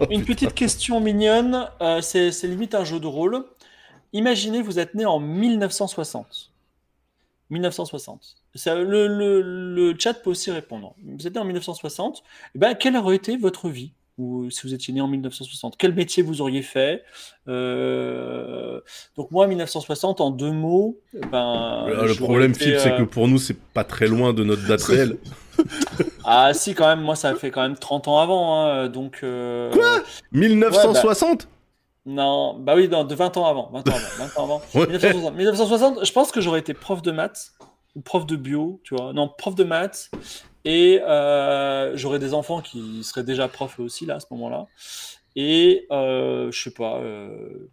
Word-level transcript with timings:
Une 0.10 0.24
petite 0.24 0.54
question 0.54 1.00
mignonne, 1.00 1.68
euh, 1.80 2.00
c'est 2.00 2.30
limite 2.44 2.74
un 2.74 2.84
jeu 2.84 3.00
de 3.00 3.06
rôle. 3.06 3.44
Imaginez, 4.12 4.62
vous 4.62 4.78
êtes 4.78 4.94
né 4.94 5.06
en 5.06 5.20
1960. 5.20 6.52
1960. 7.50 8.36
Ça, 8.54 8.74
le, 8.76 9.08
le- 9.08 9.42
le 9.42 9.96
chat 9.98 10.14
peut 10.14 10.30
aussi 10.30 10.50
répondre. 10.50 10.94
Vous 11.04 11.26
êtes 11.26 11.34
né 11.34 11.40
en 11.40 11.44
1960. 11.44 12.24
Eh 12.54 12.58
ben, 12.58 12.74
quelle 12.74 12.96
aurait 12.96 13.16
été 13.16 13.36
votre 13.36 13.68
vie? 13.70 13.92
Ou 14.18 14.50
si 14.50 14.66
vous 14.66 14.72
étiez 14.74 14.94
né 14.94 15.00
en 15.00 15.08
1960 15.08 15.74
Quel 15.78 15.94
métier 15.94 16.22
vous 16.22 16.40
auriez 16.40 16.62
fait 16.62 17.04
Euh, 17.48 18.80
Donc 19.16 19.30
moi, 19.30 19.46
1960, 19.46 20.20
en 20.20 20.30
deux 20.30 20.50
mots, 20.52 20.98
eh 21.14 21.20
ben, 21.26 21.84
Euh, 21.88 22.06
le 22.06 22.14
problème, 22.14 22.50
été, 22.52 22.60
Philippe, 22.60 22.78
c'est 22.80 22.92
euh, 22.92 22.98
que 22.98 23.02
pour 23.04 23.28
nous, 23.28 23.38
c'est 23.38 23.58
pas 23.58 23.84
très 23.84 24.06
loin 24.06 24.32
de 24.32 24.44
notre 24.44 24.66
date 24.66 24.82
réelle. 24.82 25.16
Ah 26.28 26.52
si, 26.52 26.74
quand 26.74 26.88
même, 26.88 27.00
moi, 27.00 27.14
ça 27.14 27.34
fait 27.36 27.50
quand 27.52 27.62
même 27.62 27.76
30 27.78 28.08
ans 28.08 28.18
avant. 28.18 28.60
hein, 28.60 28.88
donc, 28.88 29.20
euh, 29.22 29.70
Quoi? 29.72 30.02
1960 30.32 31.46
Non, 32.04 32.58
bah 32.58 32.74
oui, 32.76 32.88
non, 32.88 33.04
de 33.04 33.14
20 33.14 33.36
ans 33.36 33.46
avant. 33.46 33.70
20 33.72 33.88
ans 33.88 33.92
avant. 33.94 34.24
20 34.26 34.40
ans 34.40 34.44
avant. 34.44 34.62
Ouais. 34.74 34.86
1960, 34.88 35.34
1960, 35.36 36.04
je 36.04 36.12
pense 36.12 36.32
que 36.32 36.40
j'aurais 36.40 36.58
été 36.60 36.74
prof 36.74 37.00
de 37.00 37.12
maths 37.12 37.52
ou 37.94 38.00
prof 38.00 38.26
de 38.26 38.34
bio, 38.36 38.80
tu 38.84 38.94
vois. 38.96 39.12
Non, 39.12 39.28
prof 39.38 39.54
de 39.54 39.64
maths. 39.64 40.10
Et 40.68 41.00
euh, 41.00 41.96
j'aurais 41.96 42.18
des 42.18 42.34
enfants 42.34 42.60
qui 42.60 43.04
seraient 43.04 43.22
déjà 43.22 43.46
profs 43.46 43.78
aussi, 43.78 44.04
là, 44.04 44.16
à 44.16 44.20
ce 44.20 44.26
moment-là. 44.32 44.66
Et 45.36 45.86
euh, 45.92 46.50
je 46.50 46.60
sais 46.60 46.72
pas. 46.72 46.96
euh, 46.98 47.70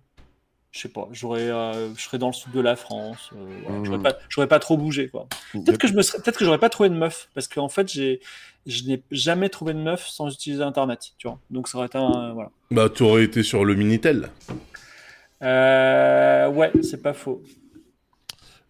je 0.72 0.80
sais 0.81 0.89
pas, 0.89 1.08
j'aurais, 1.11 1.49
euh, 1.49 1.94
je 1.95 2.02
serais 2.02 2.17
dans 2.17 2.27
le 2.27 2.33
sud 2.33 2.52
de 2.52 2.59
la 2.59 2.75
France. 2.75 3.30
euh, 3.36 3.45
voilà, 3.64 3.77
Mhm. 3.80 3.86
j'aurais 3.86 3.99
pas, 3.99 4.16
j'aurais 4.30 4.47
pas 4.47 4.59
trop 4.59 4.75
bougé, 4.77 5.08
quoi. 5.09 5.27
Peut-être 5.53 5.77
que 5.77 5.88
je 5.88 5.94
me 5.94 6.02
serais, 6.02 6.19
peut-être 6.19 6.38
que 6.38 6.45
j'aurais 6.45 6.58
pas 6.59 6.69
trouvé 6.69 6.89
de 6.89 6.95
meuf, 6.95 7.30
parce 7.36 7.47
qu'en 7.47 7.69
fait, 7.69 7.91
j'ai, 7.91 8.21
je 8.66 8.83
n'ai 8.86 9.03
jamais 9.11 9.49
trouvé 9.49 9.73
de 9.73 9.80
meuf 9.80 10.08
sans 10.08 10.31
utiliser 10.33 10.64
Internet, 10.64 11.11
tu 11.17 11.27
vois. 11.27 11.39
Donc 11.52 11.67
ça 11.67 11.77
aurait 11.77 11.88
été 11.88 11.97
un, 11.99 12.33
voilà. 12.33 12.49
Bah, 12.71 12.89
tu 12.89 13.03
aurais 13.03 13.23
été 13.23 13.41
sur 13.44 13.66
le 13.66 13.73
Minitel. 13.75 14.30
Ouais, 15.41 16.71
c'est 16.81 17.02
pas 17.02 17.14
faux. 17.14 17.41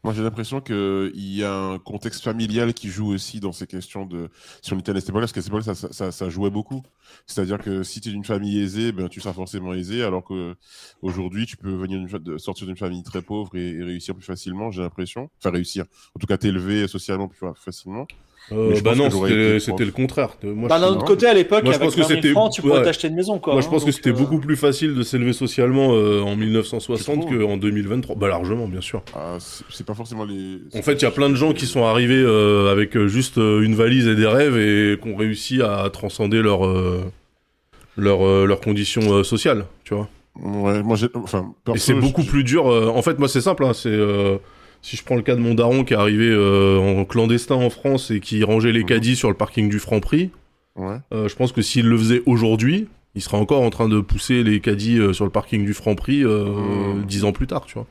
Moi, 0.03 0.13
j'ai 0.13 0.21
l'impression 0.21 0.59
qu'il 0.59 1.11
y 1.15 1.43
a 1.43 1.53
un 1.55 1.79
contexte 1.79 2.23
familial 2.23 2.73
qui 2.73 2.89
joue 2.89 3.07
aussi 3.13 3.39
dans 3.39 3.53
ces 3.53 3.67
questions 3.67 4.05
de. 4.05 4.29
Si 4.61 4.73
on 4.73 4.79
était 4.79 4.91
à 4.91 4.99
cette 4.99 5.13
parce 5.13 5.31
qu'à 5.31 5.41
cette 5.41 5.61
ça, 5.61 5.75
ça, 5.75 6.11
ça 6.11 6.29
jouait 6.29 6.49
beaucoup. 6.49 6.83
C'est-à-dire 7.25 7.57
que 7.57 7.83
si 7.83 8.01
tu 8.01 8.09
es 8.09 8.11
d'une 8.11 8.25
famille 8.25 8.59
aisée, 8.59 8.91
ben, 8.91 9.07
tu 9.07 9.21
seras 9.21 9.33
forcément 9.33 9.73
aisé, 9.73 10.03
alors 10.03 10.23
qu'aujourd'hui, 10.23 11.45
tu 11.45 11.55
peux 11.55 11.73
venir 11.73 12.05
sortir 12.37 12.67
d'une 12.67 12.75
famille 12.75 13.03
très 13.03 13.21
pauvre 13.21 13.55
et, 13.55 13.69
et 13.69 13.83
réussir 13.83 14.13
plus 14.13 14.25
facilement, 14.25 14.71
j'ai 14.71 14.81
l'impression. 14.81 15.29
Enfin, 15.39 15.51
réussir. 15.51 15.85
En 16.15 16.19
tout 16.19 16.27
cas, 16.27 16.37
t'élever 16.37 16.87
socialement 16.87 17.29
plus 17.29 17.39
fa- 17.39 17.53
facilement. 17.55 18.05
Euh, 18.51 18.79
bah 18.83 18.93
non, 18.93 19.09
que 19.09 19.57
c'était 19.59 19.85
le 19.85 19.91
contraire. 19.91 20.31
Moi, 20.43 20.67
Bah, 20.67 20.75
je 20.77 20.81
d'un 20.81 20.89
autre 20.89 21.05
côté, 21.05 21.27
à 21.27 21.33
l'époque, 21.33 21.65
avec 21.65 21.79
pense 21.79 21.95
que 21.95 22.01
20 22.01 22.07
000 22.07 22.19
c'était- 22.19 22.31
francs, 22.33 22.51
tu 22.53 22.61
pourrais 22.61 22.79
ouais. 22.79 22.83
t'acheter 22.83 23.07
une 23.07 23.15
maison, 23.15 23.39
quoi. 23.39 23.53
Moi, 23.53 23.61
je 23.61 23.67
hein, 23.67 23.71
pense 23.71 23.83
que 23.83 23.87
donc, 23.89 23.95
c'était 23.95 24.09
euh, 24.09 24.13
beaucoup 24.13 24.37
plus 24.39 24.57
facile 24.57 24.95
de 24.95 25.01
s'élever 25.01 25.31
socialement 25.33 25.93
euh, 25.93 26.21
en 26.21 26.35
1960 26.35 27.21
Tu 27.21 27.25
trouves 27.27 27.39
qu'en 27.47 27.57
2023. 27.57 28.15
Bah, 28.17 28.27
largement, 28.27 28.67
bien 28.67 28.81
sûr. 28.81 29.01
Ah, 29.15 29.37
c'est 29.39 29.85
pas 29.85 29.93
forcément 29.93 30.25
les. 30.25 30.57
En 30.77 30.81
fait, 30.81 30.93
il 30.93 31.01
y 31.03 31.05
a 31.05 31.11
plein 31.11 31.29
de 31.29 31.35
gens 31.35 31.53
qui 31.53 31.65
sont 31.65 31.85
arrivés 31.85 32.21
euh, 32.21 32.69
avec 32.71 32.97
euh, 32.97 33.07
juste 33.07 33.37
euh, 33.37 33.61
une 33.61 33.75
valise 33.75 34.07
et 34.07 34.15
des 34.15 34.27
rêves 34.27 34.57
et 34.57 34.99
qui 35.01 35.07
ont 35.09 35.15
réussi 35.15 35.61
à 35.61 35.89
transcender 35.91 36.41
leur, 36.41 36.65
euh, 36.65 37.01
leur, 37.97 38.25
euh, 38.27 38.45
leurs 38.45 38.59
conditions 38.59 39.13
euh, 39.13 39.23
sociales, 39.23 39.65
tu 39.85 39.93
vois. 39.93 40.09
Ouais, 40.41 40.83
moi, 40.83 40.97
j'ai. 40.97 41.07
Enfin, 41.13 41.53
Et 41.73 41.77
c'est 41.77 41.93
beaucoup 41.93 42.23
plus 42.23 42.43
dur. 42.43 42.67
euh, 42.69 42.87
En 42.87 43.01
fait, 43.03 43.19
moi, 43.19 43.27
c'est 43.29 43.39
simple. 43.41 43.63
hein, 43.63 43.71
c'est 43.73 43.87
euh, 43.89 44.37
si 44.83 44.95
je 44.97 45.03
prends 45.03 45.15
le 45.15 45.23
cas 45.23 45.33
de 45.35 45.39
mon 45.41 45.55
daron 45.55 45.83
qui 45.83 45.93
est 45.93 45.97
arrivé 45.97 46.29
euh, 46.29 46.77
en 46.77 47.03
clandestin 47.05 47.55
en 47.55 47.71
France 47.71 48.11
et 48.11 48.19
qui 48.19 48.43
rangeait 48.43 48.71
les 48.71 48.81
Mhm. 48.81 48.85
caddies 48.85 49.15
sur 49.15 49.29
le 49.29 49.35
parking 49.35 49.67
du 49.69 49.79
Franprix, 49.79 50.29
Ouais. 50.75 50.97
euh, 51.13 51.27
je 51.27 51.35
pense 51.35 51.51
que 51.51 51.61
s'il 51.63 51.87
le 51.87 51.97
faisait 51.97 52.21
aujourd'hui, 52.27 52.87
il 53.15 53.21
serait 53.21 53.37
encore 53.37 53.61
en 53.61 53.69
train 53.69 53.87
de 53.89 53.99
pousser 54.01 54.43
les 54.43 54.59
caddies 54.59 54.97
euh, 54.99 55.13
sur 55.13 55.23
le 55.25 55.31
parking 55.31 55.65
du 55.65 55.73
Franprix 55.73 56.23
euh, 56.23 56.93
Mhm. 56.95 57.05
dix 57.05 57.23
ans 57.23 57.31
plus 57.31 57.47
tard, 57.47 57.65
tu 57.65 57.73
vois. 57.75 57.87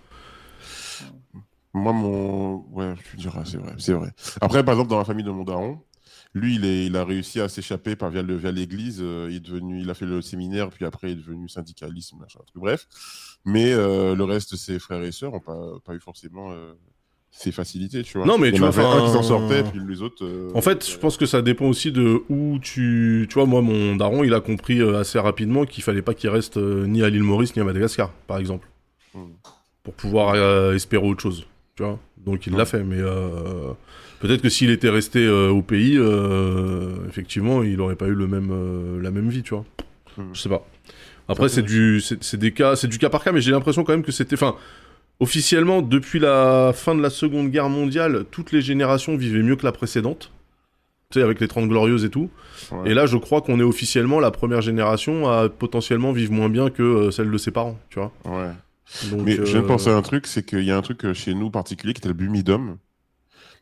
Moi, 1.74 1.92
mon. 1.92 2.64
Ouais, 2.72 2.94
tu 3.10 3.16
diras, 3.16 3.44
c'est 3.44 3.56
vrai, 3.56 3.72
c'est 3.78 3.94
vrai. 3.94 4.10
Après, 4.40 4.62
par 4.62 4.74
exemple, 4.74 4.90
dans 4.90 4.98
la 4.98 5.04
famille 5.06 5.24
de 5.24 5.30
mon 5.30 5.44
daron, 5.44 5.78
lui, 6.34 6.56
il, 6.56 6.64
est, 6.66 6.86
il 6.86 6.96
a 6.96 7.04
réussi 7.04 7.40
à 7.40 7.48
s'échapper 7.48 7.96
par 7.96 8.10
via 8.10 8.22
l'église. 8.22 8.98
il 8.98 9.36
est 9.36 9.40
devenu, 9.40 9.80
il 9.80 9.88
a 9.88 9.94
fait 9.94 10.04
le 10.06 10.20
séminaire, 10.20 10.68
puis 10.68 10.84
après, 10.84 11.08
il 11.10 11.12
est 11.12 11.22
devenu 11.22 11.48
syndicaliste, 11.48 12.12
machin, 12.20 12.40
truc. 12.46 12.56
Bref. 12.62 12.86
Mais 13.44 13.72
euh, 13.72 14.14
le 14.14 14.24
reste 14.24 14.56
ses 14.56 14.78
frères 14.78 15.02
et 15.02 15.12
sœurs 15.12 15.32
n'ont 15.32 15.40
pas, 15.40 15.58
pas 15.84 15.94
eu 15.94 16.00
forcément 16.00 16.52
euh, 16.52 16.72
ces 17.30 17.50
facilités, 17.50 18.02
tu 18.02 18.18
vois. 18.18 18.26
Non, 18.26 18.38
mais 18.38 18.50
Il 18.50 18.54
y 18.54 18.58
tu 18.58 18.62
en 18.64 18.70
vois, 18.70 18.84
un 19.02 19.06
qui 19.06 19.12
s'en 19.12 19.22
sortait, 19.22 19.62
puis 19.64 19.80
les 19.88 20.00
autres. 20.02 20.24
euh, 20.24 20.50
En 20.54 20.60
fait, 20.60 20.88
je 20.88 20.96
pense 20.98 21.16
que 21.16 21.26
ça 21.26 21.42
dépend 21.42 21.66
aussi 21.66 21.90
de 21.90 22.22
où 22.28 22.58
tu. 22.60 23.26
Tu 23.28 23.34
vois, 23.34 23.46
moi, 23.46 23.62
mon 23.62 23.96
daron, 23.96 24.22
il 24.22 24.32
a 24.34 24.40
compris 24.40 24.80
assez 24.82 25.18
rapidement 25.18 25.64
qu'il 25.64 25.82
fallait 25.82 26.02
pas 26.02 26.14
qu'il 26.14 26.30
reste 26.30 26.56
ni 26.56 27.02
à 27.02 27.08
l'île 27.10 27.22
Maurice 27.24 27.56
ni 27.56 27.62
à 27.62 27.64
Madagascar, 27.64 28.10
par 28.26 28.38
exemple, 28.38 28.68
Hmm. 29.14 29.32
pour 29.82 29.92
pouvoir 29.94 30.34
euh, 30.34 30.74
espérer 30.74 31.04
autre 31.06 31.20
chose. 31.22 31.46
Tu 31.76 31.82
vois 31.82 31.98
Donc 32.18 32.46
il 32.46 32.54
l'a 32.54 32.64
fait, 32.64 32.82
mais 32.84 32.96
euh, 32.98 33.72
peut-être 34.20 34.40
que 34.40 34.48
s'il 34.48 34.70
était 34.70 34.88
resté 34.88 35.28
au 35.28 35.62
pays, 35.62 35.98
effectivement, 37.08 37.62
il 37.62 37.80
aurait 37.80 37.96
pas 37.96 38.06
eu 38.06 38.14
le 38.14 38.26
même, 38.26 39.00
la 39.02 39.10
même 39.10 39.28
vie, 39.28 39.42
tu 39.42 39.54
vois. 39.54 39.64
Hmm. 40.16 40.30
Je 40.32 40.40
sais 40.40 40.48
pas. 40.48 40.66
Après, 41.28 41.48
c'est 41.48 41.62
du, 41.62 42.00
c'est 42.00 42.36
des 42.36 42.52
cas, 42.52 42.76
c'est 42.76 42.88
du 42.88 42.98
cas 42.98 43.08
par 43.08 43.22
cas, 43.22 43.32
mais 43.32 43.40
j'ai 43.40 43.52
l'impression 43.52 43.84
quand 43.84 43.92
même 43.92 44.02
que 44.02 44.12
c'était, 44.12 44.34
enfin, 44.34 44.56
officiellement, 45.20 45.82
depuis 45.82 46.18
la 46.18 46.72
fin 46.74 46.94
de 46.94 47.00
la 47.00 47.10
Seconde 47.10 47.50
Guerre 47.50 47.68
mondiale, 47.68 48.24
toutes 48.30 48.52
les 48.52 48.60
générations 48.60 49.16
vivaient 49.16 49.42
mieux 49.42 49.56
que 49.56 49.64
la 49.64 49.72
précédente. 49.72 50.32
Tu 51.10 51.18
sais, 51.18 51.24
avec 51.24 51.40
les 51.40 51.48
30 51.48 51.68
glorieuses 51.68 52.04
et 52.04 52.10
tout. 52.10 52.30
Ouais. 52.70 52.90
Et 52.90 52.94
là, 52.94 53.06
je 53.06 53.18
crois 53.18 53.42
qu'on 53.42 53.60
est 53.60 53.64
officiellement 53.64 54.18
la 54.18 54.30
première 54.30 54.62
génération 54.62 55.28
à 55.28 55.48
potentiellement 55.48 56.12
vivre 56.12 56.32
moins 56.32 56.48
bien 56.48 56.70
que 56.70 56.82
euh, 56.82 57.10
celle 57.10 57.30
de 57.30 57.38
ses 57.38 57.50
parents, 57.50 57.78
tu 57.90 57.98
vois. 57.98 58.12
Ouais. 58.24 58.50
Donc, 59.10 59.22
Mais 59.22 59.36
je 59.36 59.42
viens 59.42 59.60
de 59.60 59.64
euh, 59.64 59.68
penser 59.68 59.90
à 59.90 59.96
un 59.96 60.02
truc, 60.02 60.26
c'est 60.26 60.44
qu'il 60.44 60.64
y 60.64 60.70
a 60.70 60.76
un 60.76 60.82
truc 60.82 61.04
euh, 61.04 61.14
chez 61.14 61.34
nous 61.34 61.50
particulier 61.50 61.92
qui 61.92 62.00
était 62.00 62.08
le 62.08 62.14
bumidum. 62.14 62.78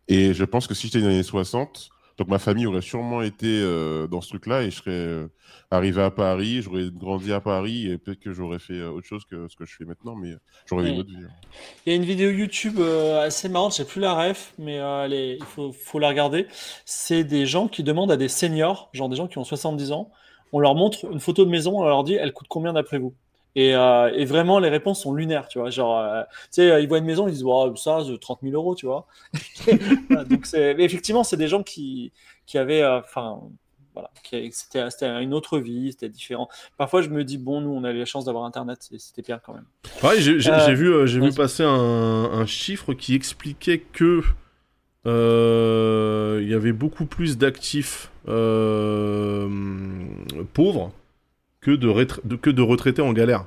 Et 0.08 0.32
je 0.32 0.44
pense 0.44 0.66
que 0.66 0.74
si 0.74 0.86
j'étais 0.86 1.00
dans 1.00 1.08
les 1.08 1.14
années 1.14 1.22
60, 1.22 1.90
donc 2.18 2.28
ma 2.28 2.38
famille 2.38 2.66
aurait 2.66 2.80
sûrement 2.82 3.22
été 3.22 3.46
euh, 3.62 4.06
dans 4.06 4.20
ce 4.20 4.28
truc-là 4.30 4.62
et 4.62 4.70
je 4.70 4.76
serais 4.76 4.90
euh, 4.90 5.28
arrivé 5.70 6.02
à 6.02 6.10
Paris, 6.10 6.62
j'aurais 6.62 6.90
grandi 6.90 7.32
à 7.32 7.40
Paris 7.40 7.86
et 7.90 7.98
peut-être 7.98 8.20
que 8.20 8.32
j'aurais 8.32 8.58
fait 8.58 8.74
euh, 8.74 8.90
autre 8.90 9.06
chose 9.06 9.24
que 9.24 9.48
ce 9.48 9.56
que 9.56 9.64
je 9.64 9.74
fais 9.76 9.84
maintenant, 9.84 10.14
mais 10.16 10.34
j'aurais 10.66 10.84
eu 10.84 10.88
une 10.90 10.98
autre 10.98 11.10
vie. 11.10 11.24
hein. 11.24 11.30
Il 11.86 11.90
y 11.90 11.92
a 11.92 11.96
une 11.96 12.04
vidéo 12.04 12.30
YouTube 12.30 12.78
euh, 12.78 13.20
assez 13.26 13.48
marrante, 13.48 13.74
j'ai 13.76 13.84
plus 13.84 14.00
la 14.00 14.14
ref, 14.14 14.52
mais 14.58 14.74
elle 14.74 15.12
est- 15.12 15.36
il 15.38 15.44
faut, 15.44 15.72
faut 15.72 15.98
la 15.98 16.08
regarder. 16.08 16.46
C'est 16.84 17.24
des 17.24 17.46
gens 17.46 17.68
qui 17.68 17.82
demandent 17.82 18.12
à 18.12 18.16
des 18.16 18.28
seniors, 18.28 18.90
genre 18.92 19.08
des 19.08 19.16
gens 19.16 19.28
qui 19.28 19.38
ont 19.38 19.44
70 19.44 19.92
ans, 19.92 20.10
on 20.52 20.58
leur 20.58 20.74
montre 20.74 21.06
une 21.10 21.20
photo 21.20 21.44
de 21.44 21.50
maison, 21.50 21.78
on 21.80 21.84
leur 21.84 22.04
dit 22.04 22.14
elle 22.14 22.32
coûte 22.32 22.48
combien 22.48 22.72
d'après 22.72 22.98
vous? 22.98 23.14
Et, 23.56 23.74
euh, 23.74 24.12
et 24.14 24.24
vraiment 24.24 24.58
les 24.58 24.68
réponses 24.68 25.02
sont 25.02 25.14
lunaires, 25.14 25.48
tu 25.48 25.58
vois. 25.58 25.70
Genre, 25.70 25.98
euh, 25.98 26.22
tu 26.22 26.28
sais, 26.52 26.70
euh, 26.70 26.80
ils 26.80 26.88
voient 26.88 26.98
une 26.98 27.04
maison, 27.04 27.26
ils 27.28 27.32
disent 27.32 27.44
wow, 27.44 27.74
ça, 27.76 28.00
c'est 28.06 28.18
30 28.20 28.40
000 28.42 28.54
euros, 28.54 28.74
tu 28.74 28.86
vois. 28.86 29.06
Donc 30.28 30.46
effectivement, 30.54 31.24
c'est 31.24 31.36
des 31.36 31.48
gens 31.48 31.62
qui, 31.62 32.12
qui 32.46 32.58
avaient, 32.58 32.82
euh, 32.82 33.00
enfin, 33.00 33.40
voilà, 33.94 34.10
qui- 34.22 34.50
c'était, 34.52 34.88
c'était 34.90 35.22
une 35.22 35.34
autre 35.34 35.58
vie, 35.58 35.92
c'était 35.92 36.08
différent. 36.08 36.48
Parfois, 36.76 37.02
je 37.02 37.08
me 37.08 37.24
dis 37.24 37.38
bon, 37.38 37.60
nous, 37.60 37.70
on 37.70 37.84
a 37.84 37.90
eu 37.90 37.98
la 37.98 38.04
chance 38.04 38.24
d'avoir 38.24 38.44
Internet, 38.44 38.78
c'est- 38.80 38.98
c'était 38.98 39.22
bien 39.22 39.40
quand 39.44 39.54
même. 39.54 39.66
Ouais, 40.02 40.20
j'ai 40.20 40.38
j'ai- 40.40 40.50
Euh, 40.50 40.66
j'ai 40.66 40.74
vu, 40.74 41.06
j'ai 41.08 41.20
vu 41.20 41.32
passer 41.32 41.64
un, 41.64 41.68
un 42.32 42.46
chiffre 42.46 42.94
qui 42.94 43.14
expliquait 43.14 43.78
que 43.80 44.22
euh, 45.06 46.38
il 46.42 46.48
y 46.48 46.54
avait 46.54 46.72
beaucoup 46.72 47.06
plus 47.06 47.38
d'actifs 47.38 48.10
euh, 48.28 49.48
pauvres 50.52 50.92
que 51.60 51.70
de, 51.72 52.36
que 52.36 52.50
de 52.50 52.62
retraités 52.62 53.02
en 53.02 53.12
galère, 53.12 53.44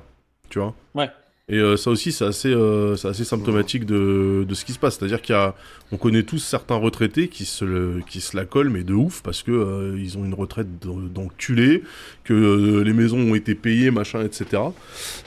tu 0.50 0.58
vois. 0.58 0.74
Ouais. 0.94 1.10
Et 1.50 1.58
euh, 1.58 1.76
ça 1.76 1.90
aussi, 1.90 2.10
c'est 2.10 2.24
assez, 2.24 2.48
euh, 2.50 2.94
assez 3.04 3.22
symptomatique 3.24 3.84
de, 3.84 4.46
de 4.48 4.54
ce 4.54 4.64
qui 4.64 4.72
se 4.72 4.78
passe. 4.78 4.96
C'est-à-dire 4.96 5.20
qu'il 5.20 5.34
y 5.34 5.38
a, 5.38 5.54
on 5.92 5.98
connaît 5.98 6.22
tous 6.22 6.38
certains 6.38 6.76
retraités 6.76 7.28
qui 7.28 7.44
se, 7.44 7.66
le- 7.66 8.00
qui 8.08 8.22
se 8.22 8.34
la 8.34 8.46
collent, 8.46 8.70
mais 8.70 8.82
de 8.82 8.94
ouf, 8.94 9.20
parce 9.22 9.42
que 9.42 9.50
euh, 9.50 9.94
ils 10.00 10.16
ont 10.16 10.24
une 10.24 10.32
retraite 10.32 10.68
d'en- 10.80 10.96
d'enculés, 10.96 11.82
que 12.24 12.32
euh, 12.32 12.82
les 12.82 12.94
maisons 12.94 13.18
ont 13.18 13.34
été 13.34 13.54
payées, 13.54 13.90
machin, 13.90 14.22
etc. 14.24 14.62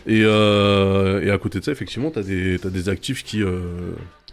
Et, 0.08 0.22
et 0.22 1.30
à 1.30 1.38
côté 1.40 1.60
de 1.60 1.64
ça, 1.66 1.72
effectivement, 1.72 2.10
t'as 2.10 2.24
des, 2.24 2.58
des 2.58 2.90
actifs 2.90 3.24
qui, 3.24 3.44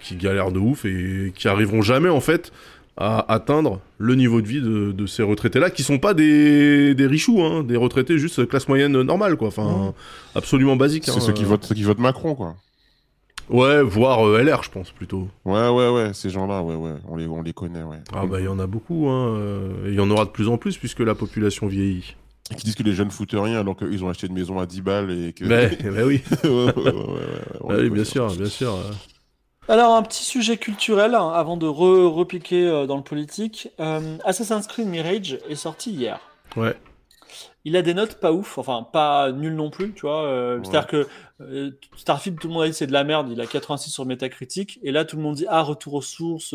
qui 0.00 0.16
galèrent 0.16 0.52
de 0.52 0.60
ouf 0.60 0.86
et 0.86 1.32
qui 1.34 1.48
arriveront 1.48 1.82
jamais, 1.82 2.08
en 2.08 2.20
fait, 2.20 2.50
à 2.96 3.32
atteindre 3.32 3.80
le 3.98 4.14
niveau 4.14 4.40
de 4.40 4.46
vie 4.46 4.60
de, 4.60 4.92
de 4.92 5.06
ces 5.06 5.22
retraités-là, 5.22 5.70
qui 5.70 5.82
sont 5.82 5.98
pas 5.98 6.14
des, 6.14 6.94
des 6.94 7.06
richoux, 7.06 7.42
hein, 7.42 7.64
des 7.64 7.76
retraités 7.76 8.18
juste 8.18 8.46
classe 8.46 8.68
moyenne 8.68 9.02
normale, 9.02 9.36
quoi. 9.36 9.48
Enfin, 9.48 9.94
absolument 10.34 10.76
basique. 10.76 11.04
C'est 11.04 11.12
hein. 11.12 11.20
ceux 11.20 11.32
qui 11.32 11.44
votent, 11.44 11.64
ceux 11.64 11.74
qui 11.74 11.82
votent 11.82 11.98
Macron, 11.98 12.34
quoi. 12.34 12.56
Ouais, 13.50 13.82
voire 13.82 14.26
euh, 14.26 14.42
LR, 14.42 14.62
je 14.62 14.70
pense, 14.70 14.90
plutôt. 14.90 15.28
Ouais, 15.44 15.68
ouais, 15.68 15.90
ouais, 15.90 16.14
ces 16.14 16.30
gens-là, 16.30 16.62
ouais, 16.62 16.76
ouais, 16.76 16.94
on 17.08 17.16
les, 17.16 17.26
on 17.26 17.42
les 17.42 17.52
connaît, 17.52 17.82
ouais. 17.82 17.98
Ah 18.12 18.24
bah, 18.26 18.40
il 18.40 18.44
y 18.44 18.48
en 18.48 18.58
a 18.58 18.66
beaucoup, 18.66 19.08
hein. 19.08 19.38
il 19.86 19.94
y 19.94 20.00
en 20.00 20.10
aura 20.10 20.24
de 20.24 20.30
plus 20.30 20.48
en 20.48 20.56
plus, 20.56 20.78
puisque 20.78 21.00
la 21.00 21.14
population 21.14 21.66
vieillit. 21.66 22.14
Et 22.50 22.54
Qui 22.56 22.64
disent 22.64 22.74
que 22.74 22.82
les 22.82 22.92
jeunes 22.92 23.10
foutent 23.10 23.32
rien 23.32 23.60
alors 23.60 23.76
qu'ils 23.76 24.04
ont 24.04 24.08
acheté 24.08 24.26
une 24.26 24.34
maison 24.34 24.58
à 24.58 24.66
10 24.66 24.82
balles 24.82 25.10
et 25.10 25.32
que. 25.32 25.44
Mais, 25.44 25.68
bah 25.90 26.04
oui. 26.04 26.22
ouais, 26.44 26.50
ouais, 26.50 26.74
ouais, 26.76 26.92
ouais, 26.92 26.92
Ah 27.68 27.76
les 27.76 27.82
oui, 27.84 27.88
connaît, 27.88 27.90
bien 27.90 28.04
sûr, 28.04 28.34
bien 28.34 28.46
sûr. 28.46 28.76
Alors, 29.68 29.94
un 29.96 30.02
petit 30.02 30.24
sujet 30.24 30.56
culturel 30.58 31.14
hein, 31.14 31.30
avant 31.34 31.56
de 31.56 31.66
re- 31.66 32.06
repiquer 32.06 32.66
euh, 32.66 32.86
dans 32.86 32.96
le 32.96 33.02
politique. 33.02 33.68
Euh, 33.80 34.18
Assassin's 34.24 34.66
Creed 34.66 34.86
Mirage 34.86 35.38
est 35.48 35.54
sorti 35.54 35.90
hier. 35.90 36.20
Ouais. 36.56 36.76
Il 37.64 37.74
a 37.76 37.80
des 37.82 37.94
notes 37.94 38.16
pas 38.20 38.30
ouf, 38.30 38.58
enfin 38.58 38.86
pas 38.92 39.32
nul 39.32 39.54
non 39.54 39.70
plus, 39.70 39.94
tu 39.94 40.02
vois. 40.02 40.24
euh, 40.24 40.58
Ouais. 40.58 40.64
C'est-à-dire 40.64 40.86
que 40.86 41.08
Starfield, 41.96 42.38
tout 42.38 42.48
le 42.48 42.52
monde 42.54 42.62
a 42.64 42.66
dit 42.68 42.74
c'est 42.74 42.86
de 42.86 42.92
la 42.92 43.04
merde, 43.04 43.28
il 43.32 43.40
a 43.40 43.46
86 43.46 43.90
sur 43.90 44.04
Metacritic, 44.04 44.78
et 44.82 44.92
là 44.92 45.06
tout 45.06 45.16
le 45.16 45.22
monde 45.22 45.34
dit 45.36 45.46
ah 45.48 45.62
retour 45.62 45.94
aux 45.94 46.02
sources, 46.02 46.54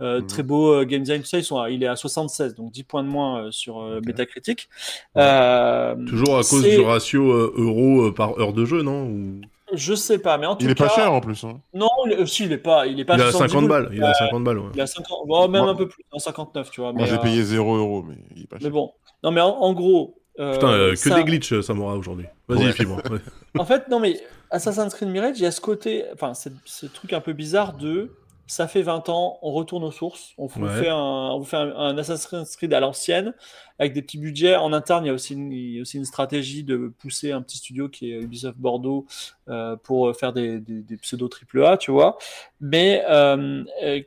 Mhm. 0.00 0.26
très 0.26 0.42
beau 0.42 0.82
game 0.86 1.02
design, 1.02 1.20
tout 1.20 1.28
ça, 1.28 1.36
ils 1.38 1.44
sont 1.44 1.58
à- 1.60 1.68
il 1.70 1.82
est 1.82 1.86
à 1.86 1.94
76, 1.94 2.54
donc 2.54 2.72
10 2.72 2.84
points 2.84 3.02
de 3.04 3.08
moins 3.08 3.48
sur. 3.52 3.80
Metacritic. 4.06 4.68
Ouais. 5.14 5.94
Toujours 6.08 6.38
à 6.38 6.42
cause 6.42 6.62
du 6.62 6.80
ratio 6.80 7.22
euro 7.54 8.10
par 8.12 8.38
heure 8.40 8.54
de 8.54 8.64
jeu, 8.64 8.80
non 8.82 9.02
Ou- 9.04 9.40
Je 9.74 9.94
sais 9.94 10.18
pas, 10.18 10.38
mais 10.38 10.46
en 10.46 10.54
tout 10.56 10.64
Il 10.64 10.70
est 10.70 10.74
cas, 10.74 10.86
pas 10.86 10.94
cher 10.94 11.12
en 11.12 11.20
plus. 11.20 11.42
Hein. 11.44 11.60
non, 11.74 11.88
il 12.06 12.12
euh, 12.12 12.26
si 12.26 12.44
il 12.44 12.52
est 12.52 12.58
pas, 12.58 12.86
il 12.86 13.00
est 13.00 13.04
pas 13.04 13.14
Il 13.16 13.22
a 13.22 13.30
70 13.32 13.50
50 13.52 13.60
boules. 13.62 13.68
balles. 13.70 13.88
Il 13.92 14.02
a 14.04 14.14
50 14.14 14.44
balles, 14.44 14.58
ouais. 14.58 14.70
Il 14.74 14.80
a 14.80 14.86
50, 14.86 15.26
bon, 15.26 15.48
même 15.48 15.62
Moi- 15.62 15.70
un 15.72 15.74
peu 15.74 15.88
plus, 15.88 16.04
en 16.12 16.18
59, 16.18 16.70
tu 16.70 16.80
vois. 16.80 16.92
Moi 16.92 17.02
mais, 17.02 17.08
j'ai 17.08 17.14
euh, 17.16 17.18
payé 17.18 17.42
0 17.42 17.76
euros, 17.76 18.02
mais 18.06 18.16
il 18.36 18.42
est 18.42 18.46
pas 18.46 18.56
Mais 18.56 18.62
cher. 18.62 18.70
bon, 18.70 18.92
non 19.24 19.30
mais 19.32 19.40
en, 19.40 19.48
en 19.48 19.72
gros. 19.72 20.20
euh, 20.38 20.52
Putain, 20.54 20.68
euh, 20.70 20.90
que 20.90 20.96
ça- 20.96 21.14
des 21.16 21.24
glitches, 21.24 21.60
Samora, 21.62 21.96
aujourd'hui. 21.96 22.26
Vas-y, 22.48 22.66
Ouais. 22.66 22.72
Fibre. 22.72 23.00
Ouais. 23.10 23.18
En 23.58 23.64
fait, 23.64 23.88
non 23.88 23.98
mais 24.00 24.20
Assassin's 24.50 24.94
Creed 24.94 25.08
Mirage, 25.08 25.38
il 25.38 25.42
y 25.42 25.46
a 25.46 25.50
ce 25.50 25.60
côté, 25.60 26.04
enfin, 26.14 26.32
ce 26.34 26.86
truc 26.86 27.12
un 27.12 27.20
peu 27.20 27.32
bizarre 27.32 27.72
de. 27.72 28.12
Ça 28.48 28.68
fait 28.68 28.82
20 28.82 29.08
ans, 29.08 29.38
on 29.42 29.52
retourne 29.52 29.82
aux 29.82 29.90
sources, 29.90 30.32
on 30.38 30.46
vous 30.46 30.64
Ouais. 30.64 30.80
fait, 30.82 30.88
un, 30.88 30.94
on 30.96 31.42
fait 31.42 31.56
un, 31.56 31.74
un 31.76 31.98
Assassin's 31.98 32.54
Creed 32.56 32.72
à 32.72 32.78
l'ancienne, 32.80 33.34
avec 33.78 33.92
des 33.92 34.02
petits 34.02 34.18
budgets. 34.18 34.54
En 34.56 34.72
interne, 34.72 35.04
il 35.04 35.08
y, 35.08 35.10
a 35.10 35.14
aussi 35.14 35.34
une, 35.34 35.50
il 35.52 35.74
y 35.74 35.78
a 35.78 35.82
aussi 35.82 35.96
une 35.98 36.04
stratégie 36.04 36.62
de 36.62 36.92
pousser 36.98 37.32
un 37.32 37.42
petit 37.42 37.58
studio 37.58 37.88
qui 37.88 38.12
est 38.12 38.20
Ubisoft 38.20 38.56
Bordeaux 38.58 39.04
euh, 39.48 39.74
pour 39.76 40.14
faire 40.16 40.32
des, 40.32 40.60
des, 40.60 40.82
des 40.82 40.96
pseudo 40.96 41.28
AAA, 41.28 41.76
tu 41.78 41.90
vois. 41.90 42.18
Mais 42.60 43.02
euh, 43.08 43.64
euh, 43.82 44.00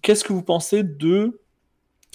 qu'est-ce 0.00 0.22
que 0.24 0.32
vous 0.32 0.42
pensez 0.42 0.82
de 0.84 1.40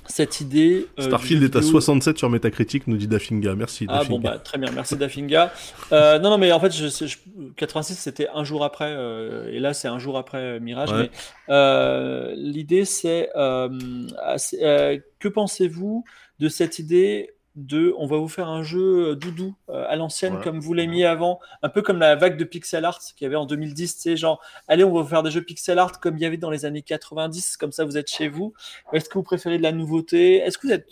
cette 0.08 0.42
idée 0.42 0.88
euh, 1.00 1.04
Starfield 1.04 1.44
est 1.44 1.56
à 1.56 1.60
vidéo- 1.60 1.72
67 1.72 2.18
sur 2.18 2.30
Metacritic, 2.30 2.88
nous 2.88 2.98
dit 2.98 3.08
Dafinga. 3.08 3.56
Merci, 3.56 3.86
Ah 3.88 4.00
Dafinga. 4.00 4.10
bon 4.10 4.20
bah 4.20 4.38
très 4.40 4.58
bien, 4.58 4.70
merci 4.72 4.96
Dafinga. 4.98 5.54
Euh, 5.92 6.20
non 6.20 6.30
non 6.32 6.38
mais 6.38 6.52
en 6.52 6.60
fait 6.60 6.72
je, 6.76 6.88
sais- 6.88 7.08
je- 7.08 7.18
86 7.56 7.96
c'était 7.96 8.28
un 8.34 8.44
jour 8.44 8.64
après 8.64 8.90
euh, 8.90 9.52
et 9.54 9.60
là 9.60 9.74
c'est 9.74 9.88
un 9.88 10.00
jour 10.00 10.18
après 10.18 10.60
Mirage. 10.60 10.92
Ouais. 10.92 11.10
Mais 11.48 12.36
l'idée 12.36 12.86
c'est 12.86 13.30
que 13.34 15.28
pensez-vous 15.28 16.04
de 16.40 16.50
cette 16.50 16.80
idée 16.80 17.30
de 17.56 17.94
on 17.98 18.08
va 18.08 18.18
vous 18.18 18.30
faire 18.30 18.48
un 18.48 18.64
jeu 18.64 19.10
euh, 19.10 19.16
doudou 19.16 19.54
euh, 19.70 19.86
à 19.90 19.96
l'ancienne 19.98 20.36
Ouais. 20.36 20.44
comme 20.44 20.60
vous 20.60 20.74
l'aimiez 20.74 21.06
avant, 21.06 21.40
un 21.62 21.70
peu 21.70 21.82
comme 21.82 22.00
la 22.00 22.16
vague 22.16 22.38
de 22.38 22.44
pixel 22.46 22.86
art 22.86 23.00
qu'il 23.00 23.26
y 23.26 23.28
avait 23.28 23.36
en 23.36 23.46
2010, 23.46 23.96
tu 23.96 24.02
sais 24.02 24.16
genre 24.18 24.42
allez 24.70 24.84
on 24.86 24.94
va 24.94 25.02
vous 25.02 25.08
faire 25.10 25.24
des 25.24 25.32
jeux 25.32 25.42
pixel 25.42 25.78
art 25.80 26.00
comme 26.00 26.18
il 26.18 26.22
y 26.22 26.26
avait 26.26 26.38
dans 26.38 26.50
les 26.50 26.64
années 26.66 26.82
90, 26.82 27.58
comme 27.58 27.72
ça 27.74 27.84
vous 27.84 27.98
êtes 27.98 28.10
chez 28.10 28.30
vous. 28.30 28.54
Est-ce 28.94 29.10
que 29.10 29.16
vous 29.16 29.24
préférez 29.24 29.58
de 29.58 29.64
la 29.64 29.72
nouveauté? 29.74 30.38
Est-ce 30.38 30.58
que 30.58 30.68
vous 30.68 30.74
êtes 30.74 30.88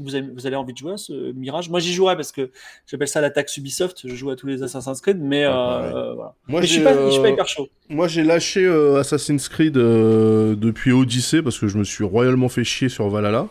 vous 0.00 0.16
avez, 0.16 0.26
vous 0.28 0.44
avez 0.44 0.56
envie 0.56 0.72
de 0.72 0.78
jouer 0.78 0.94
à 0.94 0.96
ce 0.96 1.12
Mirage? 1.34 1.70
Moi, 1.70 1.78
j'y 1.78 1.92
jouerai 1.92 2.16
parce 2.16 2.32
que 2.32 2.50
j'appelle 2.84 3.06
ça 3.06 3.20
l'attaque 3.20 3.56
Ubisoft. 3.56 4.08
Je 4.08 4.14
joue 4.16 4.28
à 4.30 4.34
tous 4.34 4.48
les 4.48 4.64
Assassin's 4.64 5.00
Creed, 5.00 5.18
mais, 5.20 5.44
Ah, 5.44 5.82
euh, 5.84 5.94
euh, 5.94 6.14
voilà. 6.14 6.34
Moi, 6.48 6.60
mais 6.62 6.66
je 6.66 6.72
suis 6.72 6.78
j'ai, 6.80 6.84
pas, 6.84 7.06
je 7.06 7.10
suis 7.12 7.22
pas 7.22 7.28
hyper 7.28 7.46
chaud. 7.46 7.68
Moi, 7.88 8.08
j'ai 8.08 8.24
lâché 8.24 8.64
euh, 8.66 8.98
Assassin's 8.98 9.48
Creed 9.48 9.74
depuis 9.74 10.90
Odyssey 10.90 11.42
parce 11.42 11.56
que 11.60 11.68
je 11.68 11.78
me 11.78 11.84
suis 11.84 12.02
royalement 12.02 12.48
fait 12.48 12.64
chier 12.64 12.88
sur 12.88 13.08
Valhalla. 13.08 13.46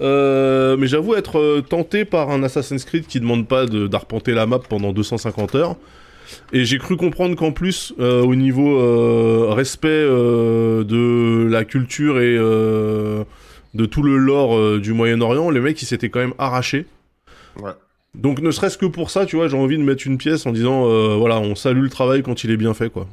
Euh, 0.00 0.76
mais 0.76 0.86
j'avoue 0.86 1.14
être 1.14 1.38
euh, 1.38 1.60
tenté 1.60 2.04
par 2.04 2.30
un 2.30 2.42
Assassin's 2.42 2.84
Creed 2.84 3.06
qui 3.06 3.20
demande 3.20 3.46
pas 3.46 3.66
de- 3.66 3.86
d'arpenter 3.86 4.32
la 4.32 4.46
map 4.46 4.58
pendant 4.58 4.92
250 4.92 5.54
heures. 5.54 5.76
Et 6.52 6.64
j'ai 6.64 6.78
cru 6.78 6.96
comprendre 6.96 7.36
qu'en 7.36 7.52
plus, 7.52 7.92
euh, 8.00 8.22
au 8.22 8.34
niveau 8.34 8.78
euh, 8.80 9.48
respect 9.50 10.04
de 10.04 11.46
la 11.48 11.64
culture 11.64 12.20
et 12.20 12.36
de 12.36 13.86
tout 13.86 14.02
le 14.02 14.16
lore 14.16 14.78
du 14.80 14.92
Moyen-Orient, 14.92 15.50
les 15.50 15.60
mecs 15.60 15.80
ils 15.82 15.86
s'étaient 15.86 16.08
quand 16.08 16.20
même 16.20 16.34
arrachés. 16.38 16.86
Ouais. 17.60 17.70
Donc 18.14 18.40
ne 18.40 18.50
serait-ce 18.50 18.78
que 18.78 18.86
pour 18.86 19.10
ça, 19.10 19.26
tu 19.26 19.36
vois, 19.36 19.48
j'ai 19.48 19.56
envie 19.56 19.76
de 19.76 19.82
mettre 19.82 20.06
une 20.06 20.18
pièce 20.18 20.46
en 20.46 20.52
disant, 20.52 20.86
voilà, 21.18 21.38
on 21.40 21.54
salue 21.54 21.82
le 21.82 21.90
travail 21.90 22.22
quand 22.22 22.42
il 22.44 22.50
est 22.50 22.56
bien 22.56 22.74
fait, 22.74 22.90
quoi. 22.90 23.06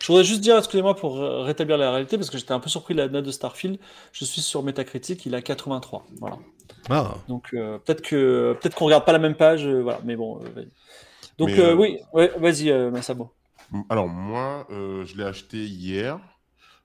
Je 0.00 0.06
voudrais 0.06 0.24
juste 0.24 0.40
dire, 0.40 0.56
excusez-moi 0.58 0.94
pour 0.94 1.18
rétablir 1.44 1.76
la 1.78 1.90
réalité, 1.90 2.16
parce 2.16 2.30
que 2.30 2.38
j'étais 2.38 2.52
un 2.52 2.60
peu 2.60 2.68
surpris 2.68 2.94
de 2.94 3.00
la 3.00 3.08
note 3.08 3.24
de 3.24 3.32
Starfield. 3.32 3.78
Je 4.12 4.24
suis 4.24 4.40
sur 4.42 4.62
Metacritic, 4.62 5.26
il 5.26 5.34
a 5.34 5.42
83. 5.42 6.06
Voilà. 6.20 6.38
Ah. 6.90 7.14
Donc 7.28 7.50
euh, 7.54 7.78
peut-être 7.78 8.02
que 8.02 8.56
peut-être 8.60 8.74
qu'on 8.74 8.86
regarde 8.86 9.04
pas 9.04 9.12
la 9.12 9.18
même 9.18 9.34
page, 9.34 9.66
euh, 9.66 9.82
voilà. 9.82 10.00
Mais 10.04 10.16
bon, 10.16 10.40
euh. 10.44 10.64
Donc 11.38 11.50
Mais, 11.50 11.72
oui, 11.72 11.98
ouais, 12.12 12.32
vas-y, 12.38 12.72
Massamo. 12.90 13.32
Alors 13.88 14.08
moi, 14.08 14.66
je 14.70 15.16
l'ai 15.16 15.24
acheté 15.24 15.64
hier. 15.64 16.18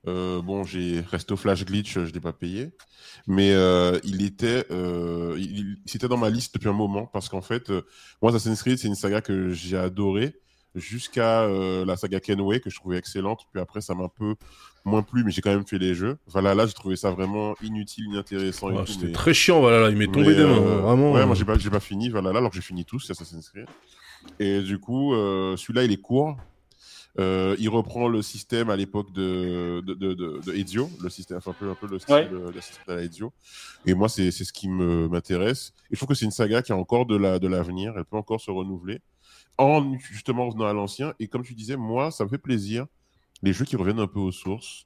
Bon, 0.06 0.64
j'ai 0.64 1.00
Resto 1.02 1.36
Flash 1.38 1.66
Glitch, 1.66 1.94
je 1.94 2.12
l'ai 2.14 2.20
pas 2.20 2.34
payé, 2.34 2.72
mais 3.26 3.50
il 4.04 4.24
était, 4.26 4.66
il, 4.70 5.38
il- 5.38 5.78
c'était 5.86 6.08
dans 6.08 6.18
ma 6.18 6.30
liste 6.30 6.54
depuis 6.54 6.70
un 6.70 6.74
moment 6.74 7.06
parce 7.08 7.30
qu'en 7.30 7.42
fait, 7.42 7.70
moi, 8.22 8.32
Assassin's 8.32 8.62
Creed, 8.62 8.78
c'est 8.78 8.88
une 8.88 8.96
saga 8.96 9.22
que 9.22 9.50
j'ai 9.52 9.78
adorée 9.78 10.36
jusqu'à 10.75 11.42
euh, 11.44 11.86
la 11.86 11.96
saga 11.98 12.20
Kenway 12.20 12.60
que 12.60 12.70
je 12.70 12.75
trouvais 12.75 12.98
excellente. 12.98 13.42
Puis 13.52 13.62
après, 13.62 13.81
ça 13.81 13.94
m'a 13.96 14.06
un 14.06 14.10
peu 14.10 14.36
moins 14.86 15.02
plu, 15.04 15.24
mais 15.24 15.31
j'ai 15.31 15.42
quand 15.42 15.52
même 15.54 15.66
fait 15.68 15.78
les 15.78 15.94
jeux. 15.96 16.18
Voilà, 16.28 16.56
là, 16.56 16.66
j'ai 16.66 16.74
trouvé 16.74 16.96
ça 16.96 17.12
vraiment 17.12 17.56
inutile, 17.62 18.06
inintéressant 18.06 18.70
tout. 18.84 18.92
C'était 18.92 19.06
mais- 19.08 19.12
très 19.14 19.34
chiant, 19.34 19.60
voilà, 19.60 19.80
là, 19.81 19.90
il 19.90 19.96
m'est 19.98 20.08
tombé 20.08 20.28
mais, 20.30 20.36
des 20.36 20.44
mains, 20.44 20.58
euh, 20.62 20.78
vraiment. 20.81 21.12
Ouais, 21.14 21.22
euh. 21.22 21.25
moi 21.25 21.36
j'ai 21.36 21.46
pas, 21.46 21.58
j'ai 21.58 21.70
pas 21.70 21.80
fini, 21.80 22.10
voilà, 22.10 22.31
là, 22.34 22.40
alors 22.40 22.50
que 22.50 22.56
j'ai 22.56 22.62
fini 22.62 22.84
tous, 22.86 23.00
c'est 23.00 23.12
Assassin's 23.12 23.50
Creed. 23.50 23.68
Et 24.40 24.62
du 24.62 24.80
coup, 24.80 25.14
euh, 25.14 25.56
celui-là, 25.58 25.84
il 25.84 25.92
est 25.92 25.98
court. 26.02 26.38
Euh, 27.19 27.56
il 27.60 27.69
reprend 27.69 28.08
le 28.08 28.24
système 28.24 28.72
à 28.72 28.76
l'époque 28.76 29.14
de, 29.14 29.81
de, 29.86 29.94
de, 29.94 30.14
de, 30.16 30.40
de 30.44 30.54
Ezio, 30.54 30.90
le 31.00 31.10
système, 31.12 31.38
enfin, 31.38 31.52
un 31.52 31.54
peu, 31.54 31.69
un 31.69 31.76
peu 31.76 31.86
le 31.88 32.00
style 32.00 32.16
Ouais. 32.16 32.28
de, 32.28 32.52
de 32.52 32.60
système 32.60 32.84
de 32.88 32.94
la 32.94 33.04
Ezio. 33.04 33.31
Et 33.86 33.94
moi, 33.94 34.10
c'est 34.10 34.31
c'est 34.31 34.44
ce 34.44 34.52
qui 34.52 34.68
me- 34.68 35.08
m'intéresse. 35.08 35.74
Et 35.92 35.96
je 35.96 35.98
trouve 35.98 36.10
que 36.10 36.16
c'est 36.16 36.26
une 36.26 36.31
saga 36.31 36.64
qui 36.64 36.72
a 36.72 36.76
encore 36.76 37.06
de 37.06 37.16
la- 37.16 37.38
de 37.38 37.48
l'avenir, 37.48 37.94
elle 37.98 38.06
peut 38.06 38.18
encore 38.18 38.42
se 38.42 38.50
renouveler, 38.50 39.00
en 39.58 39.98
justement 40.00 40.48
revenant 40.48 40.66
à 40.66 40.74
l'ancien. 40.74 41.14
Et 41.20 41.28
comme 41.28 41.44
tu 41.44 41.54
disais, 41.54 41.78
moi, 41.78 42.12
ça 42.12 42.24
me 42.24 42.30
fait 42.30 42.38
plaisir, 42.38 42.86
les 43.42 43.54
jeux 43.54 43.66
qui 43.66 43.76
reviennent 43.76 44.00
un 44.00 44.08
peu 44.08 44.20
aux 44.20 44.32
sources. 44.32 44.86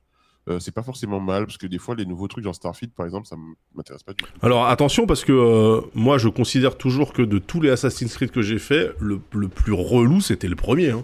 Euh, 0.50 0.60
c'est 0.60 0.72
pas 0.72 0.81
forcément 0.84 1.19
mal, 1.19 1.46
parce 1.46 1.58
que 1.58 1.68
des 1.68 1.78
fois, 1.78 1.94
les 1.94 2.06
nouveaux 2.06 2.30
trucs, 2.30 2.44
genre 2.46 2.56
Starfield, 2.56 2.94
par 2.94 3.06
exemple, 3.06 3.28
ça 3.28 3.36
m'intéresse 3.75 4.04
pas 4.04 4.14
du 4.14 4.24
tout. 4.24 4.31
Alors 4.42 4.66
attention, 4.68 5.06
parce 5.06 5.25
que 5.25 5.34
euh, 5.34 5.81
moi, 5.94 6.18
je 6.18 6.30
considère 6.30 6.78
toujours 6.78 7.12
que 7.12 7.22
de 7.22 7.38
tous 7.38 7.59
les 7.59 7.69
Assassin's 7.69 8.16
Creed 8.16 8.31
que 8.31 8.42
j'ai 8.42 8.57
fait, 8.57 8.92
le, 9.00 9.19
le 9.33 9.50
plus 9.50 9.74
relou, 9.74 10.21
c'était 10.21 10.47
le 10.47 10.56
premier. 10.56 10.92
hein. 10.92 11.04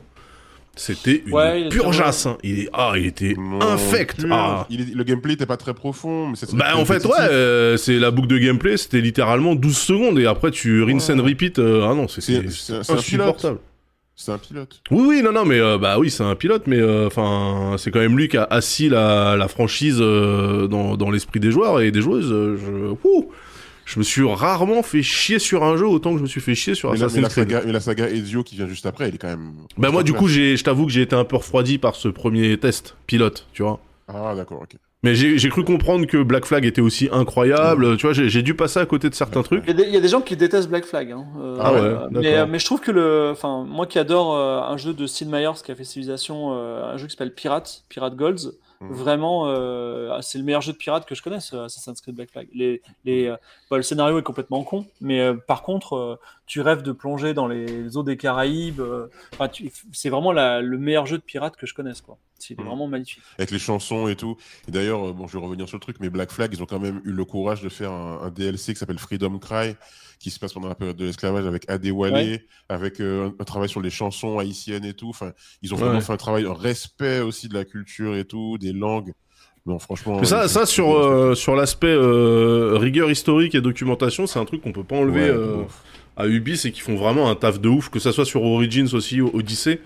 C'était 0.76 1.22
une 1.28 1.34
Ouais, 1.34 1.62
était 1.62 1.70
purgeasse. 1.70 2.26
hein. 2.26 2.38
Il 2.44 2.62
est, 2.62 2.70
ah, 2.74 2.94
il 2.96 3.06
était 3.06 3.36
Non 3.38 3.62
infect. 3.62 4.26
Ah. 4.32 4.66
Il 4.72 4.82
est- 4.82 4.96
le 4.96 5.04
gameplay 5.04 5.34
n'était 5.34 5.46
pas 5.46 5.58
très 5.58 5.74
profond, 5.76 6.28
mais 6.30 6.36
c'est 6.36 6.54
Bah 6.56 6.76
en 6.76 6.84
fait 6.86 7.06
ouais, 7.06 7.12
euh, 7.20 7.78
c'est 7.78 8.00
la 8.00 8.10
boucle 8.10 8.28
de 8.28 8.40
gameplay, 8.40 8.76
c'était 8.78 9.00
littéralement 9.02 9.54
12 9.54 9.78
secondes 9.78 10.18
et 10.18 10.26
après 10.26 10.50
tu 10.50 10.82
rinse 10.82 11.10
Ouais. 11.10 11.16
and 11.20 11.24
repeat. 11.24 11.60
euh, 11.60 11.88
ah 11.88 11.94
non, 11.94 12.08
c'est 12.08 12.22
insupportable. 12.90 13.60
C'est 14.16 14.32
un 14.32 14.38
pilote. 14.38 14.82
Oui 14.92 15.04
oui 15.08 15.22
non 15.24 15.32
non 15.32 15.44
mais 15.44 15.60
euh, 15.60 15.80
bah 15.80 15.98
oui 15.98 16.12
c'est 16.12 16.24
un 16.24 16.36
pilote 16.36 16.64
mais 16.68 16.78
euh, 16.80 17.08
enfin 17.08 17.76
c'est 17.80 17.90
quand 17.90 18.00
même 18.00 18.16
lui 18.16 18.28
qui 18.28 18.38
a 18.38 18.44
assis 18.44 18.88
la, 18.88 19.36
la 19.36 19.48
franchise 19.48 19.98
euh, 20.02 20.68
dans, 20.68 20.96
dans 20.98 21.10
l'esprit 21.10 21.40
des 21.40 21.50
joueurs 21.50 21.82
et 21.82 21.90
des 21.90 22.02
joueuses. 22.02 22.32
euh, 22.32 22.56
je, 22.56 23.08
ouh, 23.08 23.32
je 23.86 24.00
me 24.00 24.04
suis 24.04 24.24
rarement 24.24 24.82
fait 24.84 25.02
chier 25.04 25.40
sur 25.40 25.64
un 25.64 25.78
jeu 25.78 25.88
autant 25.88 26.12
que 26.12 26.18
je 26.18 26.24
me 26.24 26.28
suis 26.28 26.42
fait 26.42 26.56
chier 26.56 26.76
sur 26.76 26.92
Mais 26.92 26.98
la, 26.98 27.00
mais 27.00 27.06
Assassin's 27.06 27.24
la 27.24 27.30
Creed. 27.30 27.50
saga, 27.52 27.66
mais 27.66 27.74
la 27.74 27.80
saga 27.80 28.10
Ezio 28.10 28.44
qui 28.44 28.56
vient 28.56 28.68
juste 28.68 28.86
après, 28.86 29.08
elle 29.08 29.16
est 29.16 29.18
quand 29.18 29.28
même. 29.30 29.54
Bah 29.78 29.92
moi 29.92 30.04
du 30.04 30.14
coup 30.14 30.28
j'ai, 30.28 30.56
je 30.58 30.64
t'avoue 30.64 30.86
que 30.86 30.92
j'ai 30.92 31.02
été 31.02 31.16
un 31.16 31.26
peu 31.26 31.36
refroidi 31.38 31.78
par 31.78 31.96
ce 31.96 32.08
premier 32.08 32.58
test 32.58 32.96
pilote, 33.08 33.48
tu 33.54 33.64
vois. 33.64 33.80
Ah 34.08 34.34
d'accord, 34.36 34.62
ok. 34.64 34.76
Mais 35.06 35.16
j'ai, 35.16 35.38
j'ai 35.38 35.50
cru 35.50 35.66
comprendre 35.66 36.06
que 36.06 36.24
Black 36.24 36.46
Flag 36.46 36.66
était 36.66 36.80
aussi 36.80 37.10
incroyable, 37.12 37.98
tu 37.98 38.06
vois. 38.06 38.14
J'ai, 38.14 38.30
j'ai 38.30 38.42
dû 38.42 38.54
passer 38.56 38.80
à 38.80 38.86
côté 38.86 39.10
de 39.10 39.16
certains 39.16 39.44
trucs. 39.44 39.64
Il 39.66 39.68
y, 39.68 39.72
a 39.72 39.74
des, 39.74 39.84
il 39.84 39.94
y 39.94 39.98
a 39.98 40.00
des 40.00 40.08
gens 40.08 40.22
qui 40.22 40.38
détestent 40.38 40.70
Black 40.70 40.86
Flag. 40.86 41.12
hein. 41.12 41.26
Euh, 41.42 41.58
Ah 41.60 41.74
ouais, 41.74 41.80
euh, 41.82 42.46
mais, 42.48 42.58
je 42.58 42.64
trouve 42.66 42.80
que 42.80 42.92
le, 42.92 43.30
enfin, 43.32 43.66
moi 43.68 43.86
qui 43.86 44.00
adore 44.00 44.34
euh, 44.34 44.62
un 44.62 44.78
jeu 44.78 44.94
de 44.94 45.06
Sid 45.06 45.28
Meier's 45.30 45.62
qui 45.62 45.74
a 45.74 45.76
fait 45.76 45.84
Civilization, 45.84 46.54
euh, 46.54 46.94
un 46.94 46.96
jeu 46.98 47.08
qui 47.08 47.12
s'appelle 47.18 47.34
Pirate, 47.34 47.84
Pirate 47.90 48.16
Golds. 48.16 48.54
Mhm. 48.90 48.94
Vraiment, 48.94 49.48
euh, 49.48 50.20
c'est 50.22 50.38
le 50.38 50.44
meilleur 50.44 50.62
jeu 50.62 50.74
de 50.74 50.78
pirate 50.78 51.06
que 51.06 51.16
je 51.16 51.22
connaisse, 51.22 51.54
euh, 51.54 51.66
Assassin's 51.66 52.02
Creed 52.02 52.16
Black 52.16 52.30
Flag. 52.32 52.48
Les, 52.54 52.82
les, 53.06 53.28
euh, 53.28 53.38
bah, 53.70 53.78
le 53.78 53.84
scénario 53.84 54.20
est 54.20 54.24
complètement 54.24 54.64
con, 54.64 54.86
mais 55.00 55.22
euh, 55.22 55.36
par 55.36 55.64
contre, 55.64 55.96
euh, 55.96 56.20
tu 56.46 56.62
rêves 56.62 56.82
de 56.82 56.92
plonger 56.92 57.34
dans 57.34 57.48
les 57.48 57.96
eaux 57.98 58.04
des 58.04 58.18
Caraïbes. 58.18 58.80
euh, 58.82 59.08
enfin, 59.34 59.48
tu- 59.48 59.72
c'est 59.94 60.10
vraiment 60.10 60.32
la- 60.32 60.62
le 60.62 60.78
meilleur 60.78 61.06
jeu 61.06 61.18
de 61.18 61.24
pirate 61.24 61.56
que 61.56 61.66
je 61.66 61.74
connaisse, 61.74 62.02
quoi. 62.02 62.18
C'est 62.38 62.58
Mhm. 62.60 62.66
vraiment 62.66 62.88
magnifique. 62.88 63.24
Avec 63.38 63.52
les 63.52 63.60
chansons 63.60 64.08
et 64.10 64.16
tout. 64.18 64.36
Et 64.68 64.72
d'ailleurs, 64.72 65.10
euh, 65.10 65.14
bon, 65.14 65.28
je 65.28 65.38
vais 65.38 65.44
revenir 65.44 65.68
sur 65.70 65.78
le 65.78 65.82
truc, 65.82 65.98
mais 66.02 66.10
Black 66.10 66.32
Flag, 66.32 66.50
ils 66.54 66.62
ont 66.62 66.66
quand 66.66 66.80
même 66.80 67.00
eu 67.06 67.12
le 67.12 67.26
courage 67.26 67.62
de 67.62 67.70
faire 67.70 67.92
un, 67.92 68.20
un 68.24 68.30
DLC 68.30 68.74
qui 68.74 68.80
s'appelle 68.80 69.00
Freedom 69.00 69.40
Cry, 69.40 69.76
qui 70.20 70.30
se 70.30 70.40
passe 70.40 70.52
pendant 70.54 70.68
la 70.68 70.76
période 70.76 70.98
de 70.98 71.06
l'esclavage 71.06 71.46
avec 71.46 71.70
Adewale, 71.70 72.14
Ouais. 72.14 72.46
avec 72.68 73.00
euh, 73.00 73.28
un, 73.30 73.34
un 73.40 73.44
travail 73.46 73.70
sur 73.70 73.82
les 73.82 73.90
chansons 73.90 74.40
haïtiennes 74.40 74.84
et 74.86 74.94
tout. 74.94 75.10
Enfin, 75.10 75.32
ils 75.62 75.74
ont 75.74 75.78
Ouais. 75.78 75.84
vraiment 75.84 76.02
fait 76.02 76.12
un 76.14 76.18
travail, 76.18 76.46
un 76.46 76.54
respect 76.54 77.22
aussi 77.22 77.48
de 77.48 77.54
la 77.54 77.64
culture 77.66 78.16
et 78.18 78.26
tout, 78.26 78.58
des 78.58 78.74
langues. 78.74 79.14
Non, 79.66 79.80
franchement. 79.80 80.20
Mais 80.20 80.26
ça, 80.26 80.50
ça 80.50 80.66
sur 80.66 80.94
euh, 80.94 81.36
sur 81.36 81.56
l'aspect 81.56 81.88
euh, 81.88 82.76
rigueur 82.78 83.10
historique 83.10 83.56
et 83.56 83.62
documentation, 83.62 84.28
c'est 84.28 84.38
un 84.40 84.44
truc 84.44 84.62
qu'on 84.62 84.74
peut 84.74 84.84
pas 84.84 84.98
enlever 84.98 85.22
Ouais, 85.22 85.38
euh. 85.38 85.64
À 86.18 86.28
Ubi, 86.28 86.58
c'est 86.58 86.72
qu'ils 86.72 86.84
font 86.84 86.96
vraiment 86.96 87.30
un 87.30 87.36
taf 87.36 87.60
de 87.60 87.70
ouf, 87.70 87.90
que 87.90 88.00
ça 88.00 88.12
soit 88.12 88.26
sur 88.26 88.44
Origins 88.44 88.88
aussi, 88.94 89.20
Odyssey. 89.22 89.80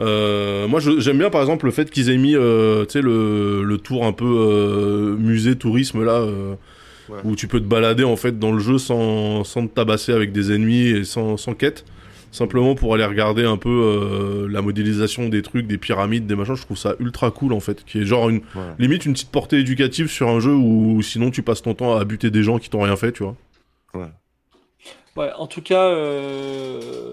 Euh, 0.00 0.68
moi, 0.68 0.78
j'aime 0.80 1.18
bien 1.18 1.30
par 1.30 1.40
exemple 1.40 1.64
le 1.66 1.72
fait 1.72 1.90
qu'ils 1.90 2.10
aient 2.10 2.18
mis, 2.18 2.34
euh, 2.36 2.84
tu 2.84 2.92
sais, 2.92 3.02
le, 3.02 3.62
le 3.64 3.78
tour 3.78 4.04
un 4.04 4.12
peu 4.12 4.26
euh, 4.26 5.16
musée 5.16 5.56
tourisme 5.56 6.04
là. 6.04 6.20
euh, 6.20 6.54
Ouais. 7.08 7.18
où 7.22 7.36
tu 7.36 7.46
peux 7.46 7.60
te 7.60 7.64
balader 7.66 8.02
en 8.02 8.16
fait 8.16 8.36
dans 8.36 8.50
le 8.50 8.58
jeu 8.58 8.78
sans, 8.78 9.44
sans 9.44 9.64
te 9.68 9.72
tabasser 9.72 10.10
avec 10.10 10.32
des 10.32 10.50
ennemis 10.52 10.88
et 10.88 11.04
sans, 11.04 11.36
sans 11.36 11.54
quête. 11.54 11.84
Simplement 12.32 12.74
pour 12.74 12.92
aller 12.94 13.04
regarder 13.04 13.44
un 13.44 13.56
peu 13.56 13.68
euh, 13.70 14.48
la 14.50 14.60
modélisation 14.60 15.28
des 15.28 15.40
trucs, 15.42 15.68
des 15.68 15.78
pyramides, 15.78 16.26
des 16.26 16.34
machins, 16.34 16.56
je 16.56 16.62
trouve 16.62 16.76
ça 16.76 16.96
ultra 16.98 17.30
cool 17.30 17.52
en 17.52 17.60
fait. 17.60 17.84
Qui 17.84 18.00
est 18.00 18.04
genre 18.04 18.28
une, 18.28 18.38
Ouais. 18.56 18.62
limite 18.80 19.06
une 19.06 19.12
petite 19.12 19.30
portée 19.30 19.60
éducative 19.60 20.08
sur 20.10 20.28
un 20.28 20.40
jeu 20.40 20.50
où 20.52 21.00
sinon 21.00 21.30
tu 21.30 21.42
passes 21.42 21.62
ton 21.62 21.74
temps 21.74 21.94
à 21.96 22.04
buter 22.04 22.32
des 22.32 22.42
gens 22.42 22.58
qui 22.58 22.70
t'ont 22.70 22.82
rien 22.82 22.96
fait, 22.96 23.12
tu 23.12 23.22
vois. 23.22 23.36
Ouais. 23.94 24.08
Ouais, 25.16 25.30
en 25.36 25.46
tout 25.46 25.62
cas, 25.62 25.84
euh, 25.88 27.12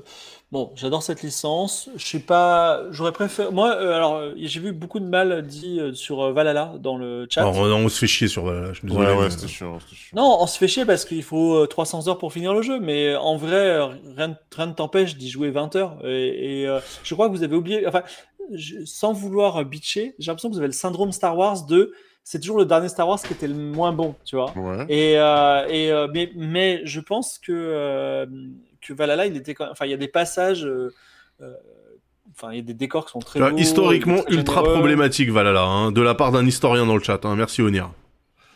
bon, 0.51 0.71
j'adore 0.75 1.03
cette 1.03 1.21
licence. 1.23 1.89
Je 1.95 2.05
suis 2.05 2.19
pas, 2.19 2.81
j'aurais 2.91 3.11
préféré. 3.11 3.49
Moi, 3.51 3.75
euh, 3.75 3.93
alors, 3.95 4.15
euh, 4.15 4.33
j'ai 4.37 4.59
vu 4.59 4.71
beaucoup 4.73 4.99
de 4.99 5.05
mal 5.05 5.45
dit 5.45 5.79
euh, 5.79 5.93
sur 5.93 6.21
euh, 6.21 6.33
Valhalla 6.33 6.73
dans 6.79 6.97
le 6.97 7.27
chat. 7.29 7.41
Alors, 7.41 7.55
on, 7.57 7.71
on 7.71 7.89
se 7.89 7.99
fait 7.99 8.07
chier 8.07 8.27
sur 8.27 8.43
Valhalla, 8.45 8.73
je 8.73 8.79
suis 8.79 8.87
désolé. 8.87 9.07
Ouais, 9.07 9.13
ouais, 9.17 9.29
c'était 9.29 9.47
chiant. 9.47 9.77
Non, 10.13 10.37
on 10.41 10.47
se 10.47 10.57
fait 10.57 10.67
chier 10.67 10.85
parce 10.85 11.05
qu'il 11.05 11.23
faut 11.23 11.55
euh, 11.63 11.67
300 11.67 12.07
heures 12.07 12.17
pour 12.17 12.33
finir 12.33 12.53
le 12.53 12.61
jeu, 12.61 12.79
mais 12.79 13.15
en 13.15 13.37
vrai, 13.37 13.79
rien, 14.17 14.37
rien 14.55 14.67
ne 14.67 14.73
t'empêche 14.73 15.15
d'y 15.15 15.29
jouer 15.29 15.49
20 15.51 15.75
heures. 15.75 15.97
Et, 16.05 16.61
et, 16.63 16.67
euh, 16.67 16.79
je 17.03 17.13
crois 17.13 17.29
que 17.29 17.33
vous 17.35 17.43
avez 17.43 17.55
oublié, 17.55 17.87
enfin, 17.87 18.03
je- 18.53 18.83
sans 18.85 19.13
vouloir 19.13 19.63
bitcher, 19.63 20.15
j'ai 20.19 20.29
l'impression 20.31 20.49
que 20.49 20.53
vous 20.53 20.59
avez 20.59 20.67
le 20.67 20.73
syndrome 20.73 21.11
Star 21.13 21.37
Wars 21.37 21.65
de 21.65 21.93
c'est 22.23 22.39
toujours 22.39 22.57
le 22.57 22.65
dernier 22.65 22.89
Star 22.89 23.07
Wars 23.07 23.21
qui 23.21 23.33
était 23.33 23.47
le 23.47 23.53
moins 23.53 23.91
bon, 23.91 24.15
tu 24.23 24.35
vois. 24.35 24.51
Ouais. 24.57 24.85
Et, 24.87 25.17
euh, 25.17 25.67
et 25.67 25.91
euh, 25.91 26.07
mais, 26.13 26.31
mais 26.35 26.81
je 26.85 26.99
pense 27.01 27.37
que 27.37 27.51
euh, 27.51 28.25
que 28.81 28.93
Valhalla, 28.93 29.25
il 29.25 29.35
était 29.35 29.53
quand 29.53 29.67
enfin, 29.69 29.85
il 29.85 29.91
y 29.91 29.93
a 29.93 29.97
des 29.97 30.07
passages, 30.07 30.67
enfin, 32.31 32.51
il 32.51 32.55
y 32.57 32.59
a 32.59 32.63
des 32.63 32.73
décors 32.73 33.05
qui 33.05 33.11
sont 33.11 33.19
très 33.19 33.39
Tu 33.39 33.43
vois, 33.43 33.51
beaux, 33.51 33.57
historiquement 33.57 34.21
très 34.23 34.33
ultra 34.33 34.63
problématique 34.63 35.29
Valhalla, 35.29 35.63
hein, 35.63 35.91
de 35.91 36.01
la 36.01 36.15
part 36.15 36.31
d'un 36.31 36.45
historien 36.45 36.85
dans 36.85 36.95
le 36.95 37.03
chat. 37.03 37.25
Hein. 37.25 37.35
Merci 37.35 37.61
Onir. 37.61 37.91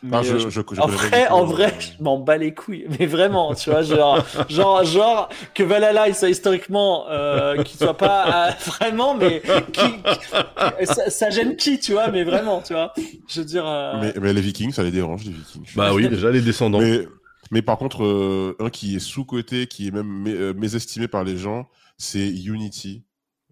Mais, 0.02 0.22
je, 0.22 0.34
euh, 0.34 0.38
je, 0.50 0.60
je 0.72 0.80
en 0.80 0.86
vrai, 0.86 1.28
en 1.28 1.42
euh, 1.42 1.46
vrai, 1.46 1.74
je 1.80 2.02
m'en 2.02 2.18
bats 2.18 2.36
les 2.36 2.54
couilles. 2.54 2.86
Mais 2.98 3.06
vraiment, 3.06 3.54
tu 3.54 3.70
vois, 3.70 3.82
genre, 3.82 4.24
genre, 4.48 4.84
genre 4.84 5.28
que 5.54 5.62
Valhalla 5.62 6.08
il 6.08 6.14
soit 6.14 6.28
historiquement, 6.30 7.06
euh, 7.10 7.62
qu'il 7.62 7.78
soit 7.78 7.96
pas 7.96 8.48
euh, 8.48 8.52
vraiment, 8.66 9.14
mais 9.16 9.42
qui, 9.72 9.80
qui- 9.80 10.86
ça, 10.86 11.10
ça 11.10 11.30
gêne 11.30 11.56
qui, 11.56 11.78
tu 11.80 11.92
vois, 11.92 12.08
mais 12.08 12.24
vraiment, 12.24 12.62
tu 12.62 12.72
vois. 12.74 12.92
Je 13.28 13.40
veux 13.40 13.46
dire. 13.46 13.66
euh, 13.66 14.00
Mais, 14.00 14.14
mais 14.20 14.32
les 14.32 14.40
Vikings, 14.40 14.72
ça 14.72 14.82
les 14.82 14.90
dérange, 14.90 15.24
les 15.24 15.32
Vikings. 15.32 15.66
Bah 15.74 15.92
oui, 15.92 16.08
déjà 16.08 16.30
les 16.30 16.40
descendants. 16.42 16.80
Mais, 16.80 17.06
mais 17.50 17.62
par 17.62 17.78
contre, 17.78 18.04
euh, 18.04 18.56
un 18.60 18.70
qui 18.70 18.96
est 18.96 19.00
sous-coté, 19.00 19.66
qui 19.66 19.88
est 19.88 19.90
même 19.90 20.24
mé- 20.24 20.34
euh, 20.34 20.54
mésestimé 20.54 21.08
par 21.08 21.24
les 21.24 21.36
gens, 21.36 21.68
c'est 21.96 22.28
Unity, 22.28 23.02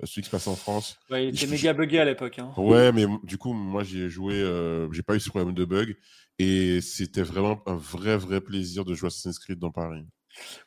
euh, 0.03 0.07
celui 0.07 0.23
qui 0.23 0.26
se 0.26 0.31
passe 0.31 0.47
en 0.47 0.55
France. 0.57 0.97
ouais, 1.11 1.29
il 1.29 1.35
était 1.35 1.47
méga 1.47 1.73
buggé 1.73 1.99
à 1.99 2.05
l'époque. 2.05 2.38
Hein. 2.38 2.50
Ouais, 2.57 2.93
mais 2.93 3.07
du 3.25 3.38
coup, 3.38 3.53
moi, 3.53 3.83
j'y 3.83 4.03
ai 4.03 4.09
joué, 4.11 4.35
euh, 4.35 4.91
j'ai 4.93 5.03
pas 5.03 5.15
eu 5.17 5.21
ce 5.21 5.29
problème 5.31 5.55
de 5.55 5.65
bug. 5.65 5.97
Et 6.38 6.81
c'était 6.83 7.23
vraiment 7.23 7.62
un 7.66 7.76
vrai, 7.76 8.16
vrai 8.16 8.40
plaisir 8.40 8.85
de 8.85 8.95
jouer 8.95 9.07
Assassin's 9.09 9.38
Creed 9.38 9.59
dans 9.59 9.71
Paris. 9.71 10.05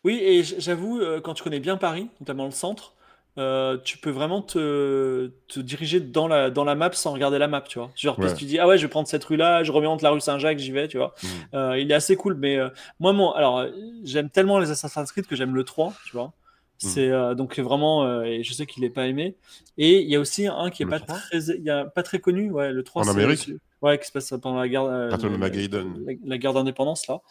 Oui, 0.03 0.19
et 0.21 0.43
j'avoue, 0.43 0.99
euh, 0.99 1.21
quand 1.21 1.35
tu 1.35 1.43
connais 1.43 1.59
bien 1.59 1.77
Paris, 1.77 2.07
notamment 2.19 2.45
le 2.45 2.51
centre, 2.51 2.95
euh, 3.37 3.77
tu 3.85 3.99
peux 3.99 4.09
vraiment 4.09 4.41
te, 4.41 5.31
te 5.47 5.59
diriger 5.59 5.99
dans 5.99 6.27
la, 6.27 6.49
dans 6.49 6.63
la 6.63 6.73
map 6.73 6.91
sans 6.93 7.13
regarder 7.13 7.37
la 7.37 7.47
map, 7.47 7.61
tu 7.61 7.77
vois. 7.77 7.91
Genre, 7.95 8.17
Ouais. 8.17 8.33
tu 8.33 8.45
dis, 8.45 8.57
ah 8.57 8.67
ouais, 8.67 8.77
je 8.79 8.85
vais 8.85 8.89
prendre 8.89 9.07
cette 9.07 9.23
rue-là, 9.23 9.63
je 9.63 9.71
remonte 9.71 10.01
la 10.01 10.09
rue 10.09 10.19
Saint-Jacques, 10.19 10.57
j'y 10.57 10.71
vais, 10.71 10.87
tu 10.87 10.97
vois. 10.97 11.13
Mm. 11.21 11.27
Euh, 11.53 11.79
il 11.79 11.91
est 11.91 11.93
assez 11.93 12.15
cool, 12.15 12.33
mais 12.33 12.57
euh, 12.57 12.69
moi, 12.99 13.13
mon, 13.13 13.31
alors, 13.31 13.65
j'aime 14.03 14.29
tellement 14.31 14.57
les 14.57 14.71
Assassin's 14.71 15.11
Creed 15.11 15.27
que 15.27 15.35
j'aime 15.35 15.53
le 15.55 15.63
3, 15.63 15.93
tu 16.05 16.13
vois. 16.13 16.33
C'est 16.81 17.09
euh, 17.09 17.35
donc 17.35 17.59
vraiment, 17.59 18.05
euh, 18.05 18.23
et 18.23 18.43
je 18.43 18.53
sais 18.53 18.65
qu'il 18.65 18.83
est 18.85 18.89
pas 18.89 19.07
aimé. 19.07 19.35
Et 19.77 19.99
il 20.01 20.09
y 20.09 20.15
a 20.15 20.19
aussi 20.19 20.47
un 20.47 20.69
qui 20.69 20.83
est 20.83 20.85
Le 20.85 20.91
pas 20.91 20.99
3? 20.99 21.17
très, 21.17 21.39
il 21.57 21.63
y 21.63 21.69
a 21.69 21.83
pas 21.85 22.03
très 22.03 22.19
connu, 22.19 22.49
ouais, 22.51 22.71
le 22.71 22.83
3 22.83 23.03
En 23.03 23.07
Amérique 23.09 23.51
Ouais, 23.81 23.97
qui 23.97 24.07
se 24.07 24.11
passe 24.11 24.29
pendant 24.41 24.59
la 24.59 24.67
guerre, 24.67 24.83
euh, 24.83 25.09
la- 25.09 25.37
Mageddon. 25.37 25.93
la, 26.05 26.13
la 26.25 26.37
guerre 26.37 26.53
d'indépendance 26.53 27.07
là. 27.07 27.21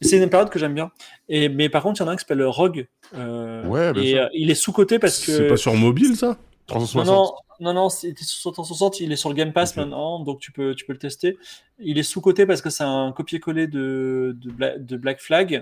Mais 0.00 0.08
c'est 0.08 0.16
une 0.22 0.30
période 0.30 0.48
que 0.50 0.58
j'aime 0.58 0.74
bien. 0.74 0.90
Et 1.28 1.48
mais 1.50 1.68
par 1.68 1.82
contre, 1.82 2.00
il 2.00 2.04
y 2.04 2.06
en 2.06 2.08
a 2.08 2.12
un 2.12 2.16
qui 2.16 2.20
s'appelle 2.20 2.42
Rogue. 2.44 2.86
euh, 3.14 3.66
Ouais, 3.66 3.92
et 4.02 4.18
euh, 4.18 4.26
il 4.32 4.50
est 4.50 4.54
sous 4.54 4.72
coté 4.72 4.98
parce 4.98 5.18
que. 5.24 5.32
C'est 5.32 5.48
pas 5.48 5.56
sur 5.58 5.74
mobile 5.74 6.16
ça? 6.16 6.28
Non, 6.28 6.36
360. 6.66 7.06
non, 7.06 7.32
non, 7.60 7.72
non, 7.74 7.88
c'était 7.88 8.24
sur 8.24 8.52
360, 8.52 9.00
il 9.00 9.10
est 9.10 9.16
sur 9.16 9.30
le 9.30 9.34
Game 9.34 9.52
Pass 9.54 9.74
maintenant, 9.76 10.20
donc 10.20 10.38
tu 10.40 10.52
peux, 10.52 10.74
tu 10.74 10.84
peux 10.84 10.92
le 10.92 10.98
tester. 10.98 11.38
Il 11.78 11.96
est 11.98 12.02
sous-coté 12.02 12.44
parce 12.44 12.60
que 12.60 12.68
c'est 12.68 12.84
un 12.84 13.10
copier-coller 13.12 13.66
de, 13.68 14.36
de, 14.38 14.50
Bla- 14.50 14.76
de 14.78 14.96
Black 14.98 15.20
Flag. 15.20 15.54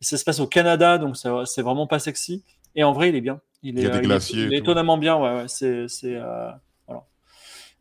Et 0.00 0.04
ça 0.04 0.16
se 0.16 0.24
passe 0.24 0.38
au 0.38 0.46
Canada, 0.46 0.98
donc 0.98 1.16
c'est 1.16 1.62
vraiment 1.62 1.86
pas 1.88 1.98
sexy. 1.98 2.42
Et 2.74 2.84
en 2.84 2.92
vrai, 2.92 3.08
il 3.10 3.14
est 3.16 3.20
bien. 3.20 3.40
Il, 3.62 3.78
est, 3.78 3.82
Il 3.82 3.84
y 3.84 3.86
a 3.86 3.90
des 3.90 3.98
euh, 3.98 4.00
glaciers 4.00 4.48
il 4.48 4.52
est 4.54 4.58
étonnamment 4.58 4.98
bien, 4.98 5.16
ouais, 5.16 5.34
ouais. 5.42 5.48
C'est, 5.48 5.86
c'est, 5.88 6.16
euh, 6.16 6.50
voilà. 6.86 7.04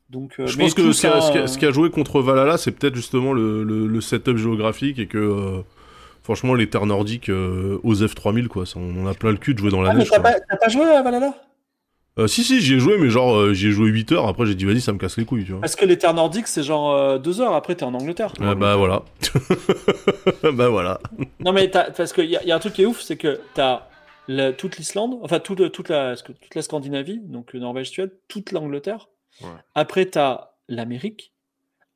Donc, 0.09 0.39
euh, 0.39 0.51
Je 0.51 0.57
mais 0.57 0.63
pense 0.63 0.73
que 0.73 0.91
ce 0.91 1.01
qui, 1.01 1.07
a, 1.07 1.11
ça, 1.11 1.21
ce 1.21 1.31
qui 1.31 1.37
a- 1.37 1.47
ce 1.47 1.57
qui 1.57 1.65
a 1.65 1.71
joué 1.71 1.89
contre 1.91 2.21
Valhalla, 2.21 2.57
c'est 2.57 2.71
peut-être 2.71 2.95
justement 2.95 3.31
le, 3.33 3.63
le- 3.63 3.85
le 3.87 4.01
setup 4.01 4.37
géographique 4.37 4.97
et 4.99 5.07
que 5.07 5.17
euh, 5.17 5.61
franchement 6.23 6.53
les 6.55 6.69
terres 6.69 6.85
nordiques 6.87 7.29
euh, 7.29 7.79
aux 7.83 7.95
F3000 7.95 8.47
quoi, 8.47 8.65
ça, 8.65 8.79
on 8.79 9.03
en 9.03 9.07
a 9.07 9.13
plein 9.13 9.31
le 9.31 9.37
cul 9.37 9.53
de 9.53 9.59
jouer 9.59 9.71
dans 9.71 9.81
la 9.81 9.89
Ah, 9.89 9.93
mais 9.93 9.99
neige. 9.99 10.11
t'as 10.11 10.19
pas, 10.19 10.39
t'as 10.39 10.57
pas 10.57 10.69
joué 10.69 10.85
à 10.85 11.01
Valhalla? 11.03 11.33
Euh, 12.19 12.27
si 12.27 12.43
si, 12.43 12.59
j'y 12.59 12.73
ai 12.75 12.79
joué 12.79 12.97
mais 12.97 13.09
genre 13.09 13.35
euh, 13.37 13.53
j'y 13.53 13.67
ai 13.67 13.71
joué 13.71 13.89
8 13.89 14.11
heures. 14.11 14.27
Après 14.27 14.45
j'ai 14.45 14.55
dit 14.55 14.65
vas-y 14.65 14.81
ça 14.81 14.91
me 14.93 14.97
casse 14.97 15.17
les 15.17 15.25
couilles 15.25 15.45
tu 15.45 15.51
vois. 15.53 15.61
Parce 15.61 15.75
que 15.75 15.85
les 15.85 15.97
terres 15.97 16.13
nordiques, 16.13 16.47
c'est 16.47 16.63
genre 16.63 17.19
2 17.19 17.39
heures 17.41 17.53
après, 17.53 17.75
t'es 17.75 17.83
en 17.83 17.93
Angleterre. 17.93 18.33
Ah, 18.41 18.55
bah 18.55 18.75
voilà. 18.75 19.03
bah 20.53 20.69
voilà. 20.69 20.99
Non, 21.39 21.53
mais 21.53 21.69
t'as- 21.69 21.91
parce 21.91 22.13
qu'il 22.13 22.25
y, 22.25 22.31
y 22.33 22.51
a 22.51 22.55
un 22.55 22.59
truc 22.59 22.73
qui 22.73 22.81
est 22.83 22.85
ouf, 22.85 23.01
c'est 23.01 23.17
que 23.17 23.39
t'as 23.53 23.87
la- 24.27 24.53
toute 24.53 24.77
l'Islande, 24.77 25.17
enfin 25.23 25.39
toute, 25.39 25.71
toute, 25.71 25.89
la, 25.89 26.15
toute 26.15 26.55
la 26.55 26.61
Scandinavie, 26.61 27.19
donc 27.19 27.55
euh, 27.55 27.59
Norvège, 27.59 27.89
Suède, 27.89 28.11
toute 28.27 28.51
l'Angleterre. 28.51 29.09
Ouais. 29.41 29.47
Après, 29.75 30.05
t'as 30.05 30.51
l'Amérique. 30.67 31.33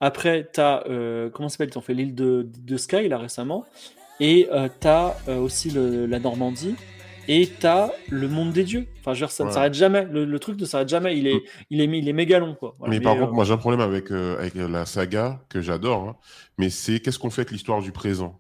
Après, 0.02 0.50
t'as. 0.52 0.84
Euh, 0.90 1.30
comment 1.30 1.50
s'appelle? 1.50 1.70
Ils 1.74 1.78
ont 1.78 1.82
fait 1.82 1.94
l'île 1.94 2.16
de, 2.16 2.48
de 2.60 2.78
Skye, 2.78 3.08
là, 3.08 3.18
récemment. 3.18 3.66
Et 4.20 4.48
euh, 4.52 4.68
t'as 4.80 5.16
euh, 5.28 5.38
aussi 5.40 5.70
le- 5.72 6.06
la 6.06 6.20
Normandie. 6.20 6.76
Et 7.28 7.48
t'as 7.60 7.90
le 8.10 8.28
monde 8.28 8.52
des 8.52 8.64
dieux. 8.64 8.86
Enfin, 9.00 9.14
je 9.16 9.22
veux 9.22 9.26
dire, 9.26 9.32
ça 9.32 9.46
ne 9.46 9.50
s'arrête 9.52 9.74
jamais. 9.74 10.06
Le, 10.06 10.26
le 10.26 10.40
truc 10.40 10.60
ne 10.60 10.66
s'arrête 10.66 10.90
jamais. 10.90 11.18
Il 11.18 11.26
est, 11.26 11.42
il 11.72 11.82
est, 11.82 11.86
il 11.86 12.08
est 12.08 12.14
méga 12.14 12.38
long, 12.38 12.54
quoi. 12.54 12.76
Voilà. 12.78 12.94
mais 12.94 13.00
par 13.00 13.18
contre, 13.18 13.32
moi 13.34 13.44
j'ai 13.46 13.54
un 13.54 13.58
problème 13.58 13.82
avec, 13.82 14.12
avec 14.12 14.54
la 14.54 14.86
saga 14.86 15.42
que 15.50 15.60
j'adore, 15.60 16.08
hein, 16.10 16.16
mais 16.60 16.70
c'est 16.70 17.00
qu'est-ce 17.00 17.18
qu'on 17.18 17.32
fait 17.32 17.42
avec 17.42 17.52
l'histoire 17.52 17.82
du 17.82 17.92
présent? 17.92 18.40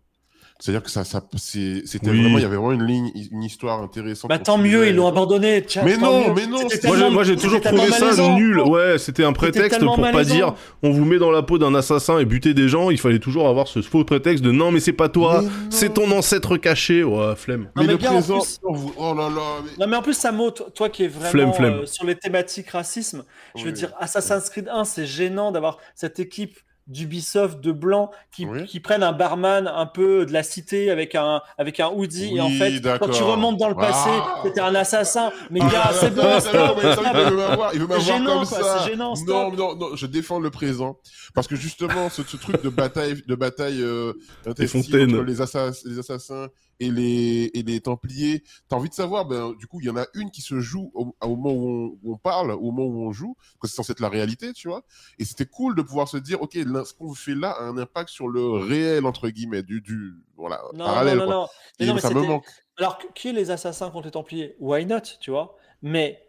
C'est-à-dire 0.57 0.83
que 0.83 0.89
ça, 0.89 1.03
ça 1.03 1.21
c'est- 1.35 1.81
c'était 1.85 2.09
Oui. 2.12 2.21
vraiment, 2.21 2.38
il 2.38 2.41
y 2.41 2.45
avait 2.45 2.55
vraiment 2.55 2.71
une 2.71 2.85
ligne, 2.85 3.12
une 3.31 3.43
histoire 3.43 3.81
intéressante. 3.83 4.29
Bah, 4.29 4.39
tant 4.39 4.57
mieux, 4.57 4.88
ils 4.88 4.95
l'ont 4.95 5.05
abandonné. 5.07 5.62
Tiens, 5.65 5.83
Mais 5.83 5.97
non, 5.97 6.33
mais 6.33 6.47
non, 6.47 6.59
j'ai, 6.71 6.79
tellement- 6.79 7.12
moi, 7.12 7.24
j'ai 7.25 7.35
toujours 7.35 7.59
trouvé 7.59 7.88
ça 7.91 8.00
malaisant. 8.05 8.35
nul. 8.38 8.62
Ouais, 8.62 8.97
c'était 8.97 9.25
un 9.25 9.33
prétexte 9.33 9.81
pour 9.81 9.97
pas 9.97 10.13
malaisant. 10.13 10.33
dire 10.33 10.53
on 10.81 10.91
vous 10.91 11.03
met 11.03 11.17
dans 11.19 11.29
la 11.29 11.41
peau 11.43 11.57
d'un 11.57 11.75
assassin 11.75 12.19
et 12.19 12.25
buter 12.25 12.53
des 12.53 12.69
gens. 12.69 12.89
Il 12.89 12.97
fallait 12.97 13.19
toujours 13.19 13.50
avoir 13.50 13.67
ce 13.67 13.81
faux 13.81 14.05
prétexte 14.05 14.41
de 14.45 14.51
non 14.51 14.71
mais 14.71 14.79
c'est 14.79 14.93
pas 14.93 15.09
toi, 15.09 15.41
Mais 15.41 15.47
non. 15.47 15.51
c'est 15.71 15.93
ton 15.93 16.09
ancêtre 16.12 16.55
caché. 16.55 17.03
Ouais, 17.03 17.35
flemme. 17.35 17.63
Non, 17.63 17.69
Mais, 17.75 17.81
mais 17.88 17.91
le 17.91 17.97
gars, 17.97 18.12
en 18.12 18.13
présent, 18.13 18.39
plus- 18.39 18.59
oh, 18.63 19.13
là 19.13 19.27
là, 19.29 19.41
mais- 19.62 19.83
Non 19.85 19.91
mais 19.91 19.97
en 19.97 20.01
plus 20.01 20.13
Samo, 20.13 20.51
toi, 20.51 20.67
toi 20.74 20.88
qui 20.88 21.03
es 21.03 21.07
vraiment 21.09 21.31
Flemme, 21.31 21.53
flemme. 21.53 21.74
euh, 21.81 21.85
sur 21.85 22.05
les 22.05 22.15
thématiques 22.15 22.69
racisme, 22.69 23.25
je 23.57 23.63
veux 23.65 23.71
Oui. 23.71 23.74
dire 23.74 23.91
Assassin's 24.00 24.50
Creed 24.50 24.69
1, 24.71 24.85
c'est 24.85 25.05
gênant 25.05 25.51
d'avoir 25.51 25.79
cette 25.95 26.17
équipe 26.21 26.57
d'Ubisoft 26.88 27.60
de 27.62 27.72
blanc 27.72 28.12
qui, 28.32 28.46
Oui. 28.46 28.65
qui 28.65 28.80
prennent 28.80 29.04
un 29.04 29.12
barman 29.12 29.68
un 29.68 29.86
peu 29.88 30.25
de 30.25 30.32
la 30.34 30.44
cité 30.44 30.92
avec 30.92 31.15
un 31.15 31.42
avec 31.58 31.80
un 31.80 31.88
hoodie 31.89 32.36
et 32.36 32.42
en 32.42 32.48
Oui, 32.48 32.58
fait 32.58 32.82
quand 33.00 33.10
tu 33.10 33.24
remontes 33.24 33.58
dans 33.58 33.70
le 33.70 33.75
passé, 33.75 34.10
Ah. 34.12 34.42
c'était 34.44 34.62
un 34.62 34.75
assassin. 34.75 35.32
Mais 35.50 35.60
Ah, 35.63 35.70
gars, 35.72 35.92
c'est 36.00 36.10
bon, 36.15 36.39
stop. 36.39 36.54
il 36.54 37.30
veut 37.30 37.36
m'avoir, 37.38 37.74
il 37.74 37.80
veut 37.82 37.88
m'avoir 37.88 38.06
gênant, 38.06 38.39
comme 38.39 38.48
quoi, 38.48 38.63
ça. 38.63 38.80
c'est 38.84 38.92
gênant, 38.92 39.10
non, 39.10 39.15
stop. 39.15 39.56
non, 39.58 39.75
non, 39.75 39.96
je 39.96 40.06
défends 40.06 40.39
le 40.39 40.51
présent 40.51 40.98
parce 41.34 41.48
que 41.48 41.56
justement, 41.56 42.10
ce, 42.10 42.22
ce 42.24 42.38
truc 42.38 42.62
de 42.63 42.70
bataille, 42.70 43.22
de 43.27 43.36
bataille 43.36 43.82
euh, 43.82 44.13
intestine 44.46 44.84
fontaines. 44.84 45.13
entre 45.15 45.24
les, 45.24 45.42
assass- 45.42 45.82
les 45.88 45.98
assassins 46.00 46.48
et 46.79 46.91
les 46.91 47.51
et 47.53 47.63
les 47.63 47.79
Templiers, 47.82 48.44
t'as 48.67 48.75
envie 48.75 48.89
de 48.89 48.94
savoir. 48.94 49.25
Ben, 49.25 49.53
du 49.53 49.67
coup, 49.67 49.79
il 49.82 49.88
y 49.88 49.89
en 49.89 49.98
a 49.98 50.05
une 50.13 50.32
qui 50.32 50.41
se 50.41 50.60
joue 50.60 50.91
au, 50.94 51.15
au 51.22 51.36
moment 51.36 51.51
où 51.53 51.67
on, 51.70 52.00
où 52.03 52.13
on 52.13 52.17
parle, 52.17 52.51
au 52.51 52.72
moment 52.72 52.86
où 52.86 53.08
on 53.08 53.12
joue, 53.12 53.36
parce 53.36 53.60
que 53.62 53.67
c'est 53.67 53.75
censé 53.75 53.91
être 53.94 54.00
la 54.00 54.10
réalité, 54.10 54.53
tu 54.53 54.67
vois. 54.67 54.84
Et 55.20 55.25
c'était 55.25 55.46
cool 55.46 55.75
de 55.75 55.82
pouvoir 55.82 56.08
se 56.08 56.17
dire, 56.17 56.41
ok, 56.41 56.53
ce 56.53 56.94
qu'on 56.94 57.13
fait 57.13 57.36
là 57.36 57.51
a 57.51 57.63
un 57.63 57.77
impact 57.77 58.10
sur 58.10 58.27
le 58.27 58.44
réel 58.50 59.05
entre 59.05 59.29
guillemets 59.29 59.63
du 59.63 59.82
du 59.82 60.13
voilà 60.36 60.62
Non, 60.74 60.86
parallèle. 60.86 61.17
non, 61.17 61.22
non, 61.22 61.27
quoi. 61.27 61.36
non. 61.36 61.48
Mais 61.79 61.86
Et 61.88 61.94
mais 61.94 62.01
ça 62.01 62.10
me 62.10 62.22
manque. 62.22 62.46
Alors, 62.77 62.98
qui 63.13 63.29
est 63.29 63.34
les 63.34 63.51
assassins 63.51 63.89
contre 63.89 64.05
les 64.08 64.12
Templiers? 64.12 64.55
Why 64.60 64.86
not, 64.86 65.00
tu 65.22 65.32
vois? 65.32 65.55
Mais, 65.82 66.22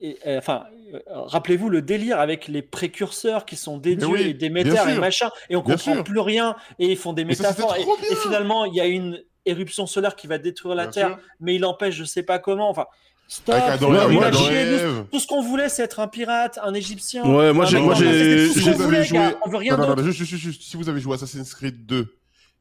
et, 0.00 0.18
euh, 0.26 0.38
enfin, 0.38 0.64
euh, 0.92 0.98
rappelez-vous 1.06 1.68
le 1.68 1.82
délire 1.82 2.18
avec 2.18 2.48
les 2.48 2.62
précurseurs 2.62 3.44
qui 3.44 3.54
sont 3.56 3.78
des 3.78 3.94
dieux 3.94 4.08
oui, 4.08 4.22
et 4.22 4.34
des 4.34 4.50
métères 4.50 4.88
et 4.88 4.98
machin, 4.98 5.30
et 5.50 5.56
on 5.56 5.62
comprend 5.62 5.94
sûr. 5.94 6.04
plus 6.04 6.18
rien, 6.18 6.56
et 6.80 6.90
ils 6.90 6.96
font 6.96 7.12
des 7.12 7.22
ça, 7.34 7.50
métaphores, 7.50 7.76
et 7.76 8.16
finalement, 8.16 8.64
il 8.64 8.74
y 8.74 8.80
a 8.80 8.86
une 8.86 9.22
éruption 9.46 9.86
solaire 9.86 10.16
qui 10.16 10.26
va 10.26 10.38
détruire 10.38 10.74
la 10.74 10.84
Bien 10.84 10.92
Terre, 10.92 11.08
sûr. 11.08 11.18
mais 11.40 11.54
il 11.54 11.64
empêche, 11.64 11.94
je 11.94 12.04
sais 12.04 12.22
pas 12.22 12.38
comment, 12.38 12.68
enfin... 12.70 12.86
Stop, 13.26 13.54
Avec 13.54 13.82
Adam 13.82 13.92
Adam. 14.20 15.06
Tout 15.10 15.18
ce 15.18 15.26
qu'on 15.26 15.40
voulait, 15.42 15.70
c'est 15.70 15.82
être 15.82 15.98
un 16.00 16.08
pirate, 16.08 16.58
un 16.62 16.74
Égyptien. 16.74 17.24
Ouais, 17.24 17.54
moi, 17.54 17.64
un 17.64 17.68
j'ai-. 17.68 17.78
On 17.78 19.48
veut 19.48 19.56
rien 19.56 19.72
non, 19.76 19.82
non, 19.82 19.88
d'autre. 19.88 20.02
non, 20.02 20.10
juste, 20.10 20.24
juste, 20.24 20.42
juste, 20.42 20.62
si 20.62 20.76
vous 20.76 20.90
avez 20.90 21.00
joué 21.00 21.14
Assassin's 21.14 21.54
Creed 21.54 21.86
2 21.86 22.06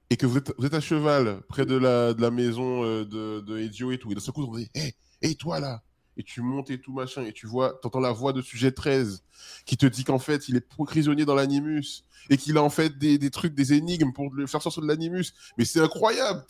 et 0.10 0.16
que 0.16 0.26
vous 0.26 0.38
êtes, 0.38 0.54
vous 0.58 0.66
êtes 0.66 0.74
à 0.74 0.80
cheval 0.80 1.42
près 1.50 1.66
de 1.66 1.76
la, 1.76 2.14
de 2.14 2.22
la 2.22 2.32
maison 2.32 2.84
euh, 2.86 3.04
de, 3.04 3.42
de 3.42 3.58
Ezio 3.60 3.92
et 3.92 3.98
tout, 3.98 4.10
et 4.12 4.16
d'un 4.16 4.22
seul 4.22 4.34
coup, 4.34 4.46
on 4.50 4.56
dit, 4.56 4.70
hé, 4.74 4.94
hey, 5.22 5.36
toi 5.36 5.60
là, 5.60 5.82
et 6.18 6.24
tu 6.24 6.42
montes 6.42 6.70
et 6.70 6.80
tout 6.80 6.94
machin, 6.94 7.24
et 7.24 7.34
tu 7.34 7.48
vois, 7.48 7.80
t'entends 7.82 8.00
la 8.00 8.12
voix 8.12 8.34
de 8.34 8.42
sujet 8.42 8.72
13 8.72 9.24
qui 9.66 9.78
te 9.78 9.86
dit 9.86 10.04
qu'en 10.04 10.20
fait, 10.20 10.48
il 10.50 10.56
est 10.56 10.68
prisonnier 10.86 11.26
dans 11.26 11.36
l'animus 11.36 12.04
et 12.30 12.38
qu'il 12.38 12.58
a 12.58 12.64
en 12.64 12.70
fait 12.70 12.98
des, 12.98 13.18
des, 13.18 13.30
trucs, 13.30 13.54
des 13.54 13.74
énigmes 13.74 14.14
pour 14.14 14.32
le 14.34 14.48
faire 14.48 14.62
sortir 14.62 14.84
de 14.84 14.88
l'animus. 14.88 15.34
Mais 15.58 15.66
c'est 15.66 15.80
incroyable. 15.80 16.44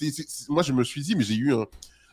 Moi, 0.50 0.64
je 0.64 0.74
me 0.74 0.84
suis 0.84 1.02
dit, 1.02 1.16
mais 1.16 1.24
j'ai 1.24 1.36
eu 1.36 1.54
un, 1.54 1.66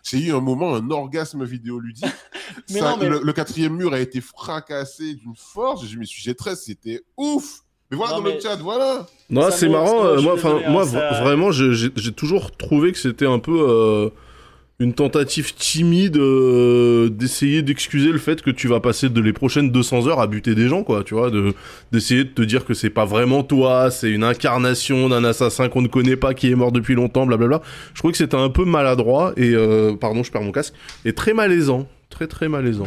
j'ai 0.02 0.18
eu 0.18 0.32
un 0.32 0.40
moment, 0.40 0.74
un 0.74 0.90
orgasme 0.90 1.44
vidéoludique. 1.44 2.04
Ça, 2.66 2.96
Le, 2.96 3.32
quatrième 3.32 3.76
mur 3.76 3.92
a 3.92 4.00
été 4.00 4.20
fracassé 4.20 5.14
d'une 5.14 5.36
force. 5.36 5.86
J'ai 5.86 5.96
mis 5.96 6.06
sujet 6.06 6.34
13, 6.34 6.60
c'était 6.60 7.02
ouf. 7.16 7.60
Mais 7.90 7.96
voilà 7.96 8.14
dans 8.14 8.20
le 8.20 8.38
chat, 8.40 8.56
voilà. 8.56 9.06
Non, 9.30 9.50
c'est 9.50 9.68
marrant. 9.68 10.04
Euh, 10.04 10.20
moi, 10.20 10.34
enfin, 10.34 10.60
moi, 10.68 10.84
vraiment, 10.84 11.50
j'ai 11.50 12.12
toujours 12.12 12.56
trouvé 12.56 12.92
que 12.92 12.98
c'était 12.98 13.26
un 13.26 13.40
peu. 13.40 13.68
Euh, 13.68 14.10
une 14.80 14.94
tentative 14.94 15.54
timide 15.54 16.16
euh, 16.16 17.10
d'essayer 17.10 17.60
d'excuser 17.60 18.10
le 18.10 18.18
fait 18.18 18.40
que 18.40 18.50
tu 18.50 18.66
vas 18.66 18.80
passer 18.80 19.10
de 19.10 19.20
les 19.20 19.34
prochaines 19.34 19.70
200 19.70 20.08
heures 20.08 20.20
à 20.20 20.26
buter 20.26 20.54
des 20.54 20.68
gens, 20.68 20.82
quoi, 20.82 21.04
tu 21.04 21.14
vois, 21.14 21.30
de 21.30 21.52
d'essayer 21.92 22.24
de 22.24 22.30
te 22.30 22.42
dire 22.42 22.64
que 22.64 22.72
c'est 22.72 22.90
pas 22.90 23.04
vraiment 23.04 23.42
toi, 23.42 23.90
c'est 23.90 24.10
une 24.10 24.24
incarnation 24.24 25.10
d'un 25.10 25.22
assassin 25.22 25.68
qu'on 25.68 25.82
ne 25.82 25.88
connaît 25.88 26.16
pas 26.16 26.32
qui 26.32 26.50
est 26.50 26.54
mort 26.54 26.72
depuis 26.72 26.94
longtemps, 26.94 27.26
blablabla. 27.26 27.60
Je 27.92 27.98
crois 27.98 28.10
que 28.10 28.16
c'était 28.16 28.36
un 28.36 28.48
peu 28.48 28.64
maladroit 28.64 29.34
et 29.36 29.52
euh, 29.54 29.94
pardon, 29.96 30.22
je 30.22 30.32
perds 30.32 30.42
mon 30.42 30.52
casque, 30.52 30.74
et 31.04 31.12
très 31.12 31.34
malaisant 31.34 31.86
très 32.10 32.26
très 32.26 32.48
malaisant. 32.48 32.86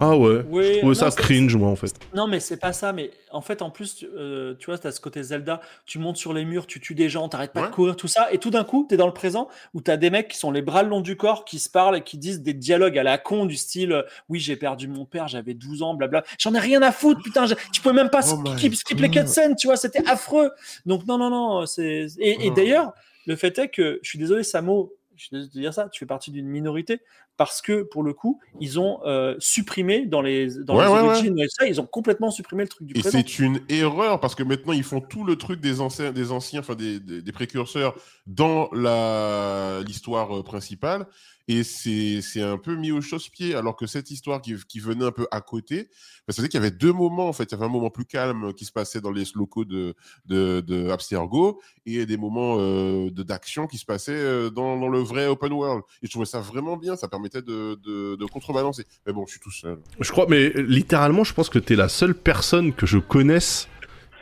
Ah 0.00 0.16
ouais. 0.16 0.44
Oui, 0.48 0.80
je 0.82 0.92
ça 0.92 1.10
cringe 1.10 1.56
moi 1.56 1.68
en 1.68 1.76
fait. 1.76 1.94
Non 2.14 2.26
mais 2.26 2.40
c'est 2.40 2.58
pas 2.58 2.72
ça, 2.72 2.92
mais 2.92 3.10
en 3.30 3.40
fait 3.40 3.62
en 3.62 3.70
plus 3.70 4.04
euh, 4.04 4.54
tu 4.58 4.66
vois 4.66 4.78
t'as 4.78 4.92
ce 4.92 5.00
côté 5.00 5.22
Zelda, 5.22 5.60
tu 5.86 5.98
montes 5.98 6.16
sur 6.16 6.32
les 6.32 6.44
murs, 6.44 6.66
tu 6.66 6.80
tues 6.80 6.94
des 6.94 7.08
gens, 7.08 7.28
t'arrêtes 7.28 7.52
pas 7.52 7.68
de 7.68 7.72
courir 7.72 7.96
tout 7.96 8.08
ça, 8.08 8.30
et 8.32 8.38
tout 8.38 8.50
d'un 8.50 8.64
coup 8.64 8.86
t'es 8.88 8.96
dans 8.96 9.06
le 9.06 9.14
présent 9.14 9.48
où 9.72 9.80
t'as 9.80 9.96
des 9.96 10.10
mecs 10.10 10.28
qui 10.28 10.36
sont 10.36 10.50
les 10.50 10.62
bras 10.62 10.82
le 10.82 10.90
long 10.90 11.00
du 11.00 11.16
corps, 11.16 11.44
qui 11.44 11.58
se 11.58 11.70
parlent 11.70 11.96
et 11.96 12.02
qui 12.02 12.18
disent 12.18 12.42
des 12.42 12.54
dialogues 12.54 12.98
à 12.98 13.02
la 13.02 13.16
con 13.16 13.46
du 13.46 13.56
style 13.56 13.92
euh, 13.92 14.02
oui 14.28 14.40
j'ai 14.40 14.56
perdu 14.56 14.88
mon 14.88 15.06
père, 15.06 15.28
j'avais 15.28 15.54
12 15.54 15.82
ans, 15.82 15.94
blabla. 15.94 16.24
J'en 16.38 16.54
ai 16.54 16.58
rien 16.58 16.82
à 16.82 16.92
foutre, 16.92 17.22
putain, 17.22 17.46
tu 17.72 17.80
pouvais 17.80 17.94
même 17.94 18.10
pas 18.10 18.20
oh 18.32 18.42
skip, 18.56 18.74
skip 18.74 19.00
les 19.00 19.10
cutscenes, 19.10 19.56
tu 19.56 19.68
vois, 19.68 19.76
c'était 19.76 20.06
affreux. 20.08 20.50
Donc 20.84 21.06
non 21.06 21.16
non 21.16 21.30
non, 21.30 21.66
c'est 21.66 22.06
et, 22.18 22.46
et 22.46 22.50
oh. 22.50 22.54
d'ailleurs 22.54 22.92
le 23.26 23.36
fait 23.36 23.56
est 23.58 23.68
que 23.68 24.00
je 24.02 24.08
suis 24.08 24.18
désolé 24.18 24.42
Samo, 24.42 24.92
je 25.22 25.28
suis 25.28 25.36
désolé 25.36 25.50
de 25.54 25.60
dire 25.60 25.74
ça, 25.74 25.88
tu 25.88 26.00
fais 26.00 26.06
partie 26.06 26.32
d'une 26.32 26.48
minorité, 26.48 27.00
parce 27.36 27.62
que 27.62 27.82
pour 27.82 28.02
le 28.02 28.12
coup, 28.12 28.40
ils 28.60 28.80
ont 28.80 29.00
euh, 29.04 29.36
supprimé 29.38 30.06
dans 30.06 30.20
les 30.20 30.48
dans 30.64 30.80
les 30.80 30.86
origines 30.86 31.36
ça, 31.48 31.66
ils 31.66 31.80
ont 31.80 31.86
complètement 31.86 32.30
supprimé 32.30 32.64
le 32.64 32.68
truc 32.68 32.86
du 32.86 32.98
Et 32.98 33.02
c'est 33.02 33.38
une 33.38 33.60
erreur 33.68 34.20
parce 34.20 34.34
que 34.34 34.42
maintenant 34.42 34.72
ils 34.72 34.82
font 34.82 35.00
tout 35.00 35.24
le 35.24 35.36
truc 35.36 35.60
des 35.60 35.80
anciens, 35.80 36.12
des 36.12 36.32
anciens, 36.32 36.60
enfin 36.60 36.74
des, 36.74 36.98
des, 36.98 37.32
précurseurs 37.32 37.94
dans 38.26 38.68
la 38.72 39.80
l'histoire 39.86 40.38
euh, 40.38 40.42
principale 40.42 41.06
et 41.48 41.64
c'est 41.64 42.42
un 42.42 42.58
peu 42.58 42.76
mis 42.76 42.92
au 42.92 43.00
chausse-pied, 43.00 43.54
alors 43.54 43.76
que 43.76 43.86
cette 43.86 44.10
histoire 44.10 44.40
qui, 44.40 44.80
venait 44.80 45.04
un 45.04 45.12
peu 45.12 45.26
à 45.30 45.40
côté, 45.40 45.88
bah, 46.26 46.34
dire 46.36 46.48
qu'il 46.48 46.54
y 46.54 46.62
avait 46.62 46.70
deux 46.70 46.92
moments, 46.92 47.28
en 47.28 47.32
fait. 47.32 47.44
Il 47.44 47.52
y 47.52 47.54
avait 47.54 47.64
un 47.64 47.68
moment 47.68 47.90
plus 47.90 48.04
calme 48.04 48.52
qui 48.54 48.64
se 48.64 48.72
passait 48.72 49.00
dans 49.00 49.10
les 49.10 49.24
locaux 49.34 49.64
de, 49.64 49.94
de, 50.26 50.60
de 50.60 50.88
Abstergo 50.90 51.60
et 51.86 52.06
des 52.06 52.16
moments 52.16 52.56
euh, 52.58 53.10
d'action 53.10 53.66
qui 53.66 53.78
se 53.78 53.84
passaient 53.84 54.12
euh, 54.12 54.50
dans, 54.50 54.78
dans, 54.78 54.88
le 54.88 55.00
vrai 55.00 55.26
open 55.26 55.52
world. 55.52 55.82
Et 56.02 56.06
je 56.06 56.10
trouvais 56.10 56.26
ça 56.26 56.40
vraiment 56.40 56.76
bien, 56.76 56.96
ça 56.96 57.08
permettait 57.08 57.42
de, 57.42 57.78
de, 57.82 58.16
de, 58.16 58.26
contrebalancer. 58.26 58.84
Mais 59.06 59.12
bon, 59.12 59.26
je 59.26 59.32
suis 59.32 59.40
tout 59.40 59.50
seul. 59.50 59.78
Je 60.00 60.10
crois, 60.10 60.26
mais 60.28 60.50
littéralement, 60.56 61.24
je 61.24 61.34
pense 61.34 61.48
que 61.48 61.58
tu 61.58 61.72
es 61.72 61.76
la 61.76 61.88
seule 61.88 62.14
personne 62.14 62.72
que 62.72 62.86
je 62.86 62.98
connaisse 62.98 63.68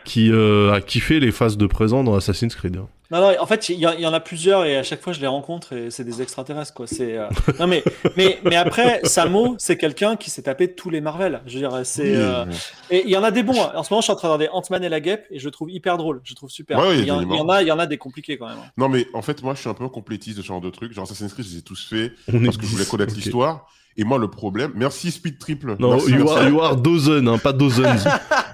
qui 0.05 0.31
euh, 0.31 0.73
a 0.73 0.81
kiffé 0.81 1.21
les 1.21 1.33
phases 1.33 1.57
de 1.57 1.67
présent 1.67 2.05
dans 2.05 2.15
Assassin's 2.15 2.55
Creed. 2.55 2.77
Hein. 2.77 2.89
Non, 3.11 3.21
non, 3.21 3.35
en 3.41 3.47
fait, 3.47 3.69
il 3.69 3.79
y, 3.79 4.07
en 4.07 4.13
a 4.13 4.21
plusieurs 4.21 4.65
et 4.65 4.77
à 4.77 4.85
chaque 4.85 5.01
fois 5.01 5.13
je 5.13 5.21
les 5.21 5.27
rencontre 5.27 5.73
et 5.73 5.91
c'est 5.91 6.05
des 6.05 6.23
extraterrestres, 6.23 6.73
quoi. 6.73 6.87
C'est 6.87 7.17
euh, 7.17 7.27
non 7.59 7.67
mais 7.67 7.83
mais 8.17 8.39
mais 8.45 8.55
après, 8.55 9.01
Samo, 9.03 9.57
c'est 9.59 9.77
quelqu'un 9.77 10.15
qui 10.15 10.31
s'est 10.31 10.43
tapé 10.43 10.73
tous 10.75 10.91
les 10.91 11.01
Marvel. 11.01 11.41
Je 11.45 11.55
veux 11.55 11.59
dire, 11.59 11.81
c'est 11.85 12.15
euh, 12.15 12.45
et 12.89 13.03
il 13.05 13.11
y 13.11 13.17
en 13.17 13.25
a 13.25 13.33
des 13.33 13.43
bons. 13.43 13.61
Hein. 13.61 13.73
En 13.75 13.83
ce 13.83 13.93
moment, 13.93 14.01
je 14.01 14.05
suis 14.05 14.13
en 14.13 14.17
train 14.17 14.29
de 14.29 14.35
regarder 14.35 14.49
Ant-Man 14.53 14.85
et 14.85 14.89
la 14.89 15.01
Guêpe 15.01 15.27
et 15.31 15.41
je 15.41 15.45
le 15.45 15.51
trouve 15.51 15.73
hyper 15.73 15.97
drôle. 15.97 16.21
Je 16.23 16.35
trouve 16.35 16.51
super. 16.51 16.79
il, 16.95 17.05
y 17.05 17.11
en, 17.11 17.49
a, 17.49 17.63
il 17.63 17.67
y 17.67 17.73
en 17.73 17.81
a 17.81 17.87
des 17.87 17.99
compliqués 17.99 18.39
quand 18.39 18.49
même. 18.49 18.59
Hein. 18.59 18.71
Non 18.77 18.89
mais 18.89 19.07
en 19.13 19.23
fait, 19.23 19.43
moi, 19.43 19.55
je 19.55 19.61
suis 19.61 19.69
un 19.69 19.75
peu 19.75 19.89
complétiste 19.89 20.37
de 20.37 20.43
ce 20.43 20.47
genre 20.47 20.61
de 20.61 20.71
trucs. 20.71 20.93
Genre 20.93 21.03
Assassin's 21.03 21.33
Creed, 21.33 21.47
je 21.47 21.51
les 21.55 21.59
ai 21.59 21.63
tous 21.63 21.89
faits 21.89 22.13
parce 22.45 22.57
que 22.57 22.65
je 22.65 22.71
voulais 22.71 22.87
connaître 22.87 23.15
l'histoire. 23.17 23.67
Et 23.97 24.05
moi, 24.05 24.19
le 24.19 24.29
problème, 24.29 24.73
merci 24.75 25.11
Speed 25.11 25.39
Triple. 25.39 25.77
Non, 25.79 25.99
you, 26.07 26.61
Are, 26.61 26.77
dozen, 26.77 27.29
hein, 27.29 27.39
pas 27.39 27.53
dozens. 27.53 28.07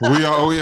oui, 0.03 0.19
oui, 0.47 0.57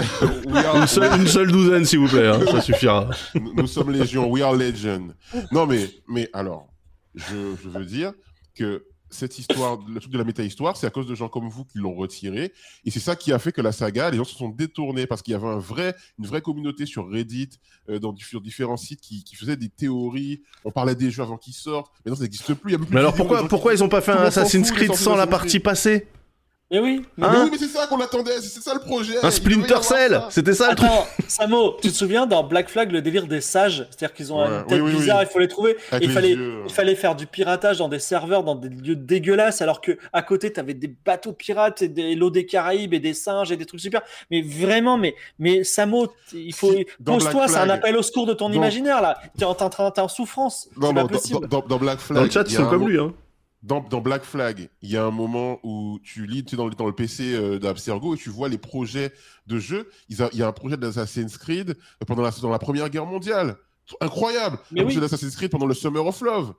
une, 0.75 0.87
seule, 0.87 1.19
une, 1.19 1.27
seule, 1.27 1.51
douzaine, 1.51 1.85
s'il 1.85 1.99
vous 1.99 2.07
plaît, 2.07 2.27
hein, 2.27 2.39
ça 2.45 2.61
suffira. 2.61 3.09
Nous, 3.35 3.67
sommes 3.67 3.91
légion, 3.91 4.29
we 4.29 4.43
are 4.43 4.53
legend. 4.53 5.15
Non, 5.51 5.65
mais, 5.65 5.89
mais 6.07 6.29
alors, 6.33 6.67
je, 7.15 7.55
je 7.63 7.69
veux 7.69 7.85
dire 7.85 8.13
que 8.55 8.83
cette 9.15 9.39
histoire, 9.39 9.79
le 9.87 9.99
truc 9.99 10.11
de 10.11 10.17
la 10.17 10.23
méta-histoire, 10.23 10.77
c'est 10.77 10.87
à 10.87 10.89
cause 10.89 11.07
de 11.07 11.15
gens 11.15 11.29
comme 11.29 11.49
vous 11.49 11.65
qui 11.65 11.79
l'ont 11.79 11.95
retiré. 11.95 12.53
Et 12.85 12.91
c'est 12.91 12.99
ça 12.99 13.15
qui 13.15 13.33
a 13.33 13.39
fait 13.39 13.51
que 13.51 13.61
la 13.61 13.71
saga, 13.71 14.09
les 14.09 14.17
gens 14.17 14.23
se 14.23 14.35
sont 14.35 14.49
détournés 14.49 15.07
parce 15.07 15.21
qu'il 15.21 15.31
y 15.31 15.35
avait 15.35 15.47
un 15.47 15.59
vrai, 15.59 15.95
une 16.19 16.25
vraie 16.25 16.41
communauté 16.41 16.85
sur 16.85 17.09
Reddit, 17.09 17.49
euh, 17.89 17.99
dans, 17.99 18.15
sur 18.17 18.41
différents 18.41 18.77
sites 18.77 19.01
qui, 19.01 19.23
qui, 19.23 19.35
faisaient 19.35 19.57
des 19.57 19.69
théories. 19.69 20.43
On 20.63 20.71
parlait 20.71 20.95
des 20.95 21.09
jeux 21.11 21.23
avant 21.23 21.37
qu'ils 21.37 21.53
sortent. 21.53 21.91
Maintenant, 22.05 22.17
ça 22.17 22.23
n'existe 22.23 22.53
plus. 22.53 22.77
mais 22.91 22.99
alors 22.99 23.15
pourquoi, 23.15 23.47
pourquoi 23.47 23.73
ils 23.73 23.79
n'ont 23.79 23.89
pas 23.89 24.01
fait 24.01 24.11
un 24.11 24.23
Assassin's 24.23 24.71
Creed 24.71 24.93
sans 24.93 25.15
la 25.15 25.27
partie 25.27 25.59
passée? 25.59 26.07
Mais 26.71 26.79
oui. 26.79 27.05
Mais, 27.15 27.27
hein 27.27 27.41
oui, 27.43 27.49
mais 27.51 27.57
c'est 27.59 27.67
ça 27.67 27.85
qu'on 27.85 27.99
attendait, 27.99 28.41
c'est 28.41 28.61
ça 28.61 28.73
le 28.73 28.79
projet. 28.79 29.23
Un 29.23 29.29
Splinter 29.29 29.83
Cell, 29.83 30.21
c'était 30.31 30.53
ça 30.53 30.71
le 30.71 30.75
truc. 30.75 30.89
Samo, 31.27 31.77
tu 31.79 31.89
te 31.89 31.93
souviens 31.93 32.25
dans 32.25 32.43
Black 32.43 32.69
Flag 32.69 32.91
le 32.91 33.03
délire 33.03 33.27
des 33.27 33.41
sages, 33.41 33.87
c'est-à-dire 33.91 34.13
qu'ils 34.15 34.33
ont 34.33 34.43
une 34.43 34.65
tête 34.65 34.83
bizarre, 34.83 35.21
il 35.21 35.27
faut 35.27 35.39
les 35.39 35.47
trouver. 35.47 35.77
il 36.01 36.09
fallait, 36.09 36.31
il 36.31 36.73
fallait 36.73 36.95
faire 36.95 37.15
du 37.15 37.27
piratage 37.27 37.77
dans 37.77 37.87
des 37.87 37.99
serveurs, 37.99 38.43
dans 38.43 38.55
des 38.55 38.69
lieux 38.69 38.95
dégueulasses, 38.95 39.61
alors 39.61 39.79
que 39.79 39.97
à 40.11 40.23
côté 40.23 40.51
t'avais 40.51 40.73
des 40.73 40.87
bateaux 41.05 41.33
pirates 41.33 41.83
et 41.83 41.87
des 41.87 42.15
lots 42.15 42.31
des 42.31 42.47
Caraïbes 42.47 42.95
et 42.95 42.99
des 42.99 43.13
singes 43.13 43.51
et 43.51 43.57
des 43.57 43.65
trucs 43.65 43.81
super. 43.81 44.01
Mais 44.31 44.41
vraiment, 44.41 44.97
mais 44.97 45.15
mais 45.37 45.63
Samo, 45.63 46.07
il 46.33 46.53
faut 46.53 46.73
pose-toi, 47.03 47.47
c'est 47.47 47.57
un 47.57 47.69
appel 47.69 47.95
au 47.95 48.01
secours 48.01 48.25
de 48.25 48.33
ton 48.33 48.51
imaginaire 48.51 49.01
là. 49.01 49.19
T'es 49.37 49.45
en 49.45 49.53
train, 49.53 49.93
en 49.97 50.07
souffrance. 50.07 50.67
Non, 50.77 50.93
non, 50.93 51.07
dans, 51.49 51.61
dans, 51.61 51.77
Black 51.77 51.99
Flag. 51.99 52.17
Dans 52.17 52.23
le 52.23 52.29
chat, 52.29 52.43
ils 52.47 52.55
sont 52.55 52.69
comme 52.69 52.87
lui, 52.87 52.99
hein 52.99 53.13
dans, 53.65 53.81
dans, 53.81 54.01
Black 54.01 54.23
Flag, 54.23 54.69
il 54.81 54.91
y 54.91 54.97
a 54.97 55.03
un 55.03 55.11
moment 55.11 55.59
où 55.63 55.99
tu 56.03 56.25
lis 56.27 56.45
tu 56.45 56.55
dans, 56.55 56.67
le, 56.67 56.75
dans 56.75 56.85
le 56.85 56.93
PC 56.93 57.33
euh, 57.33 57.57
d'Abstergo 57.57 58.15
et 58.15 58.17
tu 58.17 58.29
vois 58.29 58.47
les 58.47 58.57
projets 58.57 59.11
de 59.47 59.57
jeu. 59.57 59.89
Il 60.09 60.17
y 60.33 60.43
a 60.43 60.47
un 60.47 60.51
projet 60.51 60.77
d'Assassin's 60.77 61.37
Creed 61.37 61.75
pendant 62.05 62.21
la, 62.21 62.31
dans 62.41 62.51
la 62.51 62.59
Première 62.59 62.89
Guerre 62.89 63.05
mondiale. 63.05 63.55
Incroyable 64.01 64.57
Un 64.77 64.83
projet 64.83 64.99
d'Assassin's 64.99 65.35
Creed 65.35 65.49
pendant 65.49 65.65
le 65.65 65.73
Summer 65.73 66.05
of 66.05 66.21
Love. 66.21 66.53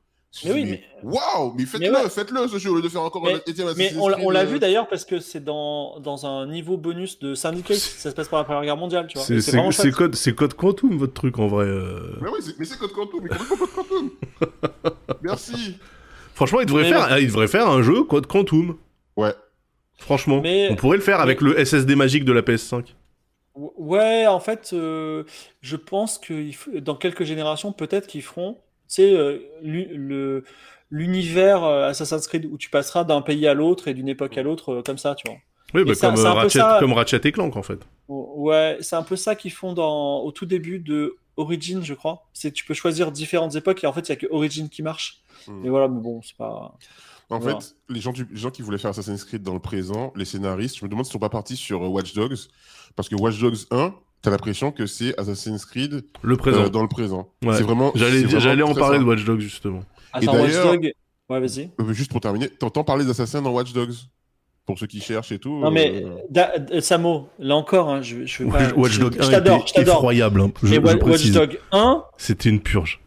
Mais 0.45 0.53
oui, 0.53 0.65
mais... 0.65 0.85
Waouh 1.03 1.55
Mais 1.57 1.65
faites-le, 1.65 2.09
faites-le 2.09 2.49
ce 2.49 2.59
jeu 2.59 2.71
au 2.71 2.75
lieu 2.75 2.83
de 2.83 2.89
faire 2.89 3.01
encore 3.01 3.23
mais, 3.23 3.35
un 3.35 3.75
Mais 3.75 3.95
on, 3.97 4.31
l'a 4.31 4.45
vu 4.45 4.59
d'ailleurs 4.59 4.89
parce 4.89 5.05
que 5.05 5.19
c'est 5.19 5.43
dans, 5.43 6.01
dans 6.01 6.27
un 6.27 6.47
niveau 6.47 6.77
bonus 6.77 7.19
de 7.21 7.35
Syndicate, 7.35 7.77
ça 7.77 8.11
se 8.11 8.15
passe 8.15 8.29
par 8.29 8.41
la 8.41 8.45
Première 8.45 8.63
Guerre 8.63 8.77
mondiale, 8.77 9.07
tu 9.07 9.17
vois. 9.17 9.73
C'est 9.73 9.93
code, 9.93 10.17
code 10.35 10.55
Quantum, 10.55 10.99
votre 10.99 11.15
truc 11.15 11.39
en 11.39 11.47
vrai. 11.47 11.67
Euh. 11.67 12.19
Mais 12.21 12.29
oui, 12.29 12.41
mais 12.59 12.65
c'est 12.65 12.79
code 12.79 12.93
Quantum, 12.93 13.21
mais 13.23 13.29
code 13.29 13.71
Quantum? 13.75 14.11
Merci 15.23 15.79
Franchement, 16.37 16.61
il 16.61 16.67
devrait, 16.67 16.85
faire, 16.85 17.19
il 17.19 17.29
devrait 17.29 17.49
faire 17.49 17.67
un 17.67 17.81
jeu 17.81 18.05
Code 18.05 18.27
Quantum. 18.27 18.77
Ouais. 19.17 19.33
Franchement, 19.97 20.43
on 20.45 20.77
pourrait 20.77 20.99
le 20.99 21.03
faire 21.03 21.21
avec 21.21 21.41
le 21.41 21.65
SSD 21.65 21.97
magique 21.97 22.27
de 22.27 22.33
la 22.33 22.43
PS5. 22.43 22.85
Ouais, 23.55 24.27
en 24.27 24.39
fait, 24.39 24.73
euh, 24.75 25.25
je 25.63 25.77
pense 25.77 26.19
que 26.19 26.79
dans 26.79 26.95
quelques 26.95 27.25
générations, 27.25 27.73
peut-être 27.73 28.07
qu'ils 28.07 28.21
feront, 28.21 28.59
tu 28.87 28.97
sais, 28.97 29.15
euh, 29.15 30.43
l'univers 30.91 31.65
euh, 31.65 31.89
Assassin's 31.89 32.27
Creed 32.29 32.45
où 32.45 32.59
tu 32.59 32.69
passeras 32.69 33.05
d'un 33.05 33.23
pays 33.23 33.47
à 33.47 33.55
l'autre 33.55 33.89
et 33.89 33.95
d'une 33.95 34.09
époque 34.09 34.37
à 34.37 34.43
l'autre 34.43 34.83
comme 34.85 34.99
ça, 34.99 35.15
tu 35.15 35.27
vois. 35.27 35.39
Oui, 35.73 35.85
bah, 35.85 35.95
comme, 35.99 36.17
Ratchet, 36.17 36.61
comme 36.81 36.93
Ratchet 36.93 37.21
et 37.25 37.33
Clank 37.33 37.57
en 37.57 37.63
fait. 37.63 37.79
Ouais, 38.09 38.77
c'est 38.83 38.97
un 38.97 39.03
peu 39.03 39.17
ça 39.17 39.35
qu'ils 39.37 39.53
font 39.53 39.73
dans, 39.73 40.19
au 40.19 40.33
tout 40.33 40.45
début 40.45 40.81
de 40.81 41.17
Origin, 41.37 41.83
je 41.83 41.95
crois. 41.95 42.27
C'est 42.33 42.53
tu 42.53 42.65
peux 42.65 42.75
choisir 42.75 43.13
différentes 43.13 43.55
époques 43.55 43.85
et 43.85 43.87
en 43.87 43.93
fait, 43.93 44.09
il 44.09 44.11
y 44.11 44.13
a 44.13 44.17
que 44.17 44.27
Origin 44.31 44.69
qui 44.69 44.83
marche. 44.83 45.23
Mais 45.49 45.69
voilà, 45.69 45.89
mais 45.89 46.01
bon, 46.01 46.21
c'est 46.23 46.37
pas. 46.37 46.75
En 47.29 47.41
fait, 47.41 47.77
les 47.89 48.01
gens, 48.01 48.13
les 48.13 48.37
gens 48.37 48.51
qui 48.51 48.63
voulaient 48.63 48.79
faire 48.79 48.91
Assassin's 48.91 49.25
Creed 49.25 49.43
dans 49.43 49.55
le 49.55 49.61
présent, 49.61 50.13
les 50.15 50.25
scénaristes, 50.25 50.79
je 50.79 50.85
me 50.85 50.89
demande 50.89 51.05
s'ils 51.05 51.13
sont 51.13 51.19
pas 51.19 51.29
partis 51.29 51.57
sur 51.57 51.83
euh, 51.83 51.89
Watch 51.89 52.15
Dogs. 52.15 52.37
Parce 52.95 53.09
que 53.09 53.17
Watch 53.17 53.41
Dogs 53.41 53.67
1, 53.71 53.95
t'as 54.23 54.31
l'impression 54.31 54.71
que 54.71 54.87
c'est 54.87 55.19
Assassin's 55.19 55.65
Creed 55.65 56.05
le 56.23 56.37
présent. 56.37 56.63
Euh, 56.63 56.69
dans 56.69 56.83
le 56.83 56.89
présent. 56.89 57.29
C'est 57.43 57.63
vraiment. 57.63 57.93
J'allais 57.95 58.63
en 58.63 58.75
parler 58.75 58.99
de 58.99 59.05
Watch 59.05 59.25
Dogs 59.25 59.41
justement. 59.41 59.83
Attends, 60.13 60.39
Watch 60.39 60.53
Dogs. 60.53 60.93
Ouais, 61.29 61.41
vas-y. 61.41 61.71
Euh, 61.81 61.93
juste 61.93 62.13
pour 62.13 62.21
terminer, 62.21 62.49
t'entends 62.49 62.85
parler 62.85 63.05
d'Assassin 63.05 63.43
dans 63.43 63.51
Watch 63.51 63.73
Dogs? 63.73 63.95
Pour 64.67 64.79
ceux 64.79 64.87
qui 64.87 65.01
cherchent 65.01 65.33
et 65.33 65.39
tout. 65.39 65.61
Non 65.61 65.71
mais 65.71 66.05
Samo, 66.81 67.29
là 67.39 67.57
encore, 67.57 67.89
hein, 67.89 68.03
je, 68.03 68.27
je 68.27 68.45
vais 68.45 68.51
pas. 68.51 68.75
Watch 68.75 68.99
Dogs 68.99 69.17
1 69.21 69.39
était 69.39 69.81
effroyable. 69.83 70.41
Hein, 70.41 70.53
je, 70.63 70.77
Watch 70.79 71.31
Dogs 71.31 71.59
1, 71.73 72.05
c'était 72.19 72.51
une 72.51 72.61
purge. 72.61 73.01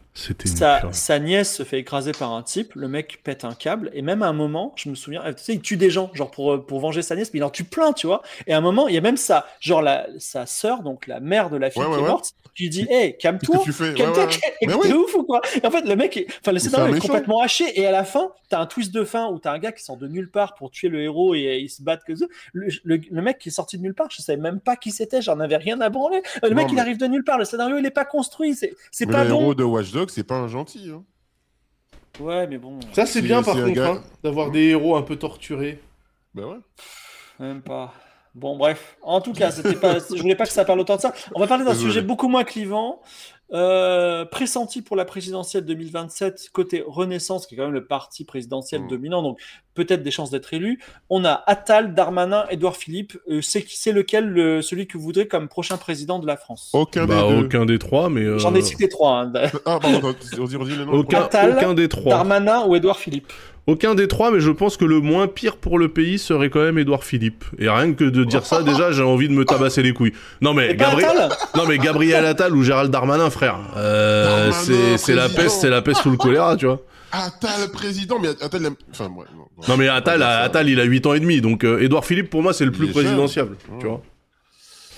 Sa, 0.45 0.91
sa, 0.91 1.19
nièce 1.19 1.55
se 1.55 1.63
fait 1.63 1.79
écraser 1.79 2.11
par 2.11 2.33
un 2.33 2.43
type, 2.43 2.73
le 2.75 2.89
mec 2.89 3.21
pète 3.23 3.45
un 3.45 3.53
câble, 3.53 3.89
et 3.93 4.01
même 4.01 4.21
à 4.21 4.27
un 4.27 4.33
moment, 4.33 4.73
je 4.75 4.89
me 4.89 4.95
souviens, 4.95 5.21
tu 5.33 5.43
sais, 5.43 5.53
il 5.53 5.61
tue 5.61 5.77
des 5.77 5.89
gens, 5.89 6.11
genre 6.13 6.29
pour, 6.29 6.65
pour 6.65 6.79
venger 6.81 7.01
sa 7.01 7.15
nièce, 7.15 7.31
mais 7.33 7.39
il 7.39 7.43
en 7.43 7.49
tue 7.49 7.63
plein, 7.63 7.93
tu 7.93 8.07
vois. 8.07 8.21
Et 8.45 8.53
à 8.53 8.57
un 8.57 8.61
moment, 8.61 8.89
il 8.89 8.95
y 8.95 8.97
a 8.97 9.01
même 9.01 9.15
sa, 9.15 9.47
genre 9.61 9.81
la, 9.81 10.07
sa 10.17 10.45
sœur, 10.45 10.83
donc 10.83 11.07
la 11.07 11.21
mère 11.21 11.49
de 11.49 11.55
la 11.55 11.69
fille 11.69 11.81
qui 11.81 11.99
est 11.99 12.07
morte, 12.07 12.33
qui 12.63 12.69
dit 12.69 12.87
Hé, 12.89 13.15
calme-toi. 13.17 13.59
Tu 13.63 13.71
Calme-toi, 13.73 14.27
t'es 14.81 14.93
ouf 14.93 15.15
ou 15.15 15.23
quoi? 15.23 15.41
Et 15.61 15.65
en 15.65 15.71
fait, 15.71 15.81
le 15.81 15.95
mec, 15.95 16.15
est... 16.17 16.27
enfin, 16.41 16.51
le 16.51 16.59
scénario 16.59 16.95
est 16.95 16.99
complètement 16.99 17.41
haché. 17.41 17.79
Et 17.79 17.85
à 17.85 17.91
la 17.91 18.03
fin, 18.03 18.31
t'as 18.49 18.59
un 18.59 18.65
twist 18.65 18.93
de 18.93 19.03
fin 19.03 19.27
où 19.29 19.39
t'as 19.39 19.51
un 19.53 19.59
gars 19.59 19.71
qui 19.71 19.83
sort 19.83 19.97
de 19.97 20.07
nulle 20.07 20.29
part 20.29 20.55
pour 20.55 20.71
tuer 20.71 20.89
le 20.89 21.01
héros 21.01 21.33
et, 21.35 21.47
euh, 21.47 21.55
ils 21.57 21.69
se 21.69 21.81
battent 21.81 22.03
que 22.05 22.15
ça. 22.15 22.25
Le, 22.53 22.67
le- 22.83 22.99
le 23.09 23.21
mec 23.21 23.39
qui 23.39 23.49
est 23.49 23.51
sorti 23.51 23.77
de 23.77 23.83
nulle 23.83 23.93
part, 23.95 24.07
je 24.11 24.21
savais 24.21 24.41
même 24.41 24.59
pas 24.59 24.75
qui 24.75 24.91
c'était, 24.91 25.21
j'en 25.21 25.39
avais 25.39 25.57
rien 25.57 25.79
à 25.81 25.89
branler. 25.89 26.21
Le 26.43 26.49
Non, 26.49 26.55
mec, 26.55 26.67
il 26.71 26.79
arrive 26.79 26.97
de 26.97 27.07
nulle 27.07 27.23
part. 27.23 27.37
Le 27.37 27.45
scénario, 27.45 27.77
il 27.77 27.85
est 27.85 27.91
pas 27.91 28.05
construit. 28.05 28.53
C'est 28.55 28.73
c'est 28.91 29.05
Mais 29.05 29.13
pas 29.13 29.23
le 29.23 29.29
bon. 29.31 29.41
héros 29.41 29.55
de 29.55 29.63
Watch 29.63 29.91
Dogs, 29.91 30.09
c'est 30.09 30.23
pas 30.23 30.35
un 30.35 30.47
gentil. 30.47 30.91
Hein. 30.93 31.03
Ouais, 32.19 32.47
mais 32.47 32.57
bon, 32.57 32.79
Ça, 32.93 33.05
c'est 33.05 33.21
bien 33.21 33.41
par 33.43 33.55
contre, 33.55 33.69
gars- 33.71 33.91
hein, 33.91 34.03
d'avoir 34.23 34.51
des 34.51 34.65
héros 34.69 34.95
un 34.97 35.01
peu 35.03 35.15
torturés. 35.15 35.79
Bah 36.33 36.43
ouais. 36.47 36.57
même 37.39 37.61
pas. 37.61 37.93
Bon, 38.35 38.57
bref. 38.57 38.97
En 39.01 39.21
tout 39.21 39.33
cas, 39.33 39.51
c'était 39.51 39.75
pas. 39.75 39.97
je 39.99 40.21
voulais 40.21 40.35
pas 40.35 40.45
que 40.45 40.51
ça 40.51 40.65
parle 40.65 40.79
autant 40.79 40.95
de 40.95 41.01
ça. 41.01 41.13
On 41.35 41.39
va 41.39 41.47
parler 41.47 41.65
d'un 41.65 41.75
sujet 41.75 42.01
beaucoup 42.01 42.27
moins 42.27 42.43
clivant. 42.43 43.01
Euh, 43.51 44.25
pressenti 44.25 44.83
pour 44.83 44.95
la 44.95 45.05
présidentielle 45.05 45.65
2027 45.65 46.49
côté 46.53 46.83
Renaissance, 46.85 47.47
qui 47.47 47.55
est 47.55 47.57
quand 47.57 47.63
même 47.65 47.73
le 47.73 47.83
parti 47.85 48.23
présidentiel 48.23 48.83
Mm. 48.83 48.87
dominant, 48.89 49.23
donc 49.23 49.39
peut-être 49.73 50.03
des 50.03 50.11
chances 50.11 50.29
d'être 50.29 50.53
élu. 50.53 50.79
On 51.09 51.25
a 51.25 51.41
Attal, 51.47 51.95
Darmanin, 51.95 52.45
Édouard 52.51 52.77
Philippe. 52.77 53.17
Euh, 53.27 53.41
c'est 53.41 53.63
qui- 53.63 53.75
c'est 53.77 53.91
lequel 53.91 54.27
le- 54.29 54.61
celui 54.61 54.85
que 54.85 54.97
vous 54.99 55.03
voudrez 55.03 55.27
comme 55.27 55.47
prochain 55.47 55.77
président 55.77 56.19
de 56.19 56.27
la 56.27 56.37
France? 56.37 56.69
Aucun 56.73 57.07
Bah, 57.07 57.23
des 57.23 57.29
deux. 57.37 57.45
aucun 57.45 57.65
des 57.65 57.79
trois, 57.79 58.09
mais. 58.09 58.21
euh, 58.21 58.37
J'en 58.37 58.53
ai 58.53 58.61
cité 58.61 58.87
trois. 58.87 59.21
hein. 59.21 59.31
Ah, 59.65 59.79
pardon, 59.81 59.97
attends, 59.97 60.41
redis, 60.43 60.55
redis 60.55 60.75
les 60.77 60.85
noms. 60.85 60.93
Aucun, 60.93 61.21
Attal, 61.21 61.55
aucun 61.57 61.73
des 61.73 61.89
trois. 61.89 62.11
Darmanin 62.11 62.65
ou 62.67 62.75
Édouard 62.75 62.99
Philippe? 62.99 63.33
Aucun 63.67 63.93
des 63.93 64.07
trois, 64.07 64.31
mais 64.31 64.39
je 64.39 64.49
pense 64.49 64.77
que 64.77 64.85
le 64.85 64.99
moins 64.99 65.27
pire 65.27 65.57
pour 65.57 65.77
le 65.77 65.89
pays 65.89 66.17
serait 66.17 66.49
quand 66.49 66.61
même 66.61 66.79
Édouard 66.79 67.03
Philippe. 67.03 67.45
Et 67.59 67.69
rien 67.69 67.93
que 67.93 68.03
de 68.05 68.23
dire 68.23 68.43
ça, 68.43 68.63
déjà, 68.63 68.91
j'ai 68.91 69.03
envie 69.03 69.27
de 69.27 69.33
me 69.33 69.45
tabasser 69.45 69.83
les 69.83 69.93
couilles. 69.93 70.13
Non 70.41 70.55
mais, 70.55 70.75
Gabriel... 70.75 71.09
Attal? 71.11 71.29
Non 71.55 71.67
mais 71.67 71.77
Gabriel 71.77 72.25
Attal 72.25 72.55
ou 72.55 72.63
Gérald 72.63 72.89
Darmanin, 72.91 73.29
frère. 73.39 73.57
Euh, 73.77 74.51
c'est 74.51 74.97
c'est 74.97 75.15
la 75.15 75.29
peste, 75.29 75.61
c'est 75.61 75.69
la 75.69 75.81
peste 75.81 76.01
sous 76.01 76.11
le 76.11 76.17
choléra, 76.17 76.55
tu 76.55 76.65
vois. 76.65 76.81
Attal, 77.11 77.71
président, 77.73 78.19
mais 78.21 78.29
Attal, 78.29 78.61
il 78.61 78.65
aime- 78.67 78.75
enfin, 78.91 79.05
ouais, 79.05 79.25
non, 79.35 79.45
Non 79.67 79.77
mais 79.77 79.87
Attal, 79.87 80.19
Ouais, 80.19 80.25
ça- 80.25 80.39
Attal, 80.41 80.69
il 80.69 80.79
a 80.79 80.83
8 80.83 81.05
ans 81.07 81.13
et 81.15 81.19
demi, 81.19 81.41
donc 81.41 81.63
euh, 81.63 81.79
Édouard 81.81 82.05
Philippe 82.05 82.29
pour 82.29 82.43
moi 82.43 82.53
c'est 82.53 82.65
le 82.65 82.71
Il 82.71 82.77
plus 82.77 82.87
présidentiable, 82.91 83.55
tu 83.79 83.87
vois. 83.87 84.01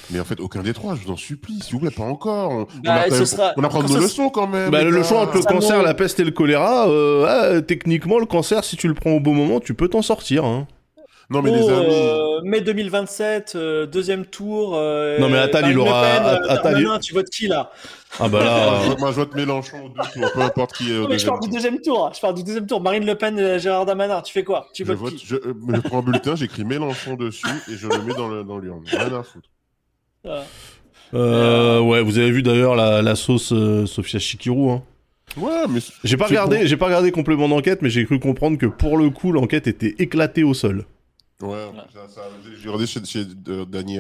Mais 0.10 0.20
en 0.20 0.26
fait, 0.26 0.42
aucun 0.42 0.62
des 0.62 0.74
trois, 0.74 0.96
je 0.96 1.06
vous 1.06 1.12
en 1.14 1.16
supplie, 1.16 1.62
s'il 1.62 1.76
vous 1.76 1.80
plaît, 1.80 1.90
pas 1.90 2.04
encore. 2.04 2.52
On, 2.52 2.64
Bah, 2.64 2.68
on, 2.86 2.90
a, 2.90 3.04
quand 3.04 3.12
ce 3.12 3.16
même- 3.20 3.26
sera- 3.26 3.54
on 3.56 3.64
apprend 3.64 3.80
quand 3.82 3.88
nos 3.88 3.94
ça- 3.96 4.00
leçons 4.02 4.30
quand 4.30 4.48
même. 4.48 4.70
Bah, 4.70 4.84
le 4.84 5.04
choix 5.04 5.22
entre 5.22 5.38
le 5.38 5.44
cancer, 5.44 5.82
la 5.82 5.94
peste 5.94 6.20
et 6.20 6.26
le 6.26 6.32
choléra, 6.32 6.90
euh, 6.90 7.26
ah, 7.58 7.62
techniquement 7.62 8.20
le 8.20 8.26
cancer, 8.26 8.66
si 8.66 8.76
tu 8.76 8.90
le 8.90 8.94
prends 8.94 9.12
au 9.12 9.22
bon 9.22 9.34
moment, 9.34 9.62
tu 9.62 9.74
peux 9.74 9.88
t'en 9.88 10.02
sortir. 10.02 10.44
Hein. 10.44 10.68
Non, 11.32 11.42
mais 11.42 11.50
Oh, 11.52 11.56
les 11.56 11.70
amis. 11.70 11.86
euh, 11.90 12.42
mai 12.44 12.60
2027, 12.62 13.54
euh, 13.56 13.86
deuxième 13.86 14.26
tour. 14.26 14.74
euh, 14.76 15.18
Non, 15.18 15.30
mais 15.30 15.38
Attal, 15.38 15.72
il 15.72 15.78
aura- 15.80 16.02
Attal, 16.50 16.78
il- 16.82 17.00
tu 17.00 17.14
votes 17.14 17.30
qui 17.30 17.48
là? 17.48 17.72
Ah 18.20 18.28
bah 18.28 18.44
là, 18.44 18.80
je- 18.86 18.98
Moi, 19.00 19.12
je 19.12 19.16
vote 19.16 19.34
Mélenchon 19.34 19.86
au 19.86 19.90
deux 19.90 20.02
tours, 20.14 20.32
peu 20.34 20.42
importe 20.42 20.74
qui 20.76 20.92
est 20.92 20.98
au 20.98 21.04
Non, 21.04 21.08
mais 21.10 21.18
je 21.18 21.26
parle 21.26 21.40
du 21.40 21.50
deuxième 21.50 21.80
tour. 21.80 22.12
Je 22.14 22.20
parle 22.20 22.34
du 22.36 22.44
deuxième 22.44 22.68
tour. 22.68 22.82
Marine 22.82 23.06
Le 23.06 23.16
Pen, 23.16 23.58
Gérard 23.60 23.86
Darmanin. 23.86 24.22
Tu 24.22 24.34
fais 24.34 24.44
quoi? 24.44 24.68
Tu 24.74 24.86
Je, 24.86 24.92
vote, 24.92 25.16
qui? 25.16 25.26
je, 25.26 25.36
euh, 25.38 25.54
je 25.74 25.80
prends 25.80 26.00
un 26.00 26.02
bulletin, 26.02 26.36
j'écris 26.36 26.66
Mélenchon 26.66 27.16
dessus 27.16 27.48
et 27.72 27.76
je 27.78 27.88
le 27.88 28.02
mets 28.04 28.14
dans 28.14 28.28
le- 28.28 28.44
dans 28.44 28.58
l'urne. 28.58 28.84
Rien 28.88 29.18
à 29.18 29.24
foutre. 29.24 29.50
Voilà. 30.26 30.44
euh, 31.14 31.80
ouais, 31.80 32.02
vous 32.02 32.18
avez 32.18 32.32
vu 32.32 32.44
d'ailleurs 32.44 32.76
la, 32.76 33.02
la 33.02 33.16
sauce 33.16 33.54
euh, 33.54 33.86
Sofia 33.86 34.20
Chikirou. 34.20 34.70
Hein. 34.72 34.84
Ouais, 35.38 35.64
mais. 35.70 35.80
J'ai 36.04 36.18
pas 36.18 36.26
C'est 36.26 36.32
regardé, 36.32 36.58
bon. 36.58 36.66
j'ai 36.66 36.76
pas 36.78 36.88
regardé 36.88 37.12
complément 37.12 37.48
d'enquête, 37.48 37.82
mais 37.82 37.90
j'ai 37.90 38.06
cru 38.06 38.20
comprendre 38.20 38.58
que 38.58 38.66
pour 38.66 38.98
le 38.98 39.10
coup 39.10 39.32
l'enquête 39.32 39.68
était 39.68 39.96
éclatée 39.98 40.44
au 40.44 40.54
sol. 40.54 40.84
Ouais, 41.42 41.68
ça, 41.94 42.08
ça, 42.08 42.22
j'ai 42.56 42.68
regardé 42.68 42.86
chez, 42.88 43.04
chez 43.06 43.26
euh, 43.50 43.66
Danny 43.66 43.98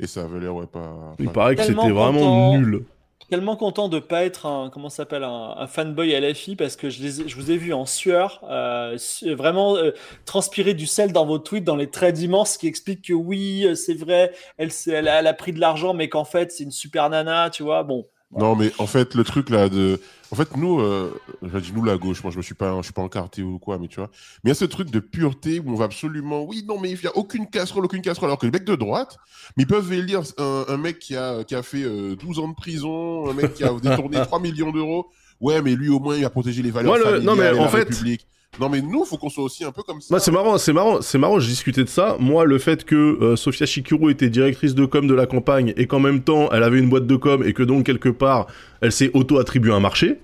et 0.00 0.06
ça 0.06 0.22
avait 0.24 0.40
l'air, 0.40 0.54
ouais, 0.54 0.66
pas. 0.66 1.14
Il 1.18 1.26
pas- 1.26 1.32
paraît 1.32 1.56
que 1.56 1.62
c'était 1.62 1.90
vraiment 1.90 2.18
content. 2.20 2.58
nul. 2.58 2.84
Tellement 3.30 3.56
content 3.56 3.88
de 3.90 3.98
pas 3.98 4.24
être 4.24 4.46
un 4.46 4.70
comment 4.70 4.88
ça 4.88 4.98
s'appelle 4.98 5.22
un, 5.22 5.54
un 5.58 5.66
fanboy 5.66 6.12
LFI 6.12 6.56
parce 6.56 6.76
que 6.76 6.88
je, 6.88 7.02
les 7.02 7.28
je 7.28 7.36
vous 7.36 7.50
ai 7.50 7.58
vu 7.58 7.74
en 7.74 7.84
sueur, 7.84 8.40
euh, 8.48 8.96
su- 8.96 9.34
vraiment 9.34 9.76
euh, 9.76 9.90
transpirer 10.24 10.72
du 10.72 10.86
sel 10.86 11.12
dans 11.12 11.26
vos 11.26 11.38
tweets, 11.38 11.64
dans 11.64 11.76
les 11.76 11.90
traits 11.90 12.18
immenses 12.20 12.56
qui 12.56 12.66
expliquent 12.66 13.04
que 13.04 13.12
oui, 13.12 13.66
c'est 13.76 13.92
vrai, 13.92 14.32
elle, 14.56 14.70
elle, 14.86 15.08
a, 15.08 15.18
elle 15.20 15.26
a 15.26 15.34
pris 15.34 15.52
de 15.52 15.60
l'argent, 15.60 15.92
mais 15.92 16.08
qu'en 16.08 16.24
fait 16.24 16.50
c'est 16.52 16.64
une 16.64 16.70
super 16.70 17.10
nana, 17.10 17.50
tu 17.50 17.62
vois. 17.62 17.82
Bon, 17.82 18.06
Non, 18.36 18.54
mais 18.56 18.70
en 18.78 18.86
fait, 18.86 19.14
le 19.14 19.24
truc 19.24 19.48
là 19.50 19.68
de. 19.68 20.00
En 20.30 20.36
fait, 20.36 20.54
nous, 20.58 20.80
euh, 20.80 21.18
je 21.42 21.58
dis 21.58 21.72
nous 21.72 21.82
la 21.84 21.96
gauche, 21.96 22.22
moi 22.22 22.30
je 22.30 22.36
me 22.36 22.42
suis 22.42 22.54
pas, 22.54 22.76
je 22.76 22.82
suis 22.82 22.92
pas 22.92 23.00
encarté 23.00 23.42
ou 23.42 23.58
quoi, 23.58 23.78
mais 23.78 23.88
tu 23.88 23.96
vois. 23.96 24.10
Mais 24.44 24.48
il 24.48 24.50
y 24.50 24.52
a 24.52 24.54
ce 24.54 24.66
truc 24.66 24.90
de 24.90 25.00
pureté 25.00 25.58
où 25.60 25.70
on 25.70 25.74
va 25.74 25.86
absolument. 25.86 26.42
Oui, 26.44 26.62
non, 26.68 26.78
mais 26.78 26.90
il 26.90 27.02
y 27.02 27.06
a 27.06 27.16
aucune 27.16 27.46
casserole, 27.48 27.86
aucune 27.86 28.02
casserole. 28.02 28.28
Alors 28.28 28.38
que 28.38 28.44
les 28.44 28.52
mecs 28.52 28.64
de 28.66 28.74
droite, 28.76 29.16
mais 29.56 29.62
ils 29.62 29.66
peuvent 29.66 29.90
élire 29.92 30.20
un, 30.36 30.66
un 30.68 30.76
mec 30.76 30.98
qui 30.98 31.16
a, 31.16 31.42
qui 31.44 31.54
a 31.54 31.62
fait 31.62 31.82
euh, 31.84 32.14
12 32.16 32.38
ans 32.40 32.48
de 32.48 32.54
prison, 32.54 33.30
un 33.30 33.32
mec 33.32 33.54
qui 33.54 33.64
a 33.64 33.72
détourné 33.72 34.20
3 34.22 34.40
millions 34.40 34.70
d'euros. 34.72 35.06
Ouais, 35.40 35.62
mais 35.62 35.74
lui 35.74 35.88
au 35.88 35.98
moins 36.00 36.16
il 36.16 36.24
a 36.26 36.30
protégé 36.30 36.62
les 36.62 36.70
valeurs 36.70 36.96
le- 36.96 37.02
familiales 37.04 37.22
non, 37.24 37.34
mais 37.36 37.46
et 37.46 37.58
en 37.58 37.62
la 37.62 37.68
fait- 37.68 37.76
République. 37.78 38.26
Non, 38.60 38.68
mais 38.68 38.80
nous, 38.80 39.04
faut 39.04 39.16
qu'on 39.18 39.28
soit 39.30 39.44
aussi 39.44 39.64
un 39.64 39.70
peu 39.70 39.82
comme 39.82 40.00
ça. 40.00 40.08
Bah, 40.14 40.18
c'est 40.20 40.32
marrant, 40.32 40.58
c'est 40.58 40.72
marrant, 40.72 41.00
c'est 41.00 41.18
marrant, 41.18 41.38
je 41.38 41.46
discutais 41.46 41.84
de 41.84 41.88
ça. 41.88 42.16
Moi, 42.18 42.44
le 42.44 42.58
fait 42.58 42.84
que 42.84 42.94
euh, 42.96 43.36
Sofia 43.36 43.66
Chikirou 43.66 44.10
était 44.10 44.30
directrice 44.30 44.74
de 44.74 44.84
com 44.84 45.06
de 45.06 45.14
la 45.14 45.26
campagne 45.26 45.72
et 45.76 45.86
qu'en 45.86 46.00
même 46.00 46.22
temps, 46.22 46.48
elle 46.50 46.62
avait 46.64 46.78
une 46.80 46.88
boîte 46.88 47.06
de 47.06 47.14
com 47.16 47.42
et 47.44 47.52
que 47.52 47.62
donc, 47.62 47.86
quelque 47.86 48.08
part, 48.08 48.46
elle 48.80 48.90
s'est 48.90 49.10
auto-attribué 49.14 49.72
un 49.72 49.78
marché. 49.80 50.18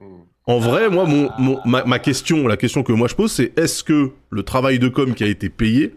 Hmm. 0.00 0.04
En 0.46 0.58
vrai, 0.58 0.90
moi, 0.90 1.06
mon, 1.06 1.30
mon- 1.38 1.60
ma, 1.64 1.84
ma 1.84 1.98
question, 1.98 2.46
la 2.46 2.56
question 2.58 2.82
que 2.82 2.92
moi 2.92 3.08
je 3.08 3.14
pose, 3.14 3.32
c'est 3.32 3.58
est-ce 3.58 3.82
que 3.84 4.10
le 4.28 4.42
travail 4.42 4.78
de 4.78 4.88
com 4.88 5.14
qui 5.14 5.24
a 5.24 5.28
été 5.28 5.48
payé 5.48 5.94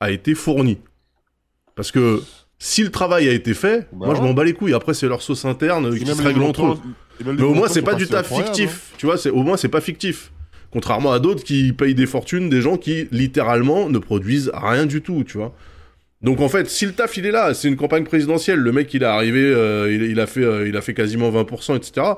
a 0.00 0.10
été 0.12 0.34
fourni? 0.34 0.78
Parce 1.74 1.90
que 1.90 2.22
si 2.58 2.84
le 2.84 2.90
travail 2.90 3.28
a 3.28 3.32
été 3.32 3.54
fait, 3.54 3.88
Bah 3.92 4.06
moi 4.06 4.14
je 4.14 4.22
m'en 4.22 4.32
bats 4.34 4.44
les 4.44 4.54
couilles. 4.54 4.72
Après, 4.72 4.94
c'est 4.94 5.08
leur 5.08 5.20
sauce 5.20 5.44
interne 5.44 5.94
qui 5.98 6.06
se 6.06 6.22
règle 6.22 6.42
entre 6.42 6.64
eux. 6.64 6.78
Mais 7.24 7.42
au 7.42 7.52
moins, 7.54 7.68
c'est 7.68 7.82
pas 7.82 7.94
du 7.94 8.06
taf 8.06 8.26
incroyables, 8.26 8.50
hein. 8.50 8.54
fictif. 8.54 8.92
Tu 8.96 9.06
vois, 9.06 9.18
c'est 9.18 9.30
au 9.30 9.42
moins, 9.42 9.56
c'est 9.56 9.68
pas 9.68 9.80
fictif. 9.80 10.32
Contrairement 10.72 11.12
à 11.12 11.18
d'autres 11.20 11.44
qui 11.44 11.72
payent 11.72 11.94
des 11.94 12.06
fortunes, 12.06 12.48
des 12.48 12.62
gens 12.62 12.78
qui 12.78 13.06
littéralement 13.12 13.90
ne 13.90 13.98
produisent 13.98 14.50
rien 14.54 14.86
du 14.86 15.02
tout, 15.02 15.22
tu 15.24 15.36
vois. 15.36 15.54
Donc 16.22 16.40
en 16.40 16.48
fait, 16.48 16.70
si 16.70 16.86
le 16.86 16.92
taf 16.92 17.16
il 17.16 17.26
est 17.26 17.30
là, 17.30 17.52
c'est 17.52 17.68
une 17.68 17.76
campagne 17.76 18.04
présidentielle, 18.04 18.60
le 18.60 18.72
mec 18.72 18.94
il 18.94 19.02
est 19.02 19.06
arrivé, 19.06 19.40
euh, 19.42 19.92
il, 19.92 20.20
a 20.20 20.26
fait, 20.26 20.44
euh, 20.44 20.68
il 20.68 20.76
a 20.76 20.80
fait 20.80 20.94
quasiment 20.94 21.30
20%, 21.30 21.76
etc. 21.76 22.14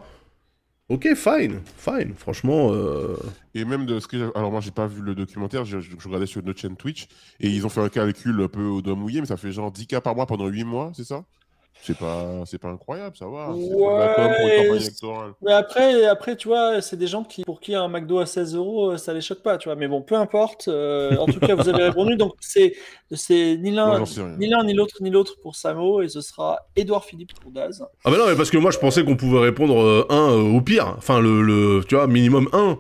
Ok, 0.90 1.08
fine, 1.16 1.60
fine. 1.78 2.12
Franchement, 2.14 2.70
euh, 2.72 3.16
Et 3.54 3.64
même 3.64 3.86
de 3.86 3.98
ce 4.00 4.06
que 4.06 4.30
alors 4.36 4.52
moi 4.52 4.60
j'ai 4.60 4.70
pas 4.70 4.86
vu 4.86 5.00
le 5.00 5.14
documentaire, 5.14 5.64
je, 5.64 5.78
regardais 6.04 6.26
sur 6.26 6.42
notre 6.44 6.60
chaîne 6.60 6.76
Twitch 6.76 7.08
et 7.40 7.48
ils 7.48 7.64
ont 7.64 7.70
fait 7.70 7.80
un 7.80 7.88
calcul 7.88 8.42
un 8.42 8.48
peu 8.48 8.62
au 8.62 8.82
doigt 8.82 8.94
mouillé, 8.94 9.20
mais 9.20 9.26
ça 9.26 9.38
fait 9.38 9.50
genre 9.50 9.72
10 9.72 9.86
k 9.86 10.00
par 10.00 10.14
mois 10.14 10.26
pendant 10.26 10.46
8 10.46 10.64
mois, 10.64 10.92
c'est 10.94 11.04
ça? 11.04 11.24
C'est 11.82 11.98
pas 11.98 12.24
c'est 12.46 12.58
pas 12.58 12.68
incroyable, 12.68 13.14
ça 13.16 13.26
va. 13.26 13.48
Com 13.48 13.58
une 13.58 14.72
Ouais. 14.72 14.78
Mais 15.42 15.52
après, 15.52 16.06
après, 16.06 16.34
tu 16.36 16.48
vois, 16.48 16.80
c'est 16.80 16.96
des 16.96 17.06
gens 17.06 17.24
qui, 17.24 17.44
pour 17.44 17.60
qui 17.60 17.74
un 17.74 17.88
McDo 17.88 18.20
à 18.20 18.26
16 18.26 18.54
euros, 18.54 18.92
euh, 18.92 18.96
ça 18.96 19.12
les 19.12 19.20
choque 19.20 19.42
pas, 19.42 19.58
tu 19.58 19.68
vois. 19.68 19.76
Mais 19.76 19.86
bon, 19.86 20.00
peu 20.00 20.14
importe. 20.14 20.68
euh, 20.68 21.14
en 21.18 21.26
tout 21.26 21.40
cas, 21.40 21.54
vous 21.54 21.68
avez 21.68 21.82
répondu. 21.88 22.16
Donc, 22.16 22.34
c'est, 22.40 22.74
c'est 23.12 23.58
ni 23.60 23.70
l'un, 23.70 24.02
ni 24.38 24.48
l'un, 24.48 24.64
ni 24.64 24.72
l'autre, 24.72 24.96
ni 25.02 25.10
l'autre 25.10 25.34
pour 25.42 25.56
Samo, 25.56 26.00
et 26.00 26.08
ce 26.08 26.22
sera 26.22 26.58
Édouard 26.74 27.04
Philippe 27.04 27.34
pour 27.38 27.50
Daz. 27.50 27.84
ah 28.04 28.10
bah 28.10 28.16
non, 28.16 28.24
mais 28.28 28.36
parce 28.36 28.50
que 28.50 28.56
moi 28.56 28.70
je 28.70 28.78
pensais 28.78 29.04
qu'on 29.04 29.16
pouvait 29.16 29.40
répondre 29.40 29.78
euh, 29.78 30.06
un 30.08 30.30
euh, 30.30 30.56
au 30.56 30.60
pire, 30.62 30.94
enfin 30.96 31.20
le, 31.20 31.42
le, 31.42 31.82
tu 31.86 31.96
vois, 31.96 32.06
minimum 32.06 32.48
un. 32.54 32.78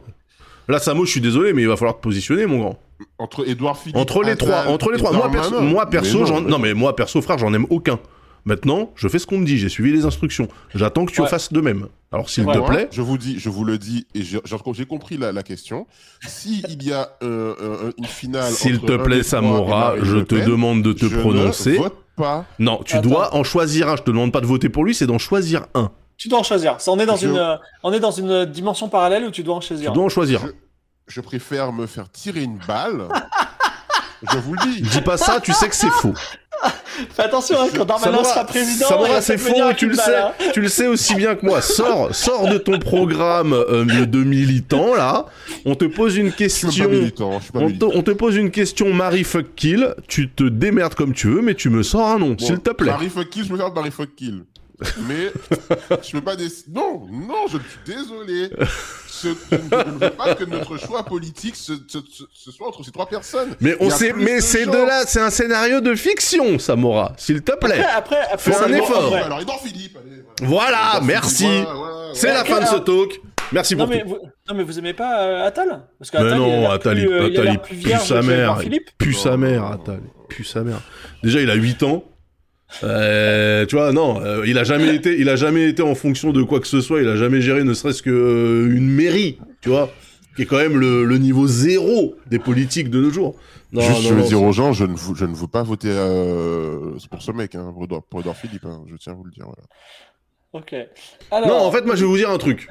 Là, 0.66 0.78
Samo, 0.78 1.04
je 1.04 1.10
suis 1.10 1.20
désolé, 1.20 1.52
mais 1.52 1.60
il 1.60 1.68
va 1.68 1.76
falloir 1.76 1.96
te 1.96 2.00
positionner, 2.00 2.46
mon 2.46 2.58
grand. 2.58 2.78
Entre 3.18 3.46
Edouard 3.46 3.76
Philippe 3.76 3.98
Entre 3.98 4.22
les 4.22 4.36
trois, 4.36 4.66
entre 4.68 4.90
les 4.92 4.98
trois. 4.98 5.12
Moi, 5.12 5.30
perso, 5.30 5.60
moi, 5.60 5.90
perso, 5.90 6.20
Mais 6.20 6.26
j'en, 6.26 6.40
mais 6.40 6.50
non 6.50 6.58
mais 6.58 6.72
moi 6.74 6.96
perso, 6.96 7.20
frère, 7.20 7.36
j'en 7.36 7.52
aime 7.52 7.66
aucun. 7.68 7.98
Maintenant, 8.46 8.90
je 8.94 9.08
fais 9.08 9.18
ce 9.18 9.26
qu'on 9.26 9.38
me 9.38 9.46
dit, 9.46 9.56
j'ai 9.56 9.68
suivi 9.70 9.90
les 9.92 10.04
instructions. 10.04 10.48
J'attends 10.74 11.06
que 11.06 11.12
tu 11.12 11.22
Ouais. 11.22 11.28
fasses 11.28 11.52
de 11.52 11.60
même. 11.60 11.88
Alors, 12.12 12.28
s'il 12.28 12.44
Ouais. 12.44 12.54
te 12.54 12.58
plaît, 12.60 12.88
je 12.92 13.00
vous 13.00 13.16
dis, 13.16 13.38
je 13.38 13.48
vous 13.48 13.64
le 13.64 13.78
dis, 13.78 14.06
et 14.14 14.22
j'ai 14.22 14.86
compris 14.86 15.16
la, 15.16 15.32
la 15.32 15.42
question. 15.42 15.86
Si 16.26 16.62
il 16.68 16.82
y 16.84 16.92
a 16.92 17.10
euh, 17.22 17.54
euh, 17.60 17.92
une 17.98 18.04
finale, 18.04 18.52
s'il 18.52 18.80
te 18.80 18.96
plaît, 18.96 19.22
Samora, 19.22 19.94
je 20.02 20.18
te 20.18 20.34
demande 20.34 20.82
de 20.82 20.92
te 20.92 21.06
je 21.06 21.18
prononcer. 21.18 21.72
Ne 21.72 21.78
vote 21.78 21.96
pas. 22.16 22.44
Non, 22.58 22.82
tu 22.84 22.96
Attends. 22.96 23.08
dois 23.08 23.34
en 23.34 23.44
choisir 23.44 23.88
un. 23.88 23.96
Je 23.96 24.02
te 24.02 24.10
demande 24.10 24.30
pas 24.32 24.40
de 24.42 24.46
voter 24.46 24.68
pour 24.68 24.84
lui, 24.84 24.94
c'est 24.94 25.06
d'en 25.06 25.18
choisir 25.18 25.66
un. 25.74 25.90
Tu 26.16 26.28
dois 26.28 26.38
en 26.38 26.44
choisir. 26.44 26.80
Ça, 26.80 26.92
on 26.92 26.98
est 27.00 27.06
dans 27.06 27.16
Je- 27.16 27.26
une, 27.28 27.36
euh, 27.36 27.56
on 27.82 27.92
est 27.92 27.98
dans 28.00 28.12
une 28.12 28.44
dimension 28.44 28.88
parallèle 28.88 29.24
où 29.24 29.30
tu 29.30 29.42
dois 29.42 29.56
en 29.56 29.60
Tu 29.60 29.68
choisir. 29.68 29.92
dois 29.92 30.04
en 30.04 30.08
choisir. 30.08 30.44
un. 30.44 30.50
Je 31.08 31.20
préfère 31.20 31.72
me 31.72 31.86
faire 31.86 32.08
tirer 32.10 32.42
une 32.42 32.58
balle. 32.68 33.08
je 34.32 34.38
vous 34.38 34.54
le 34.54 34.72
dis. 34.72 34.82
Dis 34.82 35.00
pas 35.00 35.16
ça, 35.16 35.40
tu 35.40 35.52
sais 35.52 35.68
que 35.68 35.74
c'est 35.74 35.90
faux. 35.90 36.14
Fais 37.10 37.22
attention, 37.22 37.56
hein, 37.60 37.66
quand 37.74 37.84
Darmanin 37.84 38.12
Samora, 38.18 38.24
sera 38.32 38.44
président, 38.44 38.86
Samora, 38.88 39.20
c'est 39.20 39.36
faux, 39.38 39.52
tu 39.76 39.86
le 39.88 39.92
de 39.96 40.00
sais. 40.00 40.16
hein. 40.16 40.32
Tu 40.52 40.60
le 40.60 40.68
sais 40.68 40.86
aussi 40.86 41.14
bien 41.16 41.34
que 41.34 41.44
moi. 41.44 41.60
Sors, 41.60 42.14
sors 42.14 42.48
de 42.48 42.56
ton 42.58 42.78
programme 42.78 43.52
euh, 43.52 43.84
de, 43.84 44.04
de 44.04 44.22
militant 44.24 44.94
là. 44.94 45.26
On 45.64 45.74
te 45.74 45.84
pose 45.84 46.16
une 46.16 46.30
Je 46.38 46.48
suis 46.48 46.66
même 46.66 46.72
question. 46.72 46.84
pas 46.84 46.90
militant. 46.90 47.38
Je 47.38 47.42
suis 47.44 47.52
pas 47.52 47.58
On 47.58 47.62
te, 47.62 47.66
militant. 47.66 47.90
on 47.94 48.02
te 48.02 48.10
pose 48.12 48.36
une 48.36 48.50
question 48.50 48.92
Marie 48.94 49.24
fuck 49.24 49.46
kill, 49.56 49.94
tu 50.08 50.30
te 50.30 50.44
démerdes 50.44 50.94
comme 50.94 51.12
tu 51.14 51.28
veux, 51.28 51.42
mais 51.42 51.54
tu 51.54 51.68
me 51.70 51.82
sors 51.82 52.06
un 52.08 52.18
nom, 52.18 52.30
Bon, 52.30 52.38
s'il 52.46 52.60
te 52.60 52.70
plaît. 52.70 52.92
Marie 52.92 53.08
fuck 53.10 53.28
kill, 53.28 53.44
je 53.44 53.52
me 53.52 53.58
fais 53.58 53.64
Marie 53.74 53.90
fuck 53.90 54.14
kill. 54.14 54.44
mais 55.08 55.32
je 56.02 56.12
peux 56.12 56.20
pas 56.20 56.36
décider. 56.36 56.70
Non, 56.78 57.06
non, 57.10 57.46
je 57.48 57.58
suis 57.58 57.96
désolé. 57.96 58.50
Je, 59.24 59.30
je 59.50 59.56
ne 59.90 59.98
veux 59.98 60.10
pas 60.10 60.34
que 60.34 60.44
notre 60.44 60.76
choix 60.76 61.02
politique 61.04 61.56
se, 61.56 61.72
se- 61.88 61.98
se- 61.98 62.24
ce 62.32 62.50
soit 62.52 62.68
entre 62.68 62.84
ces 62.84 62.90
trois 62.92 63.06
personnes. 63.06 63.54
Mais 63.60 63.74
on 63.80 63.90
sait, 63.90 64.12
mais 64.12 64.36
de 64.36 64.40
c'est 64.42 64.66
de 64.66 64.72
là, 64.86 65.04
c'est 65.06 65.20
un 65.20 65.30
scénario 65.30 65.80
de 65.80 65.94
fiction, 65.94 66.58
Samora, 66.58 67.12
s'il 67.16 67.42
te 67.42 67.52
plaît. 67.56 67.82
Après, 67.84 68.16
après, 68.20 68.20
après, 68.32 68.52
Fais 68.52 68.56
un 68.64 68.72
effort. 68.74 69.12
ouais. 69.12 69.20
Alors, 69.20 69.40
Edouard 69.40 69.60
Philippe, 69.60 69.96
allez. 69.96 70.22
voilà. 70.42 70.64
Voilà, 70.70 70.78
Edouard 70.88 71.04
merci. 71.04 71.44
Philippe, 71.44 71.64
voilà, 71.64 71.74
voilà, 71.78 72.14
C'est 72.14 72.26
voilà. 72.28 72.42
la 72.42 72.44
fin 72.44 72.60
de 72.60 72.66
ce 72.66 72.80
talk. 72.82 73.20
Merci 73.52 73.76
Non 73.76 73.84
pour 73.86 73.94
mais, 73.94 74.02
tout. 74.02 74.08
vous, 74.08 74.18
non 74.48 74.54
mais 74.54 74.62
vous 74.64 74.78
aimez 74.78 74.94
pas 74.94 75.20
euh, 75.22 75.46
Attal 75.46 75.82
Parce 75.98 76.10
que 76.10 76.16
Mais 76.16 76.24
Attal, 76.24 76.38
il 76.38 76.42
a 76.42 76.68
non, 76.68 76.78
plus, 76.78 77.02
il, 77.02 77.08
euh, 77.08 77.28
il 77.28 77.50
il 77.52 77.58
pue 77.82 77.90
sa 77.98 78.22
mère. 78.22 78.56
Il 78.58 78.62
Philippe. 78.64 78.90
pue 78.98 79.14
sa 79.14 79.36
mère, 79.36 79.62
non. 79.62 79.78
Il 79.86 80.26
pue 80.28 80.44
sa 80.44 80.62
mère. 80.62 80.80
Déjà, 81.22 81.40
il 81.40 81.50
a 81.50 81.54
8 81.54 81.82
ans. 81.82 82.04
Euh, 82.82 83.66
tu 83.66 83.76
vois, 83.76 83.92
non, 83.92 84.20
euh, 84.22 84.42
il 84.46 84.58
a 84.58 84.64
jamais 84.64 84.94
été, 84.94 85.18
il 85.18 85.28
a 85.28 85.36
jamais 85.36 85.68
été 85.68 85.82
en 85.82 85.94
fonction 85.94 86.32
de 86.32 86.42
quoi 86.42 86.60
que 86.60 86.66
ce 86.66 86.80
soit. 86.80 87.00
Il 87.00 87.08
a 87.08 87.16
jamais 87.16 87.40
géré, 87.40 87.62
ne 87.64 87.74
serait-ce 87.74 88.02
que 88.02 88.10
euh, 88.10 88.76
une 88.76 88.88
mairie, 88.88 89.38
tu 89.60 89.68
vois, 89.68 89.92
qui 90.36 90.42
est 90.42 90.46
quand 90.46 90.56
même 90.58 90.78
le, 90.78 91.04
le 91.04 91.18
niveau 91.18 91.46
zéro 91.46 92.16
des 92.30 92.38
politiques 92.38 92.90
de 92.90 93.00
nos 93.00 93.10
jours. 93.10 93.36
Non, 93.72 93.80
Juste, 93.80 94.02
non, 94.02 94.08
je 94.08 94.14
veux 94.14 94.20
non, 94.20 94.26
dire 94.26 94.42
aux 94.42 94.52
gens, 94.52 94.72
je 94.72 94.84
ne, 94.84 94.94
veux, 94.96 95.14
je 95.16 95.24
ne 95.24 95.34
veux 95.34 95.46
pas 95.48 95.62
voter 95.62 95.88
euh, 95.90 96.92
pour 97.10 97.22
ce 97.22 97.32
mec, 97.32 97.54
hein, 97.54 97.70
pour, 97.72 97.84
Edouard, 97.84 98.02
pour 98.04 98.20
Edouard 98.20 98.36
Philippe. 98.36 98.64
hein, 98.64 98.82
je 98.90 98.96
tiens 98.96 99.12
à 99.12 99.16
vous 99.16 99.24
le 99.24 99.30
dire. 99.32 99.46
Voilà. 99.46 99.62
Ok. 100.52 100.74
Alors, 101.32 101.48
Non, 101.48 101.56
en 101.66 101.72
fait, 101.72 101.84
moi, 101.84 101.96
je 101.96 102.02
vais 102.02 102.06
vous 102.06 102.16
dire 102.16 102.30
un 102.30 102.38
truc. 102.38 102.68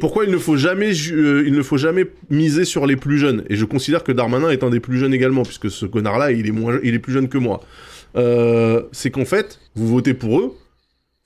Pourquoi 0.00 0.24
il 0.24 0.30
ne 0.32 0.38
faut 0.38 0.56
jamais, 0.56 0.92
euh, 1.12 1.44
il 1.46 1.52
ne 1.52 1.62
faut 1.62 1.76
jamais 1.76 2.06
miser 2.30 2.64
sur 2.64 2.86
les 2.86 2.96
plus 2.96 3.18
jeunes? 3.18 3.44
Et 3.48 3.56
je 3.56 3.64
considère 3.64 4.02
que 4.02 4.10
Darmanin 4.12 4.50
est 4.50 4.64
un 4.64 4.70
des 4.70 4.80
plus 4.80 4.98
jeunes 4.98 5.14
également, 5.14 5.42
puisque 5.44 5.70
ce 5.70 5.86
connard-là, 5.86 6.32
il 6.32 6.46
est 6.48 6.52
moins, 6.52 6.78
il 6.82 6.94
est 6.94 6.98
plus 7.00 7.12
jeune 7.12 7.28
que 7.28 7.38
moi. 7.38 7.60
Euh, 8.16 8.84
c'est 8.92 9.10
qu'en 9.10 9.24
fait, 9.24 9.60
vous 9.74 9.88
votez 9.88 10.14
pour 10.14 10.38
eux, 10.40 10.56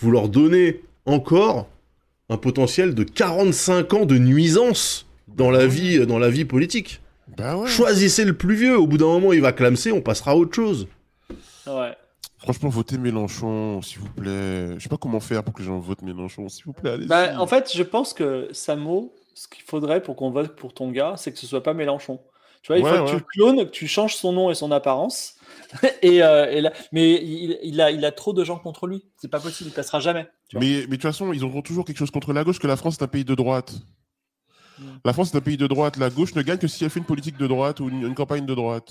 vous 0.01 0.11
leur 0.11 0.29
donnez 0.29 0.81
encore 1.07 1.68
un 2.29 2.37
potentiel 2.37 2.94
de 2.94 3.05
45 3.05 3.94
ans 3.94 4.07
de 4.07 4.18
nuisance 4.18 5.07
dans 5.29 5.51
la 5.51 5.66
vie, 5.66 6.07
dans 6.07 6.18
la 6.18 6.31
vie 6.31 6.44
politique. 6.44 7.01
Bah 7.37 7.57
ouais. 7.57 7.68
Choisissez 7.68 8.24
le 8.24 8.33
plus 8.35 8.55
vieux. 8.55 8.79
Au 8.79 8.87
bout 8.87 8.98
d'un 8.98 9.07
moment, 9.07 9.33
il 9.33 9.40
va 9.40 9.53
clamser, 9.53 9.92
on 9.92 10.01
passera 10.01 10.33
à 10.33 10.35
autre 10.35 10.55
chose. 10.55 10.88
Ouais. 11.66 11.94
Franchement, 12.38 12.68
votez 12.68 12.98
Mélenchon, 12.98 13.83
s'il 13.83 13.98
vous 13.98 14.09
plaît. 14.11 14.74
Je 14.77 14.83
sais 14.83 14.88
pas 14.88 14.96
comment 14.96 15.20
faire 15.20 15.42
pour 15.42 15.53
que 15.53 15.61
les 15.61 15.66
gens 15.66 15.79
votent 15.79 16.03
Mélenchon, 16.03 16.48
s'il 16.48 16.64
vous 16.64 16.72
plaît. 16.72 16.92
Allez. 16.92 17.07
Bah, 17.07 17.33
en 17.38 17.46
fait, 17.46 17.70
je 17.74 17.83
pense 17.83 18.14
que 18.14 18.48
Samo, 18.53 19.12
ce 19.35 19.48
qu'il 19.48 19.62
faudrait 19.64 20.03
pour 20.03 20.16
qu'on 20.16 20.31
vote 20.31 20.57
pour 20.57 20.72
ton 20.72 20.90
gars, 20.90 21.14
c'est 21.16 21.33
que 21.33 21.38
ce 21.38 21.46
soit 21.46 21.62
pas 21.62 21.74
Mélenchon. 21.74 22.20
Tu 22.62 22.68
vois, 22.68 22.79
il 22.79 22.85
Ouais, 22.85 22.96
faut 22.96 23.05
que 23.05 23.11
tu 23.11 23.16
le 23.16 23.24
clones, 23.35 23.64
que 23.66 23.70
tu 23.70 23.87
changes 23.87 24.16
son 24.16 24.33
nom 24.33 24.51
et 24.51 24.55
son 24.55 24.70
apparence. 24.70 25.35
et, 26.02 26.22
euh, 26.22 26.50
et 26.50 26.61
là, 26.61 26.72
mais 26.92 27.14
il, 27.22 27.59
il 27.62 27.81
a, 27.81 27.90
il 27.90 28.04
a 28.04 28.12
trop 28.12 28.33
de 28.33 28.44
gens 28.44 28.59
contre 28.59 28.87
lui. 28.87 29.04
C'est 29.16 29.28
pas 29.31 29.40
possible, 29.40 29.70
il 29.70 29.74
passera 29.74 30.00
jamais. 30.00 30.28
tu. 30.48 30.59
Mais, 30.59 30.81
mais 30.83 30.87
de 30.87 30.90
toute 30.92 31.02
façon, 31.02 31.33
ils 31.33 31.44
auront 31.44 31.62
toujours 31.62 31.85
quelque 31.85 31.98
chose 31.98 32.11
contre 32.11 32.33
la 32.33 32.44
gauche, 32.44 32.59
que 32.59 32.66
la 32.66 32.76
France 32.76 32.96
est 32.98 33.02
un 33.02 33.09
pays 33.09 33.24
de 33.24 33.35
droite. 33.35 33.74
Mm. 34.78 34.85
La 35.04 35.12
France 35.12 35.35
est 35.35 35.37
un 35.37 35.42
pays 35.42 35.57
de 35.57 35.66
droite. 35.66 35.96
La 35.96 36.11
gauche 36.11 36.35
ne 36.35 36.42
gagne 36.42 36.59
que 36.59 36.68
si 36.68 36.85
elle 36.85 36.90
fait 36.90 37.00
une 37.00 37.07
politique 37.07 37.37
de 37.37 37.46
droite 37.46 37.81
ou 37.81 37.88
une, 37.88 38.02
une 38.02 38.14
campagne 38.14 38.46
de 38.46 38.54
droite. 38.54 38.90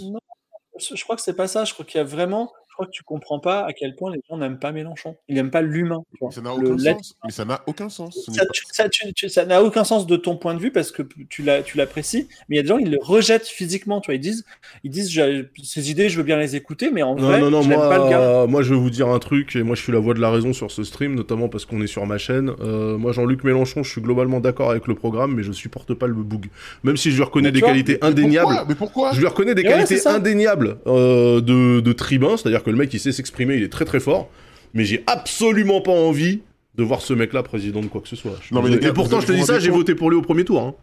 Je, 0.79 0.95
je 0.95 1.03
crois 1.03 1.15
que 1.15 1.21
c'est 1.21 1.35
pas 1.35 1.47
ça. 1.47 1.65
Je 1.65 1.73
crois 1.73 1.85
qu'il 1.85 1.97
y 1.97 2.01
a 2.01 2.03
vraiment. 2.03 2.51
Je 2.77 2.83
crois 2.83 2.91
que 2.91 2.95
tu 2.95 3.01
comprends 3.03 3.39
pas 3.39 3.65
à 3.65 3.73
quel 3.73 3.95
point 3.95 4.11
les 4.13 4.21
gens 4.29 4.37
n'aiment 4.37 4.59
pas 4.59 4.71
Mélenchon. 4.71 5.15
Ils 5.27 5.33
n'aiment 5.33 5.49
pas 5.49 5.63
l'humain. 5.63 6.03
ça 6.29 6.41
n'a 6.41 6.53
aucun 6.53 6.77
sens. 6.77 7.15
Mais 7.25 7.31
ça 7.31 7.43
n'a 7.43 7.61
aucun 7.65 7.89
sens. 7.89 8.23
Ce 8.23 8.29
n'est 8.29 8.37
Ça, 8.37 8.45
pas- 8.45 8.51
tu- 8.53 8.63
ça, 8.71 8.87
tu- 8.89 9.13
tu- 9.13 9.29
ça 9.29 9.45
n'a 9.47 9.63
aucun 9.63 9.83
sens 9.83 10.05
de 10.05 10.15
ton 10.15 10.37
point 10.37 10.53
de 10.53 10.59
vue 10.59 10.69
parce 10.71 10.91
que 10.91 11.01
tu 11.27 11.41
l'as- 11.41 11.63
tu 11.63 11.75
l'apprécies, 11.77 12.27
mais 12.47 12.55
il 12.55 12.57
y 12.57 12.59
a 12.59 12.61
des 12.61 12.67
gens 12.67 12.77
ils 12.77 12.91
le 12.91 12.99
rejettent 13.01 13.47
physiquement. 13.47 13.99
Tu 13.99 14.11
vois, 14.11 14.15
ils 14.15 14.19
disent, 14.21 14.45
ils 14.83 14.91
disent, 14.91 15.09
j'ai- 15.09 15.49
ces 15.63 15.89
idées, 15.89 16.07
je 16.09 16.17
veux 16.17 16.23
bien 16.23 16.37
les 16.37 16.55
écouter, 16.55 16.91
mais 16.93 17.01
en 17.01 17.15
Non, 17.15 17.23
vrai, 17.29 17.39
non, 17.39 17.49
non, 17.49 17.61
je 17.63 17.69
n'aime 17.69 17.79
pas 17.79 17.97
le 17.97 18.09
gars. 18.11 18.19
moi, 18.19 18.47
moi 18.47 18.61
je 18.61 18.75
vais 18.75 18.79
vous 18.79 18.91
dire 18.91 19.07
un 19.07 19.17
truc, 19.17 19.55
et 19.55 19.63
moi 19.63 19.75
je 19.75 19.81
suis 19.81 19.91
la 19.91 19.97
voix 19.99 20.13
de 20.13 20.19
la 20.21 20.29
raison 20.29 20.53
sur 20.53 20.69
ce 20.69 20.83
stream, 20.83 21.15
notamment 21.15 21.49
parce 21.49 21.65
qu'on 21.65 21.81
est 21.81 21.87
sur 21.87 22.05
ma 22.05 22.19
chaîne. 22.19 22.51
Euh, 22.61 22.95
moi, 22.99 23.11
Jean-Luc 23.11 23.43
Mélenchon, 23.43 23.81
je 23.81 23.89
suis 23.89 24.01
globalement 24.01 24.39
d'accord 24.39 24.69
avec 24.69 24.85
le 24.85 24.93
programme, 24.93 25.33
mais 25.33 25.41
je 25.41 25.51
supporte 25.51 25.95
pas 25.95 26.05
le 26.05 26.13
boug. 26.13 26.45
Même 26.83 26.95
si 26.97 27.09
je 27.09 27.15
lui 27.15 27.23
reconnais 27.23 27.47
Mais 27.47 27.53
des 27.53 27.59
vois, 27.61 27.69
qualités 27.69 27.97
Mais 28.03 28.07
indéniables. 28.07 28.45
pourquoi 28.49 28.65
Mais 28.69 28.75
pourquoi? 28.75 29.11
Je 29.13 29.19
lui 29.19 29.27
reconnais 29.27 29.55
des 29.55 29.63
ouais, 29.63 29.69
qualités 29.69 30.05
indéniables 30.07 30.77
euh, 30.85 31.41
de, 31.41 31.79
de 31.79 31.93
tribun, 31.93 32.37
c'est-à-dire 32.37 32.63
que 32.67 32.71
le 32.71 32.77
mec 32.77 32.93
il 32.93 32.99
sait 32.99 33.13
s'exprimer, 33.13 33.56
il 33.56 33.63
est 33.63 33.71
très 33.71 33.86
très 33.86 34.01
fort, 34.01 34.30
mais 34.73 34.84
j'ai 34.84 35.01
absolument 35.08 35.80
pas 35.80 35.93
envie 35.93 36.41
de 36.75 36.84
voir 36.84 37.01
ce 37.01 37.13
mec-là 37.13 37.41
président 37.41 37.80
de 37.80 37.88
quoi 37.88 38.01
que 38.01 38.10
ce 38.10 38.17
soit. 38.17 38.38
Je 38.41 38.53
Non, 38.53 38.62
mais 38.62 38.73
et 38.73 38.91
pourtant, 38.91 39.21
je 39.21 39.27
te 39.27 39.32
dis 39.32 39.43
ça, 39.43 39.58
j'ai 39.58 39.71
voté 39.71 39.95
pour 39.95 40.10
lui 40.10 40.17
au 40.17 40.21
premier 40.21 40.43
tour. 40.43 40.62
Hein. 40.62 40.75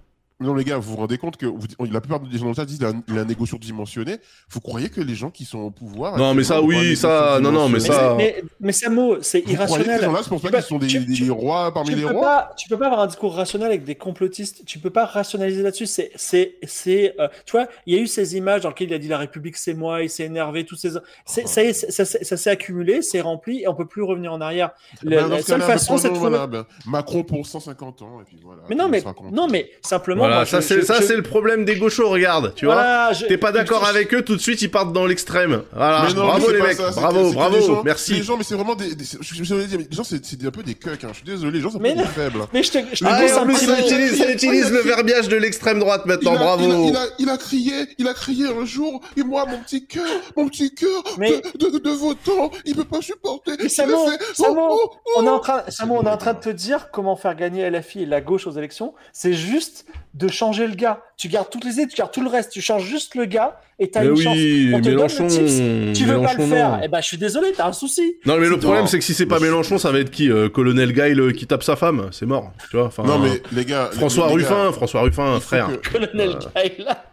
Non, 0.45 0.55
les 0.55 0.65
gars, 0.65 0.77
vous 0.79 0.91
vous 0.93 0.97
rendez 0.97 1.19
compte 1.19 1.37
que 1.37 1.47
vous- 1.47 1.67
la 1.91 2.01
plupart 2.01 2.21
des 2.21 2.37
gens 2.39 2.45
dans 2.45 2.51
le 2.51 2.55
chat 2.55 2.65
disent 2.65 2.79
qu'il 2.79 2.87
a, 2.87 2.93
il 3.09 3.19
a 3.19 3.23
un 3.23 3.29
égo 3.29 3.47
surdimensionné. 3.47 4.19
Vous 4.51 4.61
croyez 4.61 4.89
que 4.91 5.01
les 5.01 5.15
gens 5.15 5.31
qui 5.31 5.45
sont 5.45 5.59
au 5.61 5.71
pouvoir. 5.71 6.17
Non, 6.19 6.35
mais 6.35 6.45
ça, 6.45 6.61
oui, 6.63 6.97
ça, 6.97 7.39
non, 7.41 7.51
non, 7.53 7.69
mais 7.69 7.81
ça- 7.81 8.15
mais, 8.17 8.43
mais 8.61 8.73
Samo, 8.73 9.23
c'est 9.23 9.43
que 9.43 9.49
ces 9.49 9.55
irrationnel. 9.55 10.03
gens-là, 10.03 10.21
c'est 10.23 10.29
pour 10.29 10.41
ça 10.41 10.49
Tu 10.49 10.55
qu'ils 10.55 10.63
sont 10.65 10.79
des, 10.79 10.87
tu- 11.15 11.31
rois 11.31 11.73
parmi 11.73 11.95
les 11.95 12.05
rois 12.05 12.21
pas, 12.21 12.51
tu 12.57 12.69
peux 12.69 12.77
pas 12.79 12.87
avoir 12.87 13.01
un 13.01 13.07
discours 13.07 13.35
rationnel 13.35 13.69
avec 13.69 13.85
des 13.85 13.95
complotistes. 13.95 14.65
Tu 14.67 14.79
peux 14.79 14.91
pas 14.91 15.07
rationaliser 15.07 15.63
là-dessus. 15.63 15.87
C'est, 15.87 16.11
c'est, 16.17 16.57
c'est, 16.65 17.15
euh, 17.21 17.29
tu 17.47 17.53
vois, 17.53 17.67
il 17.87 17.95
y 17.95 17.99
a 17.99 18.01
eu 18.01 18.07
ces 18.07 18.37
images 18.37 18.63
dans 18.63 18.69
lesquelles 18.69 18.89
il 18.89 18.95
a 18.95 18.99
dit 18.99 19.09
la 19.09 19.19
République 19.19 19.57
c'est 19.57 19.75
moi, 19.75 20.03
il 20.03 20.11
s'est 20.11 20.25
énervé, 20.25 20.65
tous 20.65 20.77
ces, 20.77 20.91
c'est, 21.25 21.47
ça 21.49 21.63
ça, 21.91 22.05
s'est- 22.05 22.25
ça 22.25 22.37
s'est 22.37 22.51
accumulé, 22.51 23.03
c'est 23.03 23.21
rempli 23.21 23.63
et 23.63 23.69
on 23.69 23.75
peut 23.75 23.87
plus 23.87 24.03
revenir 24.03 24.33
en 24.33 24.41
arrière. 24.41 24.71
Le- 25.03 25.11
Ben, 25.17 25.29
la 25.29 25.43
seule 25.43 25.63
façon, 25.63 25.97
c'est 25.99 26.11
de 26.11 26.15
voilà, 26.17 26.47
ben, 26.47 26.65
Macron 26.87 27.23
pour 27.25 27.47
150 27.47 28.03
ans, 28.03 28.21
et 28.21 28.25
puis 28.25 28.39
voilà. 28.45 28.63
Mais 28.69 28.75
non, 28.75 28.85
on 28.85 28.89
mais 28.89 29.03
non, 29.33 29.49
mais 29.49 29.71
simplement. 29.83 30.21
Voilà, 30.23 30.34
moi, 30.37 30.47
ça 30.47 30.61
je- 30.61 30.67
c'est 30.67 30.81
je- 30.81 30.85
ça 30.87 31.01
je- 31.01 31.07
c'est 31.07 31.17
le 31.17 31.23
problème 31.23 31.65
des 31.65 31.77
gauchos, 31.77 32.09
regarde, 32.09 32.53
tu 32.55 32.67
vois. 32.67 32.75
Voilà, 32.75 33.13
je- 33.13 33.27
T'es 33.27 33.39
pas 33.39 33.53
d'accord 33.53 33.85
je- 33.85 33.91
avec 33.91 34.13
eux, 34.15 34.23
tout 34.23 34.37
de 34.37 34.41
suite 34.41 34.61
ils 34.63 34.71
partent 34.71 34.93
dans 34.93 35.07
l'extrême. 35.07 35.63
Voilà, 35.73 36.09
non, 36.15 36.27
bravo 36.27 36.51
les 36.51 36.61
mecs, 36.63 36.77
ça, 36.77 36.91
bravo, 36.91 37.31
que 37.31 37.35
bravo, 37.35 37.61
gens- 37.61 37.83
merci. 37.85 38.15
Les 38.15 38.23
gens, 38.23 38.37
mais 38.37 38.45
c'est 38.45 38.55
vraiment 38.55 38.75
des. 38.75 38.95
des- 38.95 39.05
je 39.05 39.25
suis 39.27 39.39
désolé, 39.39 39.67
mais 39.73 39.87
les 39.91 39.97
gens, 39.97 40.05
c'est 40.05 40.25
c'est 40.25 40.45
un 40.45 40.51
peu 40.51 40.63
des 40.63 40.75
cucks, 40.75 41.05
hein. 41.05 41.09
Je 41.13 41.17
suis 41.17 41.25
désolé, 41.25 41.53
les 41.53 41.61
gens, 41.61 41.71
un 41.75 41.79
Mais 41.81 41.91
peu 41.91 41.97
des 41.99 42.03
non. 42.03 42.09
faibles. 42.09 42.41
Mais 42.53 42.63
je 42.63 42.71
te, 42.71 42.79
je 42.93 43.05
te 43.05 43.05
Ah, 43.09 43.41
en 43.41 43.45
plus, 43.47 43.67
mot. 43.67 43.75
utilise, 43.79 44.19
ça 44.19 44.31
utilise 44.31 44.71
le 44.71 44.81
verbiage 44.81 45.29
de 45.29 45.37
l'extrême 45.37 45.79
droite 45.79 46.03
Il 46.05 46.09
maintenant, 46.09 46.33
il, 46.35 46.39
bravo. 46.39 46.89
il, 46.89 46.97
a, 46.97 47.07
il 47.19 47.29
a 47.29 47.37
crié, 47.37 47.75
il 47.99 48.09
a 48.09 48.15
crié 48.15 48.47
un 48.49 48.65
jour, 48.65 49.01
et 49.17 49.23
moi, 49.23 49.47
mon 49.47 49.59
petit 49.59 49.87
cœur, 49.87 50.05
mon 50.37 50.49
petit 50.49 50.75
cœur 50.75 51.03
de, 51.19 51.71
de, 51.71 51.79
de 51.79 51.91
votant, 51.91 52.51
il 52.65 52.75
peut 52.75 52.85
pas 52.85 53.01
supporter. 53.01 53.53
Mais 53.59 53.65
Il 53.65 53.71
Samo, 53.71 54.07
a 54.07 54.11
fait, 54.13 54.19
Samo, 54.35 54.79
on 55.17 55.25
est 55.25 55.29
en 55.29 55.39
train, 55.39 55.63
Samo, 55.69 55.97
on 56.01 56.05
est 56.05 56.11
en 56.11 56.17
train 56.17 56.35
de 56.35 56.41
te 56.41 56.51
dire 56.51 56.89
comment 56.93 57.17
faire 57.17 57.35
gagner 57.35 57.63
LFI 57.71 58.03
et 58.03 58.07
la 58.07 58.21
gauche 58.21 58.47
aux 58.47 58.53
élections. 58.53 58.95
C'est 59.13 59.33
juste 59.33 59.87
de 60.15 60.29
changer 60.29 60.67
le 60.69 60.75
gars. 60.75 61.01
Tu 61.17 61.29
gardes 61.29 61.51
toutes 61.51 61.65
les 61.65 61.73
idées, 61.75 61.87
tu 61.89 61.97
gardes 61.97 62.13
tout 62.13 62.21
le 62.23 62.29
reste, 62.31 62.53
tu 62.53 62.61
changes 62.61 62.85
juste 62.85 63.15
le 63.17 63.25
gars 63.25 63.59
et 63.81 63.91
t'as 63.91 64.05
une 64.05 64.17
chance. 64.17 64.35
oui, 64.37 64.71
On 64.73 64.79
te 64.79 64.85
donne 64.85 64.93
le 64.93 64.97
Mélenchon, 64.99 65.27
tips. 65.27 65.99
Tu 65.99 66.05
veux 66.05 66.15
pas 66.15 66.21
Mélenchon, 66.21 66.39
le 66.43 66.47
faire 66.47 66.71
non. 66.71 66.81
Eh 66.85 66.89
ben, 66.89 67.01
je 67.01 67.07
suis 67.07 67.19
désolé, 67.19 67.49
t'as 67.57 67.67
un 67.69 67.73
souci. 67.73 68.17
Non 68.25 68.39
mais 68.39 68.49
le 68.49 68.59
problème 68.59 68.87
c'est 68.87 68.99
que 68.99 69.05
si 69.05 69.13
c'est 69.15 69.27
pas 69.27 69.41
Mélenchon, 69.41 69.77
ça 69.79 69.91
va 69.91 69.99
être 69.99 70.11
qui 70.11 70.31
euh, 70.31 70.49
Colonel 70.49 70.93
Guy 70.93 71.15
le- 71.15 71.33
qui 71.33 71.47
tape 71.47 71.63
sa 71.65 71.75
femme, 71.77 72.09
c'est 72.13 72.27
mort, 72.27 72.53
tu 72.71 72.77
vois. 72.77 72.87
Enfin, 72.87 73.03
Non, 73.03 73.19
mais 73.19 73.43
les 73.53 73.65
gars. 73.65 73.91
François 73.93 74.29
les 74.29 74.35
Ruffin, 74.35 74.71
François 74.73 75.01
Ruffin, 75.03 75.41
frère. 75.41 75.69
que- 75.83 75.91
Colonel 75.91 76.39
Guy, 76.39 76.83
là. 76.85 77.05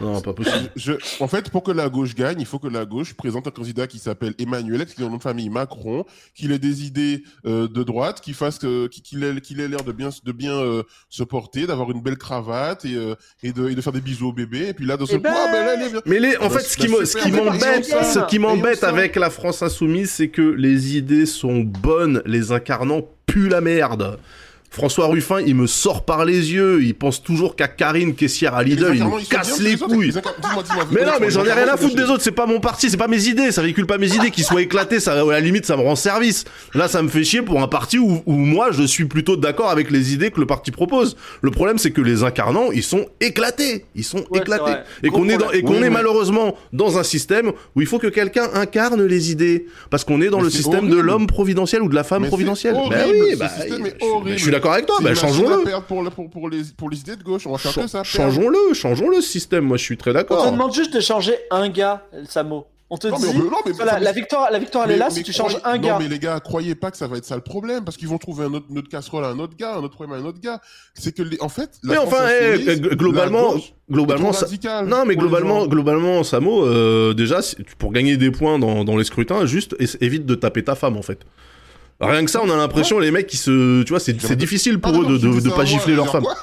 Non, 0.00 0.20
pas 0.20 0.32
possible. 0.32 0.70
Je, 0.76 0.92
en 1.20 1.28
fait, 1.28 1.50
pour 1.50 1.62
que 1.62 1.70
la 1.72 1.88
gauche 1.88 2.14
gagne, 2.14 2.40
il 2.40 2.46
faut 2.46 2.58
que 2.58 2.68
la 2.68 2.84
gauche 2.84 3.14
présente 3.14 3.46
un 3.46 3.50
candidat 3.50 3.86
qui 3.86 3.98
s'appelle 3.98 4.34
Emmanuel, 4.38 4.86
qui 4.86 5.02
a 5.02 5.06
un 5.06 5.10
nom 5.10 5.16
de 5.16 5.22
famille 5.22 5.50
Macron, 5.50 6.04
qu'il 6.34 6.52
ait 6.52 6.58
des 6.58 6.84
idées 6.86 7.22
euh, 7.46 7.68
de 7.68 7.82
droite, 7.82 8.20
qu'il 8.20 8.34
fasse, 8.34 8.58
euh, 8.64 8.88
qu'il 8.88 9.24
ait, 9.24 9.40
qu'il 9.40 9.60
ait 9.60 9.68
l'air 9.68 9.82
de 9.84 9.92
bien, 9.92 10.10
de 10.24 10.32
bien 10.32 10.54
euh, 10.54 10.82
se 11.08 11.22
porter, 11.24 11.66
d'avoir 11.66 11.90
une 11.90 12.00
belle 12.00 12.18
cravate 12.18 12.84
et, 12.84 12.94
euh, 12.94 13.14
et, 13.42 13.52
de, 13.52 13.68
et 13.70 13.74
de 13.74 13.80
faire 13.80 13.92
des 13.92 14.00
bisous 14.00 14.28
au 14.28 14.32
bébé. 14.32 14.68
Et 14.68 14.74
puis 14.74 14.86
là, 14.86 14.96
de 14.96 15.04
se 15.04 15.14
Eh 15.14 15.18
ben, 15.18 15.32
ah, 15.34 15.48
ben 15.52 15.64
là, 15.66 15.86
est 15.86 15.90
bien. 15.90 16.00
Mais 16.06 16.20
les, 16.20 16.36
en 16.36 16.48
Bah, 16.48 16.58
fait, 16.58 16.60
ce 16.60 16.78
bah, 16.78 16.84
qui 17.00 17.06
ce 17.06 17.18
mais 17.28 17.42
m'embête, 17.42 17.84
ce 17.84 18.26
qui 18.28 18.38
m'embête 18.38 18.84
avec 18.84 19.16
la 19.16 19.30
France 19.30 19.62
insoumise, 19.62 20.10
c'est 20.10 20.28
que 20.28 20.42
les 20.42 20.96
idées 20.96 21.26
sont 21.26 21.60
bonnes, 21.60 22.22
les 22.26 22.52
incarnants 22.52 23.02
puent 23.26 23.48
la 23.48 23.60
merde. 23.60 24.18
François 24.70 25.06
Ruffin, 25.06 25.40
il 25.40 25.54
me 25.54 25.66
sort 25.66 26.04
par 26.04 26.24
les 26.26 26.52
yeux, 26.52 26.82
il 26.82 26.94
pense 26.94 27.22
toujours 27.22 27.56
qu'à 27.56 27.68
Karine 27.68 28.14
caissière 28.14 28.54
à 28.54 28.62
Lidl, 28.62 28.92
il 28.94 29.02
me 29.02 29.26
casse 29.28 29.58
bien, 29.60 29.70
les 29.70 29.76
couilles. 29.78 30.12
Mais 30.92 31.04
non, 31.04 31.12
mais 31.20 31.30
j'en 31.30 31.44
ai 31.44 31.52
rien 31.52 31.68
à 31.68 31.76
foutre 31.76 31.94
c'est 31.96 32.04
des 32.04 32.10
autres, 32.10 32.22
c'est 32.22 32.32
pas 32.32 32.46
mon 32.46 32.60
parti, 32.60 32.90
c'est 32.90 32.96
pas 32.98 33.08
mes 33.08 33.28
idées, 33.28 33.50
ça 33.50 33.62
véhicule 33.62 33.86
pas 33.86 33.96
mes 33.98 34.14
idées, 34.14 34.30
qu'ils 34.30 34.44
soient 34.44 34.60
éclatés, 34.60 35.00
ça, 35.00 35.12
à 35.12 35.24
la 35.24 35.40
limite, 35.40 35.64
ça 35.64 35.76
me 35.76 35.82
rend 35.82 35.96
service. 35.96 36.44
Là, 36.74 36.86
ça 36.86 37.02
me 37.02 37.08
fait 37.08 37.24
chier 37.24 37.40
pour 37.42 37.62
un 37.62 37.66
parti 37.68 37.98
où, 37.98 38.22
où 38.26 38.32
moi, 38.34 38.68
je 38.70 38.82
suis 38.82 39.06
plutôt 39.06 39.36
d'accord 39.36 39.70
avec 39.70 39.90
les 39.90 40.12
idées 40.12 40.30
que 40.30 40.38
le 40.40 40.46
parti 40.46 40.70
propose. 40.70 41.16
Le 41.40 41.50
problème, 41.50 41.78
c'est 41.78 41.90
que 41.90 42.02
les 42.02 42.22
incarnants, 42.22 42.70
ils 42.70 42.82
sont 42.82 43.06
éclatés, 43.20 43.86
ils 43.94 44.04
sont 44.04 44.24
éclatés. 44.34 44.72
Et 45.02 45.08
qu'on 45.08 45.28
est, 45.28 45.38
dans, 45.38 45.50
et 45.50 45.62
qu'on 45.62 45.78
Oui, 45.80 45.84
est 45.86 45.90
malheureusement 45.90 46.56
dans 46.74 46.98
un 46.98 47.02
système 47.04 47.52
où 47.74 47.80
il 47.80 47.86
faut 47.86 47.98
que 47.98 48.06
quelqu'un 48.06 48.48
incarne 48.54 49.02
les 49.04 49.30
idées. 49.32 49.66
Parce 49.90 50.04
qu'on 50.04 50.20
est 50.20 50.28
dans 50.28 50.38
Mais 50.38 50.44
le 50.44 50.50
système 50.50 50.88
de 50.90 50.98
l'homme 50.98 51.26
providentiel 51.26 51.82
ou 51.82 51.88
de 51.88 51.94
la 51.94 52.04
femme 52.04 52.22
Mais 52.22 52.28
providentielle. 52.28 52.74
horrible, 52.74 52.94
Ben 52.94 53.08
oui, 53.10 53.36
bah, 53.36 53.48
je- 53.66 54.04
horrible. 54.04 54.36
je 54.36 54.42
suis 54.42 54.50
d'accord 54.58 54.72
avec 54.74 54.86
toi, 54.86 54.96
bah, 55.02 55.14
changeons-le. 55.14 55.64
perdre 55.64 55.86
pour, 55.86 56.02
le- 56.02 56.10
pour, 56.10 56.28
pour, 56.30 56.48
les, 56.48 56.62
pour 56.76 56.90
les 56.90 57.00
idées 57.00 57.16
de 57.16 57.22
gauche. 57.22 57.46
On 57.46 57.52
va 57.52 57.58
faire 57.58 57.74
que 57.74 57.86
ça. 57.86 58.04
Changeons-le, 58.04 58.74
changeons-le 58.74 59.20
ce 59.20 59.28
système, 59.28 59.64
moi 59.64 59.76
je 59.76 59.82
suis 59.84 59.96
très 59.96 60.10
On 60.10 60.14
te 60.14 60.18
d'accord. 60.18 60.50
demande 60.52 60.74
juste 60.74 60.92
de 60.94 61.00
changer 61.00 61.34
un 61.50 61.68
gars, 61.68 62.02
Samo. 62.28 62.66
On 62.90 62.96
te 62.96 63.06
Non, 63.06 63.18
mais 63.20 63.28
on 63.28 63.32
dit, 63.32 63.38
peut- 63.40 63.44
non, 63.50 63.56
mais- 63.66 63.72
voilà, 63.72 63.98
la 63.98 64.12
victoire, 64.12 64.50
la 64.50 64.58
victoire, 64.58 64.84
elle 64.86 64.92
est 64.92 64.96
là 64.96 65.08
Mais- 65.08 65.10
si 65.10 65.18
mais 65.18 65.24
tu 65.24 65.32
changes 65.34 65.58
un 65.62 65.76
gars. 65.76 65.92
Non, 65.92 65.98
mais 65.98 66.08
les 66.08 66.18
gars, 66.18 66.40
croyez 66.40 66.74
pas 66.74 66.90
que 66.90 66.96
ça 66.96 67.06
va 67.06 67.18
être 67.18 67.26
ça 67.26 67.34
le 67.36 67.42
problème, 67.42 67.84
parce 67.84 67.98
qu'ils 67.98 68.08
vont 68.08 68.16
trouver 68.16 68.46
un 68.46 68.54
autre, 68.54 68.64
une 68.70 68.78
autre 68.78 68.88
casserole 68.88 69.26
à 69.26 69.28
un 69.28 69.38
autre 69.40 69.52
gars, 69.58 69.74
un 69.74 69.82
autre 69.82 69.92
problème 69.94 70.18
à 70.18 70.22
un 70.22 70.24
autre 70.26 70.40
gars. 70.40 70.58
C'est 70.94 71.14
que, 71.14 71.20
les, 71.22 71.38
en 71.42 71.50
fait, 71.50 71.68
la 71.82 71.92
Mais 71.92 71.98
enfin, 71.98 72.24
eh, 72.30 72.54
insoumise, 72.54 72.68
eh, 72.90 72.96
globalement, 72.96 73.52
gauche, 73.52 73.74
globalement, 73.90 74.32
ça, 74.32 74.46
Non, 74.86 75.04
mais 75.04 75.16
globalement, 75.16 75.66
globalement, 75.66 76.24
Samo, 76.24 76.64
euh, 76.64 77.12
déjà, 77.12 77.40
pour 77.78 77.92
gagner 77.92 78.16
des 78.16 78.30
points 78.30 78.58
dans, 78.58 78.84
dans 78.86 78.96
les 78.96 79.04
scrutins, 79.04 79.44
juste 79.44 79.76
évite 80.00 80.24
de 80.24 80.34
taper 80.34 80.64
ta 80.64 80.74
femme, 80.74 80.96
en 80.96 81.02
fait. 81.02 81.20
Rien 82.00 82.24
que 82.24 82.30
ça, 82.30 82.40
on 82.44 82.50
a 82.50 82.56
l'impression, 82.56 82.98
les 83.00 83.10
mecs 83.10 83.26
qui 83.26 83.36
se. 83.36 83.82
Tu 83.82 83.88
vois, 83.90 83.98
c'est 84.00 84.36
difficile 84.36 84.78
pour 84.78 84.92
Ah, 84.94 85.00
eux 85.00 85.18
de, 85.18 85.40
de, 85.40 85.48
pas 85.48 85.56
moi, 85.56 85.64
gifler 85.64 85.94
leur 85.96 86.10
femme. 86.12 86.22
dire 86.22 86.34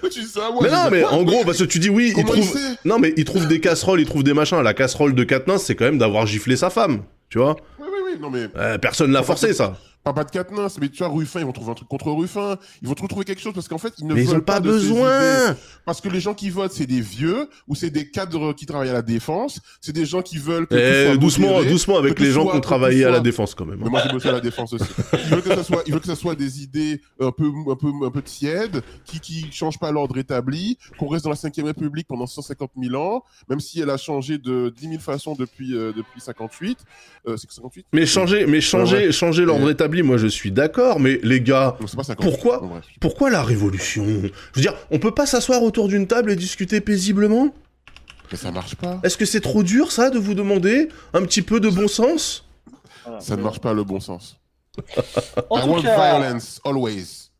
quoi 0.00 0.08
Tu 0.10 0.20
dis 0.20 0.26
ça 0.26 0.46
à 0.46 0.50
moi, 0.52 0.60
Mais 0.62 0.70
non, 0.70 0.88
mais 0.90 1.04
en 1.04 1.22
gros, 1.24 1.42
parce 1.44 1.58
que 1.58 1.64
tu 1.64 1.78
dis 1.80 1.90
oui, 1.90 2.12
ils 2.16 2.24
trouvent. 2.24 2.56
Non, 2.84 2.98
mais 2.98 3.12
ils 3.16 3.24
trouvent 3.24 3.48
des 3.48 3.58
casseroles, 3.60 4.00
ils 4.00 4.06
trouvent 4.06 4.22
des 4.22 4.34
machins. 4.34 4.60
La 4.62 4.72
casserole 4.74 5.14
de 5.14 5.24
Katniss, 5.24 5.62
c'est 5.62 5.74
quand 5.74 5.84
même 5.86 5.98
d'avoir 5.98 6.26
giflé 6.26 6.54
sa 6.56 6.70
femme. 6.70 7.02
Tu 7.28 7.38
vois 7.38 7.56
Oui, 7.80 7.86
oui, 7.92 8.12
oui, 8.14 8.20
non 8.20 8.30
mais. 8.30 8.46
Euh, 8.56 8.78
Personne 8.78 9.10
l'a 9.10 9.22
forcé, 9.24 9.52
ça. 9.52 9.76
Pas, 10.02 10.14
pas 10.14 10.24
de 10.24 10.30
Katniss, 10.30 10.78
mais 10.80 10.88
tu 10.88 10.98
vois, 10.98 11.08
Ruffin, 11.08 11.40
ils 11.40 11.46
vont 11.46 11.52
trouver 11.52 11.72
un 11.72 11.74
truc 11.74 11.88
contre 11.88 12.10
Ruffin. 12.10 12.56
Ils 12.80 12.88
vont 12.88 12.94
trouver 12.94 13.26
quelque 13.26 13.42
chose 13.42 13.52
parce 13.52 13.68
qu'en 13.68 13.76
fait, 13.76 13.92
ils 13.98 14.06
ne 14.06 14.14
Mais 14.14 14.22
ils 14.22 14.28
veulent 14.28 14.38
ont 14.38 14.40
pas 14.40 14.58
de 14.58 14.70
idées. 14.70 14.78
besoin 14.78 15.56
Parce 15.84 16.00
que 16.00 16.08
les 16.08 16.20
gens 16.20 16.32
qui 16.32 16.48
votent, 16.48 16.72
c'est 16.72 16.86
des 16.86 17.02
vieux 17.02 17.48
ou 17.68 17.74
c'est 17.74 17.90
des 17.90 18.10
cadres 18.10 18.54
qui 18.54 18.64
travaillent 18.64 18.88
à 18.88 18.94
la 18.94 19.02
défense. 19.02 19.60
C'est 19.80 19.92
des 19.92 20.06
gens 20.06 20.22
qui 20.22 20.38
veulent 20.38 20.66
que 20.66 20.74
tout 20.74 20.80
Eh, 20.80 21.06
soit 21.06 21.16
doucement, 21.18 21.48
modéré, 21.48 21.70
doucement 21.70 21.98
avec 21.98 22.18
les 22.18 22.30
gens 22.32 22.46
qui 22.46 22.56
ont 22.56 22.60
travaillé 22.60 23.04
à 23.04 23.10
la 23.10 23.20
défense 23.20 23.54
quand 23.54 23.66
même. 23.66 23.80
Mais 23.82 23.90
moi, 23.90 24.00
j'ai 24.04 24.12
bossé 24.12 24.28
à 24.28 24.32
la 24.32 24.40
défense 24.40 24.72
aussi. 24.72 24.84
Ils 25.12 25.30
veulent 25.30 25.42
que 25.42 25.54
ça 25.54 25.64
soit, 25.64 25.82
ils 25.86 25.92
veulent 25.92 26.00
que 26.00 26.06
ça 26.06 26.16
soit 26.16 26.34
des 26.34 26.62
idées 26.62 27.02
un 27.20 27.30
peu, 27.30 27.50
un 27.70 27.76
peu, 27.76 27.88
un 28.02 28.10
peu 28.10 28.22
tièdes, 28.22 28.82
qui, 29.04 29.20
qui 29.20 29.52
changent 29.52 29.78
pas 29.78 29.90
l'ordre 29.90 30.16
établi, 30.16 30.78
qu'on 30.98 31.08
reste 31.08 31.24
dans 31.24 31.30
la 31.30 31.36
5 31.36 31.54
République 31.58 32.06
pendant 32.08 32.26
150 32.26 32.70
000 32.82 32.94
ans, 32.94 33.22
même 33.48 33.60
si 33.60 33.80
elle 33.80 33.90
a 33.90 33.98
changé 33.98 34.38
de 34.38 34.72
10 34.74 34.88
000 34.88 35.00
façons 35.00 35.34
depuis, 35.34 35.74
euh, 35.76 35.92
depuis 35.94 36.20
58. 36.20 36.78
Euh, 37.28 37.36
c'est 37.36 37.46
que 37.46 37.52
58? 37.52 37.86
Mais 37.92 38.06
changer, 38.06 38.46
mais 38.46 38.60
changer, 38.62 39.12
changer 39.12 39.44
l'ordre 39.44 39.66
Ouais. 39.66 39.74
Établi, 39.90 40.02
moi 40.02 40.16
je 40.16 40.26
suis 40.26 40.50
d'accord, 40.52 41.00
mais 41.00 41.18
les 41.22 41.40
gars, 41.40 41.76
Non, 41.80 41.86
c'est 41.86 41.96
pas 41.96 42.04
58. 42.04 42.30
Pourquoi 42.30 42.80
pourquoi 43.00 43.30
la 43.30 43.42
révolution? 43.42 44.04
Je 44.06 44.28
veux 44.54 44.62
dire, 44.62 44.74
on 44.90 44.98
peut 44.98 45.12
pas 45.14 45.26
s'asseoir 45.26 45.62
autour 45.62 45.88
d'une 45.88 46.06
table 46.06 46.30
et 46.30 46.36
discuter 46.36 46.80
paisiblement? 46.80 47.54
Mais 48.30 48.38
ça 48.38 48.52
marche 48.52 48.76
pas. 48.76 49.00
Est-ce 49.02 49.16
que 49.16 49.24
c'est 49.24 49.40
trop 49.40 49.62
dur 49.62 49.90
ça 49.90 50.10
de 50.10 50.18
vous 50.18 50.34
demander 50.34 50.88
un 51.12 51.22
petit 51.22 51.42
peu 51.42 51.58
de 51.58 51.68
bon 51.68 51.88
sens? 51.88 52.46
Voilà. 53.04 53.20
Ça 53.20 53.36
ne 53.36 53.42
marche 53.42 53.58
pas 53.60 53.72
le 53.72 53.82
bon 53.82 53.98
sens. 53.98 54.36
En 55.50 55.58
I 55.58 55.62
tout 55.62 55.68
want 55.68 55.82
cas, 55.82 55.96
violence, 56.20 56.60
always. 56.64 57.30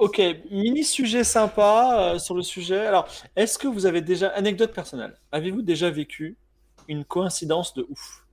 ok, 0.00 0.20
mini 0.50 0.82
sujet 0.82 1.22
sympa 1.22 2.14
euh, 2.14 2.18
sur 2.18 2.34
le 2.34 2.42
sujet. 2.42 2.84
Alors, 2.86 3.06
est-ce 3.36 3.58
que 3.58 3.68
vous 3.68 3.86
avez 3.86 4.00
déjà, 4.00 4.28
anecdote 4.30 4.72
personnelle, 4.72 5.14
avez-vous 5.30 5.62
déjà 5.62 5.88
vécu 5.90 6.36
une 6.88 7.04
coïncidence 7.04 7.74
de 7.74 7.86
ouf? 7.88 8.23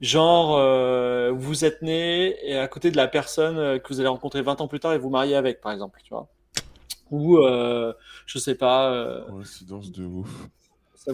Genre, 0.00 0.56
euh, 0.58 1.32
vous 1.32 1.64
êtes 1.64 1.82
né 1.82 2.36
et 2.48 2.56
à 2.58 2.68
côté 2.68 2.90
de 2.90 2.96
la 2.96 3.08
personne 3.08 3.58
euh, 3.58 3.78
que 3.78 3.88
vous 3.88 4.00
allez 4.00 4.08
rencontrer 4.08 4.42
20 4.42 4.60
ans 4.60 4.68
plus 4.68 4.80
tard 4.80 4.92
et 4.94 4.98
vous 4.98 5.10
mariez 5.10 5.36
avec, 5.36 5.60
par 5.60 5.72
exemple, 5.72 6.00
tu 6.04 6.10
vois 6.14 6.28
Ou, 7.10 7.38
euh, 7.38 7.92
je 8.26 8.38
sais 8.38 8.54
pas, 8.56 8.92
euh, 8.92 9.22
Coïncidence 9.28 9.92
de 9.92 10.04
ouf. 10.06 10.48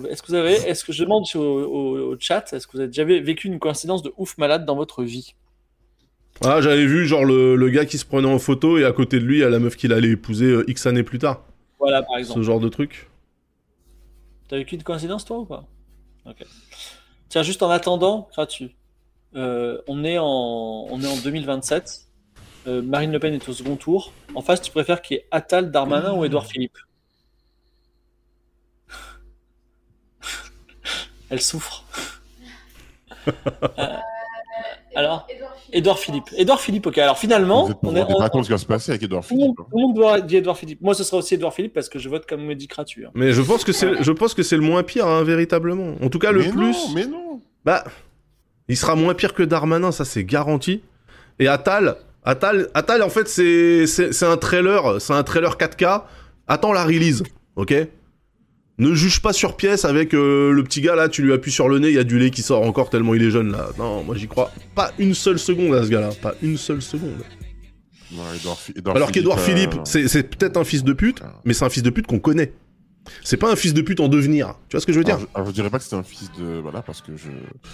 est-ce 0.09 0.23
que 0.23 0.29
vous 0.29 0.35
avez, 0.35 0.55
est-ce 0.55 0.85
que 0.85 0.93
je 0.93 1.03
demande 1.05 1.25
au, 1.35 1.39
au- 1.41 2.13
au 2.13 2.17
chat, 2.19 2.53
est-ce 2.53 2.67
que 2.67 2.73
vous 2.73 2.81
avez 2.81 2.89
déjà 2.89 3.05
vécu 3.05 3.49
une 3.49 3.59
coïncidence 3.59 4.03
de 4.03 4.13
ouf 4.17 4.39
malade 4.39 4.65
dans 4.65 4.77
votre 4.77 5.03
vie? 5.03 5.35
Ah, 6.43 6.61
j'avais 6.61 6.87
vu 6.87 7.07
genre 7.07 7.25
le, 7.25 7.57
le 7.57 7.69
gars 7.71 7.85
qui 7.87 7.97
se 7.99 8.05
prenait 8.05 8.29
en 8.29 8.39
photo 8.39 8.79
et 8.79 8.85
à 8.85 8.93
côté 8.93 9.19
de 9.21 9.25
lui, 9.25 9.37
il 9.37 9.41
y 9.41 9.45
a 9.45 9.51
la 9.51 9.59
meuf 9.59 9.77
qu'il 9.77 9.93
allait 9.93 10.11
épouser 10.11 10.47
euh, 10.47 10.65
X 10.71 10.87
années 10.87 11.03
plus 11.03 11.19
tard. 11.19 11.45
Voilà, 11.81 12.03
par 12.05 12.17
Ce 12.19 12.19
exemple. 12.19 12.45
genre 12.45 12.61
de 12.61 12.69
truc. 12.69 13.09
T'as 14.49 14.57
vécu 14.57 14.75
une 14.75 14.83
coïncidence, 14.83 15.25
toi, 15.25 15.39
ou 15.39 15.47
pas? 15.47 15.67
Ok. 16.27 16.45
Tiens, 17.31 17.45
juste 17.45 17.63
en 17.63 17.71
attendant, 17.71 18.29
gratuit. 18.33 18.75
Euh, 19.37 19.81
on, 19.87 20.03
est 20.03 20.19
en, 20.19 20.27
on 20.91 21.01
est 21.01 21.07
en 21.07 21.17
2027. 21.17 22.09
Euh, 22.67 22.83
Marine 22.83 23.13
Le 23.13 23.21
Pen 23.21 23.33
est 23.33 23.49
au 23.49 23.53
second 23.53 23.77
tour. 23.77 24.13
En 24.35 24.43
face, 24.43 24.61
tu 24.61 24.73
préfères 24.73 25.01
qu'il 25.01 25.17
y 25.17 25.21
ait 25.21 25.27
Attal, 25.31 25.71
Darmanin 25.71 26.13
ou 26.13 26.25
Édouard 26.25 26.47
Philippe? 26.47 26.77
Elle 31.31 31.41
souffre. 31.41 31.85
alors, 34.95 35.27
Édouard 35.73 35.99
Philippe. 35.99 36.25
Édouard 36.37 36.61
Philippe, 36.61 36.87
ok. 36.87 36.99
Alors 36.99 37.19
finalement, 37.19 37.65
Vous 37.67 37.71
êtes- 37.73 37.77
on 37.83 37.95
est, 37.97 38.03
vous 38.03 38.43
ce 38.43 38.47
qui 38.47 38.53
va 38.53 38.59
se 38.59 38.67
passer 38.67 38.91
avec 38.93 39.03
Edouard 39.03 39.25
tout, 39.27 39.35
le 39.35 39.41
monde, 39.41 39.55
Philippe. 39.57 39.61
hein. 39.61 39.67
tout 39.71 39.77
le 39.79 39.83
monde 39.87 39.95
doit 39.95 40.21
dire 40.21 40.39
Édouard 40.39 40.57
Philippe. 40.59 40.81
Moi, 40.83 40.95
ce 40.95 41.05
sera 41.05 41.19
aussi 41.19 41.35
Édouard 41.35 41.55
Philippe 41.55 41.75
parce 41.75 41.89
que 41.89 41.99
je 41.99 42.09
vote 42.09 42.27
comme 42.27 42.43
me 42.45 42.55
dit 42.55 42.67
Cratu. 42.69 43.07
hein. 43.07 43.11
Mais 43.15 43.33
je 43.33 43.43
pense 43.43 43.65
que 43.65 43.73
c'est, 43.73 44.03
je 44.03 44.13
pense 44.13 44.35
que 44.35 44.43
c'est 44.43 44.57
le 44.57 44.63
moins 44.63 44.83
pire, 44.83 45.07
hein, 45.07 45.23
véritablement. 45.23 45.95
En 46.03 46.09
tout 46.09 46.19
cas, 46.19 46.33
le 46.33 46.41
mais 46.43 46.49
plus. 46.51 46.73
Non, 46.73 46.95
mais 46.95 47.07
non. 47.07 47.41
Bah, 47.65 47.85
il 48.69 48.77
sera 48.77 48.95
moins 48.97 49.15
pire 49.15 49.35
que 49.35 49.43
Darmanin, 49.43 49.93
ça 49.93 50.05
c'est 50.05 50.25
garanti. 50.25 50.83
Et 51.39 51.47
Attal, 51.49 51.97
Attal, 52.25 52.69
Attal 52.75 53.03
en 53.03 53.09
fait 53.09 53.29
c'est 53.29 53.87
c'est 53.87 54.13
c'est 54.13 54.27
un 54.27 54.37
trailer, 54.37 55.01
c'est 55.01 55.13
un 55.15 55.23
trailer 55.23 55.57
4K. 55.57 56.03
Attends 56.49 56.73
la 56.73 56.85
release, 56.85 57.23
ok? 57.57 57.75
Ne 58.81 58.95
juge 58.95 59.21
pas 59.23 59.33
sur 59.33 59.57
pièce 59.57 59.85
avec 59.85 60.15
euh, 60.15 60.51
le 60.53 60.65
petit 60.65 60.81
gars 60.81 60.97
là, 60.97 61.09
tu 61.09 61.23
lui 61.23 61.33
appuies 61.33 61.53
sur 61.53 61.69
le 61.69 61.79
nez, 61.79 61.89
il 61.89 61.95
y 61.95 61.99
a 61.99 62.05
du 62.05 62.19
lait 62.19 62.31
qui 62.31 62.43
sort 62.43 62.63
encore 62.63 62.91
tellement 62.91 63.15
il 63.15 63.23
est 63.23 63.31
jeune 63.31 63.53
là. 63.53 63.69
Non, 63.79 64.03
moi 64.03 64.17
j'y 64.17 64.27
crois 64.27 64.51
pas 64.75 64.91
une 64.99 65.15
seule 65.15 65.39
seconde 65.39 65.75
à 65.75 65.85
ce 65.85 65.89
gars-là, 65.89 66.11
pas 66.21 66.35
une 66.43 66.57
seule 66.57 66.83
seconde. 66.83 67.23
Non, 68.13 68.23
Alors 68.95 69.13
qu'Edouard 69.13 69.39
euh, 69.39 69.43
Philippe, 69.43 69.75
c'est 69.85 70.09
c'est 70.09 70.25
peut-être 70.25 70.57
un 70.57 70.65
fils 70.65 70.83
de 70.83 70.93
pute, 70.93 71.21
mais 71.45 71.53
c'est 71.55 71.65
un 71.65 71.69
fils 71.71 71.83
de 71.85 71.91
pute 71.91 72.07
qu'on 72.09 72.19
connaît. 72.19 72.53
C'est 73.25 73.37
pas 73.39 73.51
un 73.51 73.57
fils 73.57 73.73
de 73.73 73.81
pute 73.83 74.01
en 74.01 74.09
devenir. 74.09 74.55
Tu 74.69 74.77
vois 74.77 74.81
ce 74.81 74.87
que 74.87 74.93
je 74.93 74.99
veux 74.99 75.05
dire 75.05 75.15
Alors, 75.17 75.27
je, 75.29 75.35
alors, 75.37 75.49
je 75.49 75.53
dirais 75.55 75.71
pas 75.71 75.79
que 75.79 75.85
c'était 75.85 75.97
un 75.97 76.03
fils 76.03 76.31
de. 76.39 76.59
Voilà, 76.61 76.83
parce 76.83 77.01
que 77.03 77.13
je. 77.17 77.29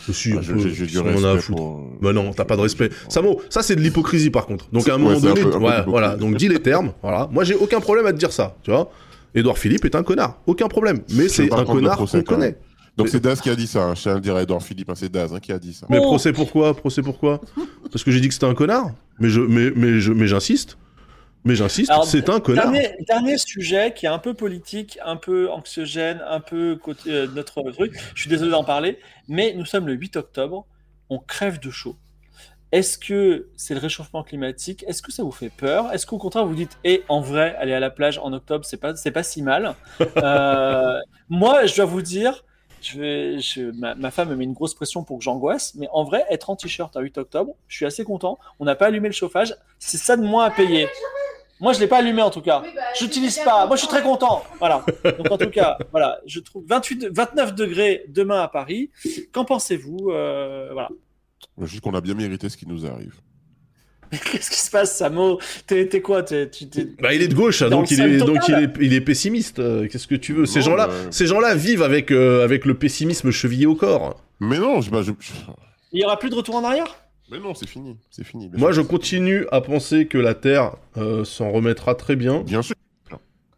Je 0.06 0.12
suis 0.12 0.32
Ah, 0.34 0.38
un 0.38 0.42
je- 0.42 0.52
peu- 0.52 0.58
j'ai- 0.60 0.74
j'ai 0.74 0.86
du 0.86 0.98
on 0.98 1.02
en 1.02 1.24
a 1.24 1.28
à 1.28 1.32
respect 1.32 1.40
foutre. 1.40 1.56
pour- 1.58 1.98
Bah 2.00 2.12
non, 2.12 2.32
t'as 2.32 2.44
pas 2.44 2.56
de 2.56 2.60
respect. 2.62 2.90
Samo, 3.08 3.40
ça 3.50 3.62
c'est 3.62 3.76
de 3.76 3.80
l'hypocrisie 3.80 4.30
par 4.30 4.46
contre. 4.46 4.68
Donc 4.72 4.88
à 4.88 4.92
un 4.94 4.96
Ouais, 4.96 5.02
moment 5.02 5.18
c'est 5.20 5.26
un 5.26 5.30
donné, 5.34 5.42
peu- 5.42 5.48
un 5.48 5.58
peu 5.58 5.64
ouais, 5.64 5.82
voilà. 5.86 6.16
Donc 6.16 6.36
dis 6.36 6.48
les 6.48 6.60
termes. 6.60 6.92
Voilà. 7.02 7.28
Moi 7.32 7.44
j'ai 7.44 7.54
aucun 7.54 7.80
problème 7.80 8.06
à 8.06 8.12
te 8.12 8.18
dire 8.18 8.32
ça, 8.32 8.56
tu 8.62 8.70
vois. 8.70 8.90
Édouard 9.36 9.58
Philippe 9.58 9.84
est 9.84 9.94
un 9.94 10.02
connard, 10.02 10.40
aucun 10.46 10.66
problème. 10.66 11.02
Mais 11.10 11.28
c'est 11.28 11.52
un 11.52 11.64
connard 11.64 11.96
procès, 11.96 12.24
qu'on 12.24 12.34
connaît. 12.34 12.56
Donc 12.96 13.08
c'est 13.08 13.20
Daz 13.20 13.40
qui 13.40 13.50
a 13.50 13.54
dit 13.56 13.66
ça. 13.66 13.84
Hein. 13.84 13.94
Je 13.94 14.02
tiens 14.02 14.12
à 14.12 14.14
le 14.14 14.20
dire 14.22 14.34
à 14.34 14.42
Edouard 14.42 14.62
Philippe, 14.62 14.88
hein, 14.88 14.94
c'est 14.96 15.12
Daz 15.12 15.32
hein, 15.34 15.38
qui 15.38 15.52
a 15.52 15.58
dit 15.58 15.74
ça. 15.74 15.86
Mais 15.90 15.98
Oh. 15.98 16.06
procès 16.06 16.32
pourquoi 16.32 16.74
Procès 16.74 17.02
pourquoi 17.02 17.42
Parce 17.92 18.02
que 18.02 18.10
j'ai 18.10 18.20
dit 18.20 18.28
que 18.28 18.34
c'était 18.34 18.46
un 18.46 18.54
connard. 18.54 18.90
Mais 19.18 19.28
je, 19.28 19.40
mais, 19.42 19.70
mais 19.76 20.00
je, 20.00 20.12
mais 20.12 20.26
j'insiste. 20.26 20.78
Mais 21.44 21.54
j'insiste, 21.54 21.92
c'est 22.06 22.28
un 22.28 22.40
connard. 22.40 22.72
Dernier, 22.72 22.90
dernier 23.06 23.38
sujet 23.38 23.92
qui 23.94 24.06
est 24.06 24.08
un 24.08 24.18
peu 24.18 24.34
politique, 24.34 24.98
un 25.04 25.16
peu 25.16 25.48
anxiogène, 25.50 26.20
un 26.28 26.40
peu 26.40 26.76
côté 26.82 27.10
euh, 27.12 27.26
notre 27.34 27.62
truc. 27.70 27.92
Je 28.14 28.22
suis 28.22 28.30
désolé 28.30 28.50
d'en 28.50 28.64
parler, 28.64 28.98
mais 29.28 29.54
nous 29.54 29.64
sommes 29.64 29.86
le 29.86 29.92
8 29.92 30.16
octobre, 30.16 30.66
on 31.08 31.18
crève 31.18 31.60
de 31.60 31.70
chaud. 31.70 31.96
Est-ce 32.72 32.98
que 32.98 33.48
c'est 33.56 33.74
le 33.74 33.80
réchauffement 33.80 34.22
climatique? 34.22 34.84
Est-ce 34.88 35.00
que 35.02 35.12
ça 35.12 35.22
vous 35.22 35.30
fait 35.30 35.50
peur? 35.50 35.92
Est-ce 35.92 36.04
qu'au 36.06 36.18
contraire 36.18 36.44
vous 36.46 36.54
dites, 36.54 36.76
et 36.84 37.04
en 37.08 37.20
vrai, 37.20 37.54
aller 37.56 37.72
à 37.72 37.80
la 37.80 37.90
plage 37.90 38.18
en 38.18 38.32
octobre, 38.32 38.64
c'est 38.64 38.76
pas, 38.76 38.96
c'est 38.96 39.12
pas 39.12 39.22
si 39.22 39.42
mal? 39.42 39.74
Euh, 40.16 40.98
Moi, 41.28 41.66
je 41.66 41.76
dois 41.76 41.84
vous 41.84 42.02
dire, 42.02 42.44
je 42.82 42.98
vais, 43.00 43.38
je- 43.40 43.70
ma, 43.78 43.94
ma 43.94 44.10
femme 44.10 44.30
me 44.30 44.36
met 44.36 44.44
une 44.44 44.52
grosse 44.52 44.74
pression 44.74 45.04
pour 45.04 45.18
que 45.18 45.24
j'angoisse, 45.24 45.74
mais 45.76 45.88
en 45.92 46.04
vrai, 46.04 46.24
être 46.30 46.50
en 46.50 46.56
t-shirt 46.56 46.96
à 46.96 47.00
8 47.00 47.18
octobre, 47.18 47.54
je 47.68 47.76
suis 47.76 47.86
assez 47.86 48.04
content. 48.04 48.38
On 48.58 48.64
n'a 48.64 48.74
pas 48.74 48.86
allumé 48.86 49.08
le 49.08 49.14
chauffage, 49.14 49.54
c'est 49.78 49.96
ça 49.98 50.16
de 50.16 50.22
moins 50.22 50.44
à 50.44 50.50
payer. 50.50 50.88
Moi, 51.60 51.72
je 51.72 51.80
l'ai 51.80 51.86
pas 51.86 51.98
allumé 51.98 52.20
en 52.20 52.30
tout 52.30 52.42
cas. 52.42 52.60
Oui, 52.64 52.70
bah, 52.76 52.82
J'utilise 52.98 53.38
pas. 53.38 53.66
Moi, 53.66 53.76
je 53.76 53.80
suis 53.80 53.88
très 53.88 54.02
content. 54.02 54.40
content. 54.40 54.44
Voilà. 54.58 54.84
Donc, 55.16 55.30
en 55.30 55.38
tout 55.38 55.48
cas, 55.50 55.78
voilà. 55.90 56.18
Je 56.26 56.40
trouve 56.40 56.64
28, 56.66 57.06
29 57.10 57.54
degrés 57.54 58.04
demain 58.08 58.42
à 58.42 58.48
Paris. 58.48 58.90
Qu'en 59.32 59.46
pensez-vous? 59.46 60.10
Euh, 60.10 60.68
Voilà. 60.72 60.90
Juste 61.62 61.82
qu'on 61.82 61.94
a 61.94 62.00
bien 62.00 62.14
mérité 62.14 62.48
ce 62.48 62.56
qui 62.56 62.66
nous 62.66 62.84
arrive. 62.86 63.14
Qu'est-ce 64.10 64.50
qui 64.50 64.60
se 64.60 64.70
passe, 64.70 64.96
Samo 64.96 65.40
T'es 65.66 65.88
quoi 66.00 66.22
t'es- 66.22 66.48
Bah, 67.00 67.12
il 67.12 67.22
est 67.22 67.28
de 67.28 67.34
gauche, 67.34 67.60
Dans 67.62 67.70
donc, 67.70 67.90
il 67.90 68.00
est, 68.00 68.18
donc 68.18 68.38
il, 68.48 68.54
est, 68.54 68.70
il 68.80 68.92
est 68.94 69.00
pessimiste. 69.00 69.58
Euh, 69.58 69.88
Qu'est-ce 69.88 70.06
que 70.06 70.14
tu 70.14 70.32
veux? 70.32 70.46
Ces 70.46 70.62
gens-là, 70.62 70.88
ces 71.10 71.26
gens-là 71.26 71.54
vivent 71.56 71.82
avec, 71.82 72.10
euh, 72.12 72.44
avec 72.44 72.66
le 72.66 72.74
pessimisme 72.74 73.30
chevillé 73.32 73.66
au 73.66 73.74
corps. 73.74 74.22
Mais 74.38 74.58
non, 74.58 74.80
je, 74.80 74.90
bah, 74.90 75.02
je- 75.02 75.12
Il 75.92 76.00
y 76.00 76.04
aura 76.04 76.18
plus 76.18 76.30
de 76.30 76.34
retour 76.36 76.54
en 76.56 76.64
arrière? 76.64 76.96
Mais 77.32 77.40
non, 77.40 77.54
c'est 77.54 77.68
fini, 77.68 77.96
c'est 78.10 78.22
fini. 78.24 78.48
Moi, 78.56 78.70
je 78.70 78.80
continue 78.80 79.46
à 79.50 79.60
penser 79.60 80.06
que 80.06 80.18
la 80.18 80.34
Terre 80.34 80.76
euh, 80.96 81.24
s'en 81.24 81.50
remettra 81.50 81.96
très 81.96 82.14
bien. 82.14 82.42
Bien 82.42 82.62
sûr, 82.62 82.76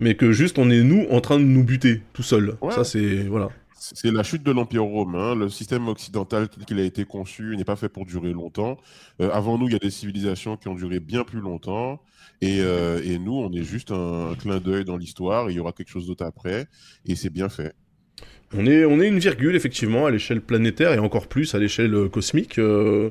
mais 0.00 0.14
que 0.14 0.32
juste 0.32 0.58
on 0.58 0.70
est 0.70 0.82
nous 0.82 1.06
en 1.10 1.20
train 1.20 1.38
de 1.38 1.44
nous 1.44 1.64
buter 1.64 2.00
tout 2.14 2.22
seul. 2.22 2.56
Ouais. 2.62 2.72
Ça 2.72 2.84
c'est 2.84 3.24
voilà. 3.24 3.50
C'est 3.78 4.10
la 4.10 4.22
chute 4.22 4.42
de 4.42 4.50
l'Empire 4.52 4.84
romain. 4.84 5.34
Le 5.34 5.48
système 5.48 5.88
occidental 5.88 6.48
tel 6.48 6.64
qu'il 6.64 6.78
a 6.80 6.84
été 6.84 7.04
conçu 7.04 7.56
n'est 7.56 7.64
pas 7.64 7.76
fait 7.76 7.88
pour 7.88 8.06
durer 8.06 8.32
longtemps. 8.32 8.76
Euh, 9.20 9.30
avant 9.32 9.58
nous, 9.58 9.66
il 9.68 9.72
y 9.72 9.76
a 9.76 9.78
des 9.78 9.90
civilisations 9.90 10.56
qui 10.56 10.68
ont 10.68 10.74
duré 10.74 11.00
bien 11.00 11.24
plus 11.24 11.40
longtemps. 11.40 12.02
Et, 12.40 12.60
euh, 12.60 13.00
et 13.04 13.18
nous, 13.18 13.34
on 13.34 13.52
est 13.52 13.62
juste 13.64 13.90
un, 13.92 14.30
un 14.30 14.34
clin 14.36 14.58
d'œil 14.60 14.84
dans 14.84 14.96
l'histoire. 14.96 15.50
Il 15.50 15.56
y 15.56 15.60
aura 15.60 15.72
quelque 15.72 15.90
chose 15.90 16.06
d'autre 16.06 16.24
après. 16.24 16.66
Et 17.04 17.16
c'est 17.16 17.30
bien 17.30 17.48
fait. 17.48 17.74
On 18.56 18.64
est 18.66 18.86
on 18.86 18.98
est 19.00 19.06
une 19.08 19.18
virgule 19.18 19.54
effectivement 19.56 20.06
à 20.06 20.10
l'échelle 20.10 20.40
planétaire 20.40 20.94
et 20.94 20.98
encore 20.98 21.26
plus 21.26 21.54
à 21.54 21.58
l'échelle 21.58 21.94
euh, 21.94 22.08
cosmique. 22.08 22.58
Euh, 22.58 23.10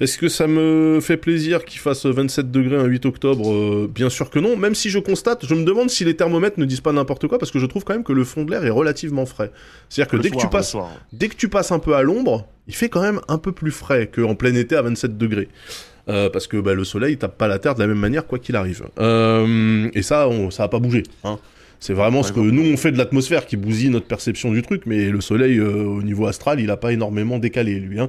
Est-ce 0.00 0.16
que 0.16 0.28
ça 0.28 0.46
me 0.46 1.00
fait 1.02 1.16
plaisir 1.16 1.64
qu'il 1.64 1.80
fasse 1.80 2.06
27 2.06 2.52
degrés 2.52 2.76
un 2.76 2.84
8 2.84 3.04
octobre? 3.06 3.52
Euh, 3.52 3.90
Bien 3.92 4.08
sûr 4.10 4.30
que 4.30 4.38
non. 4.38 4.56
Même 4.56 4.76
si 4.76 4.90
je 4.90 5.00
constate, 5.00 5.44
je 5.44 5.54
me 5.56 5.64
demande 5.64 5.90
si 5.90 6.04
les 6.04 6.14
thermomètres 6.14 6.60
ne 6.60 6.64
disent 6.66 6.80
pas 6.82 6.92
n'importe 6.92 7.26
quoi 7.26 7.38
parce 7.40 7.50
que 7.50 7.58
je 7.58 7.66
trouve 7.66 7.82
quand 7.82 7.94
même 7.94 8.04
que 8.04 8.12
le 8.12 8.22
fond 8.22 8.44
de 8.44 8.52
l'air 8.52 8.64
est 8.64 8.70
relativement 8.70 9.26
frais. 9.26 9.50
C'est-à-dire 9.88 10.10
que 10.12 10.16
Le 10.18 10.22
dès 10.22 10.30
que 10.30 10.36
tu 10.36 10.48
passes 10.48 10.68
le 10.68 10.78
soir. 10.78 10.90
dès 11.12 11.28
que 11.28 11.34
tu 11.36 11.48
passes 11.48 11.72
un 11.72 11.80
peu 11.80 11.96
à 11.96 12.02
l'ombre, 12.02 12.46
il 12.68 12.76
fait 12.76 12.88
quand 12.88 13.02
même 13.02 13.20
un 13.26 13.38
peu 13.38 13.50
plus 13.50 13.72
frais 13.72 14.06
qu'en 14.14 14.36
plein 14.36 14.54
été 14.54 14.76
à 14.76 14.82
27 14.82 15.18
degrés. 15.18 15.48
Euh, 16.06 16.28
parce 16.28 16.46
que 16.46 16.58
bah, 16.58 16.74
le 16.74 16.84
soleil 16.84 17.16
tape 17.16 17.38
pas 17.38 17.48
la 17.48 17.58
terre 17.58 17.74
de 17.74 17.80
la 17.80 17.86
même 17.86 17.98
manière 17.98 18.26
quoi 18.26 18.38
qu'il 18.38 18.54
arrive. 18.56 18.84
Euh, 19.00 19.88
et 19.94 20.02
ça, 20.02 20.28
on, 20.28 20.50
ça 20.50 20.62
a 20.64 20.68
pas 20.68 20.78
bougé. 20.78 21.02
Hein. 21.24 21.38
C'est 21.84 21.92
vraiment 21.92 22.22
ce 22.22 22.32
que 22.32 22.40
nous 22.40 22.62
on 22.62 22.78
fait 22.78 22.92
de 22.92 22.96
l'atmosphère 22.96 23.44
qui 23.44 23.58
bousille 23.58 23.90
notre 23.90 24.06
perception 24.06 24.50
du 24.50 24.62
truc, 24.62 24.84
mais 24.86 25.10
le 25.10 25.20
soleil 25.20 25.58
euh, 25.58 25.84
au 25.84 26.02
niveau 26.02 26.26
astral, 26.26 26.58
il 26.58 26.70
a 26.70 26.78
pas 26.78 26.94
énormément 26.94 27.38
décalé 27.38 27.78
lui. 27.78 28.00
Hein. 28.00 28.08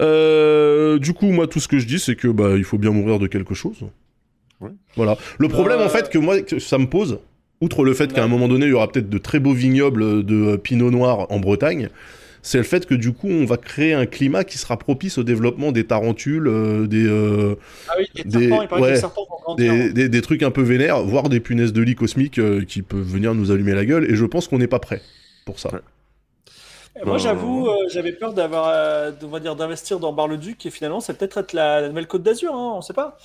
Euh, 0.00 1.00
du 1.00 1.14
coup, 1.14 1.32
moi 1.32 1.48
tout 1.48 1.58
ce 1.58 1.66
que 1.66 1.80
je 1.80 1.86
dis, 1.88 1.98
c'est 1.98 2.14
que 2.14 2.28
bah 2.28 2.50
il 2.56 2.62
faut 2.62 2.78
bien 2.78 2.92
mourir 2.92 3.18
de 3.18 3.26
quelque 3.26 3.54
chose. 3.54 3.78
Ouais. 4.60 4.70
Voilà. 4.94 5.16
Le 5.38 5.48
problème 5.48 5.80
Euh, 5.80 5.86
en 5.86 5.88
fait 5.88 6.10
que 6.10 6.18
moi 6.18 6.40
que 6.42 6.60
ça 6.60 6.78
me 6.78 6.86
pose, 6.86 7.18
outre 7.60 7.82
le 7.82 7.92
fait 7.92 8.12
qu'à 8.12 8.22
un 8.22 8.28
moment 8.28 8.46
donné 8.46 8.66
il 8.66 8.70
y 8.70 8.74
aura 8.74 8.86
peut-être 8.86 9.10
de 9.10 9.18
très 9.18 9.40
beaux 9.40 9.52
vignobles 9.52 10.24
de 10.24 10.36
euh, 10.36 10.56
pinot 10.56 10.92
noir 10.92 11.26
en 11.30 11.40
Bretagne. 11.40 11.88
C'est 12.42 12.58
le 12.58 12.64
fait 12.64 12.86
que 12.86 12.94
du 12.94 13.12
coup 13.12 13.28
on 13.28 13.44
va 13.44 13.56
créer 13.56 13.92
un 13.94 14.06
climat 14.06 14.44
qui 14.44 14.58
sera 14.58 14.76
propice 14.78 15.18
au 15.18 15.22
développement 15.24 15.72
des 15.72 15.84
tarentules, 15.84 16.46
euh, 16.46 16.86
des, 16.86 17.06
euh, 17.06 17.56
Ah 17.88 17.94
oui, 17.98 18.06
Des- 18.24 18.48
serpents, 18.48 18.58
ouais. 18.60 18.66
grandir. 18.66 20.20
trucs 20.22 20.42
un 20.42 20.50
peu 20.50 20.62
vénères, 20.62 21.02
voire 21.02 21.28
des 21.28 21.40
punaises 21.40 21.72
de 21.72 21.82
lit 21.82 21.94
cosmiques 21.94 22.38
euh, 22.38 22.64
qui 22.64 22.82
peuvent 22.82 23.00
venir 23.00 23.34
nous 23.34 23.50
allumer 23.50 23.74
la 23.74 23.84
gueule. 23.84 24.10
Et 24.10 24.14
je 24.14 24.24
pense 24.24 24.48
qu'on 24.48 24.58
n'est 24.58 24.66
pas 24.66 24.78
prêt 24.78 25.02
pour 25.44 25.58
ça. 25.58 25.70
Ouais. 25.72 25.80
Moi, 27.04 27.14
Euh, 27.14 27.18
j'avoue, 27.18 27.68
euh, 27.68 27.76
j'avais 27.92 28.12
peur 28.12 28.32
d'avoir, 28.32 28.68
euh, 28.68 29.12
on 29.22 29.28
va 29.28 29.38
dire, 29.40 29.54
d'investir 29.54 30.00
dans 30.00 30.12
Bar-le-Duc 30.12 30.66
et 30.66 30.70
finalement, 30.70 31.00
c'est 31.00 31.16
peut-être 31.16 31.38
être 31.38 31.52
la, 31.52 31.80
la 31.80 31.88
nouvelle 31.88 32.06
Côte 32.08 32.22
d'Azur, 32.24 32.52
hein, 32.54 32.72
on 32.76 32.80
sait 32.82 32.92
pas. 32.94 33.16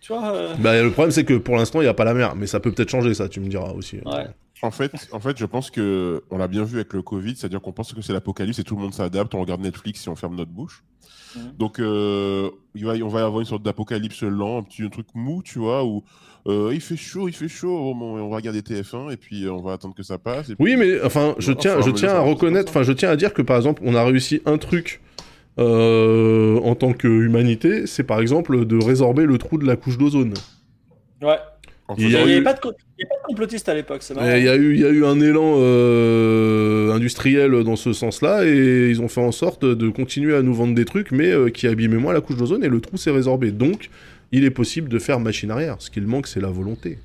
Tu 0.00 0.12
vois 0.12 0.32
euh, 0.34 0.54
Bah, 0.58 0.82
le 0.82 0.90
problème 0.90 1.12
c'est 1.12 1.24
que 1.24 1.34
pour 1.34 1.56
l'instant 1.56 1.80
il 1.80 1.84
n'y 1.84 1.88
a 1.90 1.94
pas 1.94 2.04
la 2.04 2.12
mer, 2.14 2.34
mais 2.34 2.48
ça 2.48 2.58
peut 2.58 2.72
peut-être 2.72 2.90
changer 2.90 3.14
ça, 3.14 3.28
tu 3.28 3.38
me 3.38 3.46
diras 3.48 3.70
aussi. 3.70 3.98
Ouais. 4.04 4.26
En 4.64 4.70
fait, 4.70 4.92
en 5.10 5.18
fait, 5.18 5.36
je 5.38 5.44
pense 5.46 5.70
que 5.70 6.22
on 6.30 6.38
l'a 6.38 6.46
bien 6.46 6.62
vu 6.62 6.76
avec 6.76 6.92
le 6.92 7.02
Covid, 7.02 7.34
c'est-à-dire 7.36 7.60
qu'on 7.60 7.72
pense 7.72 7.92
que 7.92 8.00
c'est 8.00 8.12
l'apocalypse 8.12 8.60
et 8.60 8.64
tout 8.64 8.76
le 8.76 8.82
monde 8.82 8.94
s'adapte, 8.94 9.34
on 9.34 9.40
regarde 9.40 9.60
Netflix 9.60 10.06
et 10.06 10.10
on 10.10 10.14
ferme 10.14 10.36
notre 10.36 10.52
bouche. 10.52 10.84
Mhm. 11.34 11.42
Donc, 11.58 11.80
euh, 11.80 12.48
il 12.76 12.84
va, 12.84 12.92
on 13.02 13.08
va 13.08 13.24
avoir 13.24 13.40
une 13.40 13.46
sorte 13.46 13.62
d'apocalypse 13.64 14.22
lent, 14.22 14.58
un 14.58 14.62
petit 14.62 14.88
truc 14.88 15.06
mou, 15.14 15.42
tu 15.42 15.58
vois, 15.58 15.84
où 15.84 16.04
euh, 16.46 16.70
il 16.72 16.80
fait 16.80 16.96
chaud, 16.96 17.26
il 17.28 17.34
fait 17.34 17.48
chaud, 17.48 17.92
bon, 17.94 18.20
on 18.20 18.28
va 18.28 18.36
regarder 18.36 18.60
TF1 18.62 19.10
et 19.12 19.16
puis 19.16 19.44
euh, 19.46 19.52
on 19.52 19.62
va 19.62 19.72
attendre 19.72 19.94
que 19.96 20.02
ça 20.04 20.18
passe. 20.18 20.50
et 20.50 20.54
Oui, 20.60 20.76
puis- 20.76 20.92
mais 20.92 21.02
enfin, 21.02 21.34
je 21.38 21.50
Enfin, 21.52 21.60
tiens, 21.60 21.80
je 21.80 21.90
tiens 21.90 22.10
à 22.14 22.20
reconnaître, 22.20 22.70
enfin, 22.70 22.82
je 22.84 22.92
tiens 22.92 23.10
à 23.10 23.16
dire 23.16 23.32
que 23.34 23.42
par 23.42 23.56
exemple, 23.56 23.82
on 23.84 23.94
a 23.96 24.04
réussi 24.04 24.42
un 24.46 24.58
truc 24.58 25.00
euh, 25.58 26.58
en 26.60 26.74
tant 26.74 26.92
qu'humanité, 26.92 27.86
c'est 27.86 28.04
par 28.04 28.20
exemple 28.20 28.64
de 28.64 28.82
résorber 28.82 29.24
le 29.26 29.38
trou 29.38 29.58
de 29.58 29.66
la 29.66 29.76
couche 29.76 29.98
d'ozone. 29.98 30.34
Ouais. 31.20 31.38
Il 31.98 32.08
n'y 32.08 32.16
avait 32.16 32.38
eu- 32.38 32.42
pas 32.42 32.52
de 32.54 32.60
co- 32.60 32.72
il 32.98 33.02
y 33.02 33.04
a 33.04 33.08
pas 33.08 33.14
de 33.22 33.26
complotiste 33.26 33.68
à 33.68 33.74
l'époque, 33.74 34.02
c'est 34.02 34.14
marrant. 34.14 34.28
Et 34.30 34.38
Il 34.38 34.44
y 34.44 34.48
a 34.48 34.56
eu, 34.56 34.74
il 34.74 34.80
y 34.80 34.84
a 34.84 34.88
eu 34.90 35.04
un 35.04 35.20
élan 35.20 35.54
euh, 35.58 36.92
industriel 36.92 37.62
dans 37.64 37.76
ce 37.76 37.92
sens-là, 37.92 38.44
et 38.46 38.88
ils 38.90 39.00
ont 39.00 39.08
fait 39.08 39.20
en 39.20 39.32
sorte 39.32 39.64
de 39.64 39.88
continuer 39.88 40.34
à 40.34 40.42
nous 40.42 40.54
vendre 40.54 40.74
des 40.74 40.84
trucs, 40.84 41.10
mais 41.12 41.30
euh, 41.30 41.48
qui 41.50 41.66
abîmaient 41.66 41.96
moins 41.96 42.12
la 42.12 42.20
couche 42.20 42.36
d'ozone, 42.36 42.64
et 42.64 42.68
le 42.68 42.80
trou 42.80 42.96
s'est 42.96 43.10
résorbé. 43.10 43.50
Donc, 43.50 43.90
il 44.32 44.44
est 44.44 44.50
possible 44.50 44.88
de 44.88 44.98
faire 44.98 45.20
machine 45.20 45.50
arrière. 45.50 45.76
Ce 45.80 45.90
qu'il 45.90 46.06
manque, 46.06 46.26
c'est 46.26 46.40
la 46.40 46.48
volonté. 46.50 46.98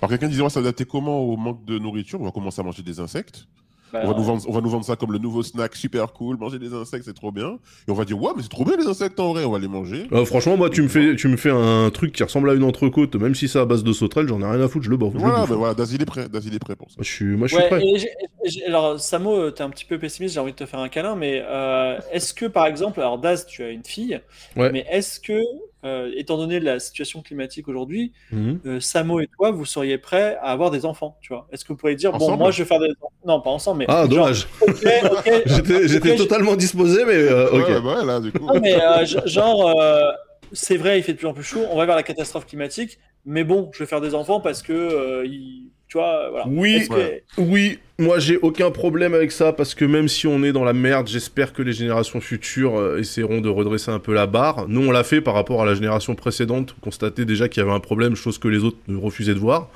Alors 0.00 0.10
quelqu'un 0.10 0.28
disait, 0.28 0.42
on 0.42 0.44
va 0.44 0.50
s'adapter 0.50 0.84
comment 0.84 1.20
au 1.20 1.36
manque 1.36 1.64
de 1.64 1.78
nourriture? 1.78 2.20
On 2.20 2.24
va 2.24 2.30
commencer 2.30 2.60
à 2.60 2.64
manger 2.64 2.82
des 2.82 3.00
insectes. 3.00 3.46
Bah, 3.92 4.00
On 4.04 4.08
va, 4.12 4.14
nous 4.18 4.22
vendre, 4.24 4.42
on 4.48 4.52
va 4.52 4.60
nous 4.60 4.68
vendre 4.70 4.84
ça 4.84 4.96
comme 4.96 5.12
le 5.12 5.18
nouveau 5.18 5.42
snack 5.42 5.74
super 5.74 6.12
cool, 6.12 6.36
manger 6.36 6.58
des 6.58 6.72
insectes, 6.74 7.04
c'est 7.06 7.14
trop 7.14 7.32
bien. 7.32 7.58
Et 7.86 7.90
on 7.90 7.94
va 7.94 8.04
dire, 8.04 8.20
ouais, 8.20 8.30
mais 8.36 8.42
c'est 8.42 8.48
trop 8.48 8.64
bien 8.64 8.76
les 8.76 8.86
insectes 8.86 9.18
en 9.20 9.32
vrai, 9.32 9.44
on 9.44 9.50
va 9.52 9.58
les 9.58 9.68
manger. 9.68 10.06
Euh, 10.12 10.24
franchement, 10.24 10.56
moi, 10.56 10.68
tu 10.70 10.82
me 10.82 10.88
fais, 10.88 11.16
tu 11.16 11.28
me 11.28 11.36
fais 11.36 11.50
un 11.50 11.90
truc 11.90 12.12
qui 12.12 12.22
ressemble 12.22 12.50
à 12.50 12.54
une 12.54 12.64
entrecôte, 12.64 13.14
même 13.16 13.34
si 13.34 13.48
c'est 13.48 13.58
à 13.58 13.64
base 13.64 13.82
de 13.84 13.92
sauterelle, 13.92 14.28
j'en 14.28 14.40
ai 14.40 14.44
rien 14.44 14.60
à 14.60 14.68
foutre, 14.68 14.84
je 14.84 14.90
le 14.90 14.96
le 14.98 15.06
Voilà, 15.06 15.46
mais 15.48 15.54
voilà, 15.56 15.74
Daz, 15.74 15.92
il 15.92 16.02
est 16.02 16.06
prêt, 16.06 16.28
Daz, 16.28 16.44
il 16.46 16.54
est 16.54 16.58
prêt 16.58 16.76
pour 16.76 16.90
ça. 16.90 16.96
Moi, 16.98 17.04
je 17.04 17.10
suis, 17.12 17.24
moi, 17.36 17.46
je 17.48 17.54
suis 17.54 17.62
Ouais, 17.62 17.68
prêt. 17.68 17.82
et 17.84 18.64
alors 18.66 18.98
Samo, 19.00 19.34
euh, 19.36 19.50
t'es 19.50 19.62
un 19.62 19.70
petit 19.70 19.84
peu 19.84 19.98
pessimiste, 19.98 20.34
j'ai 20.34 20.40
envie 20.40 20.52
de 20.52 20.56
te 20.56 20.66
faire 20.66 20.80
un 20.80 20.88
câlin, 20.88 21.16
mais 21.16 21.42
euh, 21.46 21.98
est-ce 22.12 22.34
que 22.34 22.46
par 22.46 22.66
exemple, 22.66 23.00
alors 23.00 23.18
Daz, 23.18 23.46
tu 23.46 23.62
as 23.62 23.70
une 23.70 23.84
fille, 23.84 24.20
Ouais. 24.56 24.70
mais 24.72 24.86
est-ce 24.90 25.20
que, 25.20 25.40
euh, 25.84 26.10
étant 26.16 26.36
donné 26.36 26.58
la 26.60 26.80
situation 26.80 27.22
climatique 27.22 27.68
aujourd'hui, 27.68 28.12
Mhm. 28.32 28.60
euh, 28.66 28.80
Samo 28.80 29.20
et 29.20 29.28
toi, 29.36 29.50
vous 29.52 29.64
seriez 29.64 29.98
prêts 29.98 30.36
à 30.42 30.50
avoir 30.50 30.70
des 30.70 30.84
enfants, 30.84 31.18
tu 31.20 31.32
vois 31.32 31.46
Est-ce 31.52 31.64
que 31.64 31.72
vous 31.72 31.76
pourriez 31.76 31.94
dire, 31.96 32.12
bon, 32.12 32.36
moi 32.36 32.50
je 32.50 32.62
vais 32.62 32.68
faire 32.68 32.80
des 32.80 32.90
enfants, 33.00 33.12
non 33.26 33.40
pas 33.40 33.50
ensemble, 33.50 33.78
mais 33.80 33.84
Ah, 33.88 34.00
genre, 34.02 34.08
dommage. 34.08 34.48
J'étais, 35.46 36.16
totalement 36.16 36.56
disposé, 36.56 37.04
mais 37.04 37.14
euh, 37.14 37.50
ok. 37.50 37.68
Ouais, 37.68 37.80
bah 37.80 37.98
ouais, 38.00 38.04
là, 38.04 38.20
du 38.20 38.32
coup. 38.32 38.46
non, 38.46 38.60
mais 38.60 38.74
euh, 38.74 39.04
ge- 39.04 39.26
genre, 39.26 39.68
euh, 39.78 40.10
c'est 40.52 40.76
vrai, 40.76 40.98
il 40.98 41.02
fait 41.02 41.12
de 41.12 41.18
plus 41.18 41.26
en 41.26 41.34
plus 41.34 41.44
chaud, 41.44 41.64
on 41.70 41.76
va 41.76 41.86
vers 41.86 41.96
la 41.96 42.02
catastrophe 42.02 42.46
climatique, 42.46 42.98
mais 43.24 43.44
bon, 43.44 43.70
je 43.72 43.78
vais 43.80 43.86
faire 43.86 44.00
des 44.00 44.14
enfants 44.14 44.40
parce 44.40 44.62
que, 44.62 44.72
euh, 44.72 45.26
il- 45.26 45.70
tu 45.88 45.96
vois, 45.96 46.28
voilà. 46.30 46.46
Oui, 46.48 46.86
que-. 46.86 47.22
Oui, 47.38 47.78
moi 47.98 48.18
j'ai 48.18 48.36
aucun 48.36 48.70
problème 48.70 49.14
avec 49.14 49.32
ça 49.32 49.54
parce 49.54 49.74
que 49.74 49.86
même 49.86 50.06
si 50.06 50.26
on 50.26 50.44
est 50.44 50.52
dans 50.52 50.64
la 50.64 50.74
merde, 50.74 51.08
j'espère 51.08 51.54
que 51.54 51.62
les 51.62 51.72
générations 51.72 52.20
futures 52.20 52.78
euh, 52.78 52.98
essaieront 52.98 53.40
de 53.40 53.48
redresser 53.48 53.90
un 53.90 53.98
peu 53.98 54.12
la 54.12 54.26
barre. 54.26 54.68
Nous 54.68 54.86
on 54.86 54.90
l'a 54.90 55.02
fait 55.02 55.22
par 55.22 55.32
rapport 55.32 55.62
à 55.62 55.64
la 55.64 55.74
génération 55.74 56.14
précédente, 56.14 56.76
constater 56.82 57.24
déjà 57.24 57.48
qu'il 57.48 57.62
y 57.62 57.66
avait 57.66 57.74
un 57.74 57.80
problème, 57.80 58.16
chose 58.16 58.36
que 58.36 58.48
les 58.48 58.64
autres 58.64 58.76
refusaient 58.88 59.34
de 59.34 59.38
voir. 59.38 59.70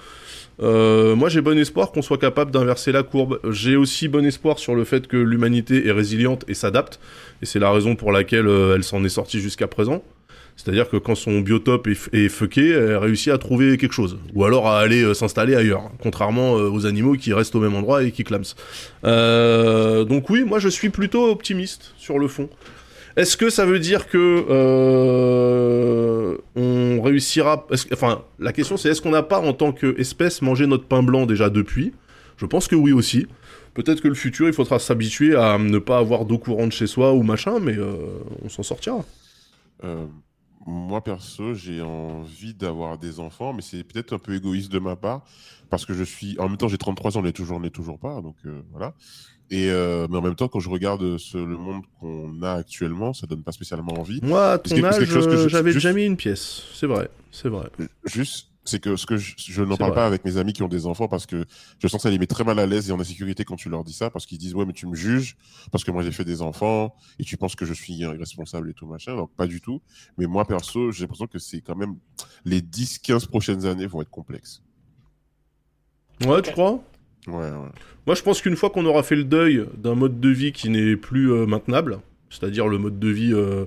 Euh, 0.60 1.16
moi 1.16 1.30
j'ai 1.30 1.40
bon 1.40 1.58
espoir 1.58 1.92
qu'on 1.92 2.02
soit 2.02 2.18
capable 2.18 2.50
d'inverser 2.50 2.92
la 2.92 3.02
courbe. 3.02 3.40
J'ai 3.50 3.76
aussi 3.76 4.08
bon 4.08 4.24
espoir 4.26 4.58
sur 4.58 4.74
le 4.74 4.84
fait 4.84 5.06
que 5.06 5.16
l'humanité 5.16 5.86
est 5.86 5.92
résiliente 5.92 6.44
et 6.46 6.52
s'adapte, 6.52 7.00
et 7.40 7.46
c'est 7.46 7.58
la 7.58 7.70
raison 7.70 7.96
pour 7.96 8.12
laquelle 8.12 8.48
euh, 8.48 8.74
elle 8.76 8.84
s'en 8.84 9.02
est 9.02 9.08
sortie 9.08 9.40
jusqu'à 9.40 9.66
présent. 9.66 10.02
C'est-à-dire 10.62 10.88
que 10.88 10.96
quand 10.96 11.16
son 11.16 11.40
biotope 11.40 11.88
est, 11.88 12.14
est 12.14 12.28
fucké, 12.28 12.70
elle 12.70 12.96
réussit 12.96 13.32
à 13.32 13.38
trouver 13.38 13.76
quelque 13.78 13.94
chose. 13.94 14.18
Ou 14.32 14.44
alors 14.44 14.68
à 14.68 14.78
aller 14.78 15.02
euh, 15.02 15.12
s'installer 15.12 15.56
ailleurs. 15.56 15.90
Contrairement 16.00 16.56
euh, 16.56 16.70
aux 16.70 16.86
animaux 16.86 17.14
qui 17.14 17.32
restent 17.32 17.56
au 17.56 17.60
même 17.60 17.74
endroit 17.74 18.04
et 18.04 18.12
qui 18.12 18.22
clament. 18.22 18.44
Euh, 19.04 20.04
donc 20.04 20.30
oui, 20.30 20.44
moi 20.44 20.60
je 20.60 20.68
suis 20.68 20.90
plutôt 20.90 21.28
optimiste 21.28 21.94
sur 21.96 22.16
le 22.20 22.28
fond. 22.28 22.48
Est-ce 23.16 23.36
que 23.36 23.50
ça 23.50 23.66
veut 23.66 23.80
dire 23.80 24.06
que 24.06 24.46
on 26.54 27.02
réussira 27.02 27.66
Enfin, 27.92 28.22
la 28.38 28.52
question 28.52 28.76
c'est 28.76 28.90
est-ce 28.90 29.02
qu'on 29.02 29.10
n'a 29.10 29.24
pas 29.24 29.40
en 29.40 29.54
tant 29.54 29.72
qu'espèce 29.72 30.42
mangé 30.42 30.68
notre 30.68 30.84
pain 30.84 31.02
blanc 31.02 31.26
déjà 31.26 31.50
depuis? 31.50 31.92
Je 32.36 32.46
pense 32.46 32.68
que 32.68 32.76
oui 32.76 32.92
aussi. 32.92 33.26
Peut-être 33.74 34.00
que 34.00 34.08
le 34.08 34.14
futur, 34.14 34.46
il 34.46 34.52
faudra 34.52 34.78
s'habituer 34.78 35.34
à 35.34 35.58
ne 35.58 35.78
pas 35.78 35.98
avoir 35.98 36.24
d'eau 36.24 36.38
courante 36.38 36.70
chez 36.72 36.86
soi 36.86 37.12
ou 37.14 37.22
machin, 37.22 37.58
mais 37.60 37.76
on 38.44 38.48
s'en 38.48 38.62
sortira. 38.62 39.04
Moi, 40.66 41.02
perso, 41.02 41.54
j'ai 41.54 41.82
envie 41.82 42.54
d'avoir 42.54 42.96
des 42.98 43.18
enfants, 43.20 43.52
mais 43.52 43.62
c'est 43.62 43.82
peut-être 43.82 44.14
un 44.14 44.18
peu 44.18 44.34
égoïste 44.34 44.70
de 44.70 44.78
ma 44.78 44.94
part, 44.96 45.24
parce 45.70 45.84
que 45.84 45.92
je 45.94 46.04
suis... 46.04 46.38
En 46.38 46.48
même 46.48 46.56
temps, 46.56 46.68
j'ai 46.68 46.78
33 46.78 47.16
ans, 47.16 47.20
on 47.20 47.24
n'est 47.24 47.32
toujours, 47.32 47.60
on 47.62 47.68
toujours 47.68 47.98
pas, 47.98 48.20
donc 48.20 48.36
euh, 48.46 48.62
voilà. 48.70 48.94
Et, 49.50 49.70
euh, 49.70 50.06
mais 50.08 50.16
en 50.18 50.22
même 50.22 50.36
temps, 50.36 50.48
quand 50.48 50.60
je 50.60 50.70
regarde 50.70 51.18
ce- 51.18 51.36
le 51.36 51.56
monde 51.58 51.82
qu'on 52.00 52.40
a 52.42 52.52
actuellement, 52.52 53.12
ça 53.12 53.26
donne 53.26 53.42
pas 53.42 53.52
spécialement 53.52 53.92
envie. 53.98 54.20
Moi, 54.22 54.52
à 54.52 54.58
ton 54.58 54.76
que- 54.76 54.84
âge, 54.84 55.16
euh, 55.16 55.48
j'avais 55.48 55.72
juste- 55.72 55.84
déjà 55.84 55.92
mis 55.92 56.06
une 56.06 56.16
pièce. 56.16 56.62
C'est 56.74 56.86
vrai, 56.86 57.10
c'est 57.32 57.48
vrai. 57.48 57.68
Juste, 58.04 58.51
c'est 58.64 58.80
que 58.80 58.96
ce 58.96 59.06
que 59.06 59.16
je, 59.16 59.34
je 59.36 59.62
n'en 59.62 59.76
parle 59.76 59.90
vrai. 59.90 60.00
pas 60.00 60.06
avec 60.06 60.24
mes 60.24 60.36
amis 60.36 60.52
qui 60.52 60.62
ont 60.62 60.68
des 60.68 60.86
enfants 60.86 61.08
parce 61.08 61.26
que 61.26 61.44
je 61.78 61.88
sens 61.88 61.98
que 61.98 62.02
ça 62.02 62.10
les 62.10 62.18
met 62.18 62.26
très 62.26 62.44
mal 62.44 62.58
à 62.58 62.66
l'aise 62.66 62.88
et 62.88 62.92
en 62.92 63.00
insécurité 63.00 63.44
quand 63.44 63.56
tu 63.56 63.68
leur 63.68 63.84
dis 63.84 63.92
ça 63.92 64.10
parce 64.10 64.26
qu'ils 64.26 64.38
disent 64.38 64.54
ouais 64.54 64.66
mais 64.66 64.72
tu 64.72 64.86
me 64.86 64.94
juges 64.94 65.36
parce 65.70 65.84
que 65.84 65.90
moi 65.90 66.02
j'ai 66.02 66.12
fait 66.12 66.24
des 66.24 66.42
enfants 66.42 66.94
et 67.18 67.24
tu 67.24 67.36
penses 67.36 67.56
que 67.56 67.64
je 67.64 67.72
suis 67.74 67.94
irresponsable 67.94 68.70
et 68.70 68.74
tout 68.74 68.86
machin. 68.86 69.16
Donc 69.16 69.34
pas 69.34 69.46
du 69.46 69.60
tout. 69.60 69.82
Mais 70.18 70.26
moi 70.26 70.44
perso 70.44 70.92
j'ai 70.92 71.02
l'impression 71.02 71.26
que 71.26 71.38
c'est 71.38 71.60
quand 71.60 71.76
même 71.76 71.96
les 72.44 72.60
10-15 72.60 73.26
prochaines 73.28 73.66
années 73.66 73.86
vont 73.86 74.02
être 74.02 74.10
complexes. 74.10 74.62
Ouais, 76.24 76.40
tu 76.42 76.52
crois? 76.52 76.82
Ouais 77.26 77.34
ouais. 77.34 77.68
Moi, 78.06 78.16
je 78.16 78.22
pense 78.22 78.40
qu'une 78.42 78.56
fois 78.56 78.70
qu'on 78.70 78.84
aura 78.84 79.02
fait 79.02 79.14
le 79.14 79.24
deuil 79.24 79.64
d'un 79.76 79.94
mode 79.94 80.20
de 80.20 80.28
vie 80.28 80.52
qui 80.52 80.70
n'est 80.70 80.96
plus 80.96 81.30
euh, 81.32 81.46
maintenable, 81.46 82.00
c'est-à-dire 82.30 82.66
le 82.66 82.78
mode 82.78 82.98
de 82.98 83.08
vie 83.08 83.32
euh, 83.32 83.64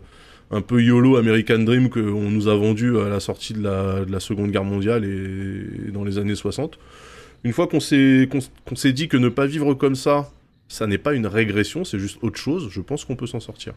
un 0.52 0.62
peu 0.62 0.82
YOLO 0.82 1.18
American 1.18 1.60
Dream 1.60 1.90
qu'on 1.90 2.30
nous 2.30 2.48
a 2.48 2.56
vendu 2.56 2.98
à 3.00 3.10
la 3.10 3.20
sortie 3.20 3.54
de 3.54 3.64
la, 3.64 4.06
de 4.06 4.12
la 4.12 4.20
Seconde 4.20 4.52
Guerre 4.52 4.64
mondiale 4.64 5.06
et, 5.06 5.92
dans 5.92 6.04
les 6.04 6.18
années 6.18 6.36
60, 6.36 6.78
une 7.44 7.54
fois 7.54 7.68
qu'on 7.68 7.80
s'est 7.80 8.28
dit 8.94 9.08
que 9.08 9.18
ne 9.18 9.30
pas 9.30 9.46
vivre 9.46 9.74
comme 9.74 9.96
ça, 9.96 10.30
ça 10.68 10.88
n'est 10.88 10.98
pas 10.98 11.14
une 11.14 11.28
régression, 11.28 11.84
c'est 11.84 12.00
juste 12.00 12.18
autre 12.22 12.40
chose, 12.40 12.70
je 12.72 12.82
pense 12.82 13.06
qu'on 13.06 13.16
peut 13.16 13.28
s'en 13.28 13.40
sortir. 13.40 13.74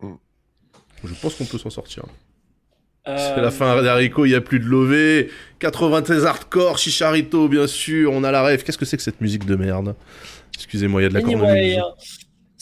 Mm. 0.00 0.12
Je 1.04 1.14
pense 1.20 1.34
qu'on 1.34 1.46
peut 1.46 1.58
s'en 1.58 1.70
sortir. 1.70 2.04
Euh, 3.08 3.16
C'est 3.16 3.40
la 3.40 3.50
fin 3.50 3.82
d'Haricot, 3.82 4.26
il 4.26 4.28
n'y 4.30 4.34
a 4.36 4.40
plus 4.40 4.60
de 4.60 4.64
lové. 4.66 5.28
93 5.58 6.24
hardcore, 6.24 6.78
Chicharito, 6.78 7.48
bien 7.48 7.66
sûr, 7.66 8.12
on 8.12 8.22
a 8.22 8.30
la 8.30 8.42
rêve. 8.42 8.62
Qu'est-ce 8.62 8.78
que 8.78 8.84
c'est 8.84 8.96
que 8.96 9.02
cette 9.02 9.20
musique 9.20 9.44
de 9.44 9.56
merde? 9.56 9.96
Excusez-moi, 10.54 11.00
il 11.00 11.04
y 11.04 11.06
a 11.06 11.08
de 11.08 11.14
la 11.14 11.20
Anyway, 11.20 11.76
cornemuse. 11.76 11.82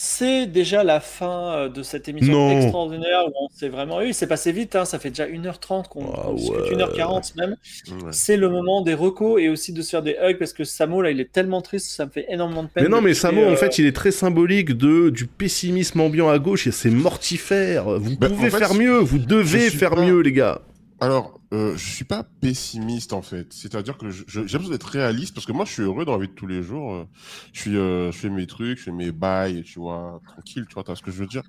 C'est 0.03 0.47
déjà 0.47 0.83
la 0.83 0.99
fin 0.99 1.53
euh, 1.53 1.69
de 1.69 1.83
cette 1.83 2.09
émission 2.09 2.33
Non. 2.33 2.59
extraordinaire 2.59 3.27
où 3.29 3.33
on 3.45 3.49
s'est 3.55 3.69
vraiment 3.69 4.01
eu. 4.01 4.15
C'est 4.15 4.27
passé 4.27 4.51
vite, 4.51 4.75
hein, 4.75 4.87
ça 4.87 4.99
fait 4.99 5.11
déjà 5.11 5.27
1h30 5.27 5.89
qu'on 5.89 6.11
Ah 6.15 6.31
ouais. 6.31 6.75
1h40 6.75 7.37
même. 7.37 7.51
Ouais. 7.89 8.09
C'est 8.11 8.39
le 8.39 8.49
moment 8.49 8.81
des 8.81 8.95
recos 8.95 9.39
et 9.43 9.51
aussi 9.51 9.75
de 9.75 9.83
se 9.83 9.91
faire 9.91 10.03
des 10.03 10.17
hugs 10.23 10.39
parce 10.39 10.55
que 10.55 10.65
Samo 10.65 11.03
là 11.03 11.11
il 11.11 11.21
est 11.21 11.31
tellement 11.31 11.61
triste, 11.61 11.91
ça 11.91 12.07
me 12.07 12.11
fait 12.11 12.25
énormément 12.31 12.63
de 12.63 12.69
peine. 12.69 12.85
Mais 12.85 12.89
non, 12.89 13.03
mais 13.03 13.13
Samo, 13.13 13.43
euh, 13.43 13.53
en 13.53 13.57
fait, 13.57 13.79
il 13.79 13.85
est 13.85 13.93
très 13.95 14.11
symbolique 14.11 14.73
de, 14.75 15.11
du 15.11 15.27
pessimisme 15.27 16.01
ambiant 16.01 16.31
à 16.31 16.39
gauche 16.39 16.67
et 16.67 16.73
c'est 16.73 16.89
mortifère. 16.89 17.85
Vous 17.99 18.17
Ben, 18.17 18.31
pouvez 18.31 18.49
en 18.49 18.51
fait, 18.53 18.59
faire 18.59 18.73
mieux, 18.75 18.97
vous 19.01 19.19
devez 19.19 19.69
faire 19.69 19.91
pas- 19.97 20.03
mieux, 20.07 20.21
les 20.21 20.33
gars. 20.33 20.63
alors 21.01 21.39
euh, 21.53 21.77
je 21.77 21.85
suis 21.95 22.05
pas 22.05 22.23
pessimiste 22.41 23.13
en 23.13 23.23
fait. 23.23 23.53
C'est-à-dire 23.53 23.99
que 23.99 24.09
j'ai 24.11 24.59
besoin 24.59 24.71
d'être 24.71 24.85
réaliste 24.87 25.35
parce 25.35 25.47
que 25.47 25.53
moi 25.53 25.65
je 25.65 25.73
suis 25.73 25.83
heureux 25.83 26.05
dans 26.05 26.13
la 26.13 26.19
vie 26.23 26.29
de 26.29 26.33
tous 26.35 26.47
les 26.47 26.63
jours. 26.63 26.95
euh, 26.95 27.05
Je 27.53 27.61
suis, 27.61 27.77
euh, 27.77 28.13
je 28.13 28.19
fais 28.19 28.31
mes 28.31 28.47
trucs, 28.47 28.79
je 28.79 28.85
fais 28.85 28.93
mes 28.93 29.11
bails, 29.11 29.63
tu 29.65 29.81
vois, 29.81 30.21
tranquille, 30.27 30.65
tu 30.69 30.75
vois, 30.75 30.85
t'as 30.85 30.95
ce 30.95 31.03
que 31.03 31.11
je 31.11 31.17
veux 31.19 31.27
dire. 31.27 31.43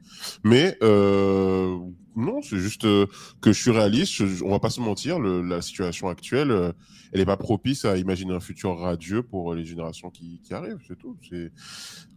Mais 0.44 0.76
euh, 0.82 1.78
non, 2.16 2.42
c'est 2.42 2.58
juste 2.58 2.86
euh, 2.86 3.06
que 3.42 3.54
je 3.54 3.62
suis 3.62 3.72
réaliste. 3.72 4.14
je- 4.26 4.44
on 4.44 4.50
va 4.50 4.60
pas 4.60 4.72
se 4.72 4.82
mentir, 4.82 5.20
la 5.20 5.62
situation 5.62 6.10
actuelle, 6.10 6.50
euh, 6.52 6.72
elle 7.14 7.20
est 7.22 7.26
pas 7.26 7.38
propice 7.38 7.86
à 7.86 7.98
imaginer 7.98 8.34
un 8.34 8.40
futur 8.40 8.78
radieux 8.80 9.22
pour 9.22 9.54
les 9.54 9.66
générations 9.66 10.10
qui, 10.10 10.40
qui 10.44 10.54
arrivent. 10.54 10.80
C'est 10.88 10.98
tout. 10.98 11.18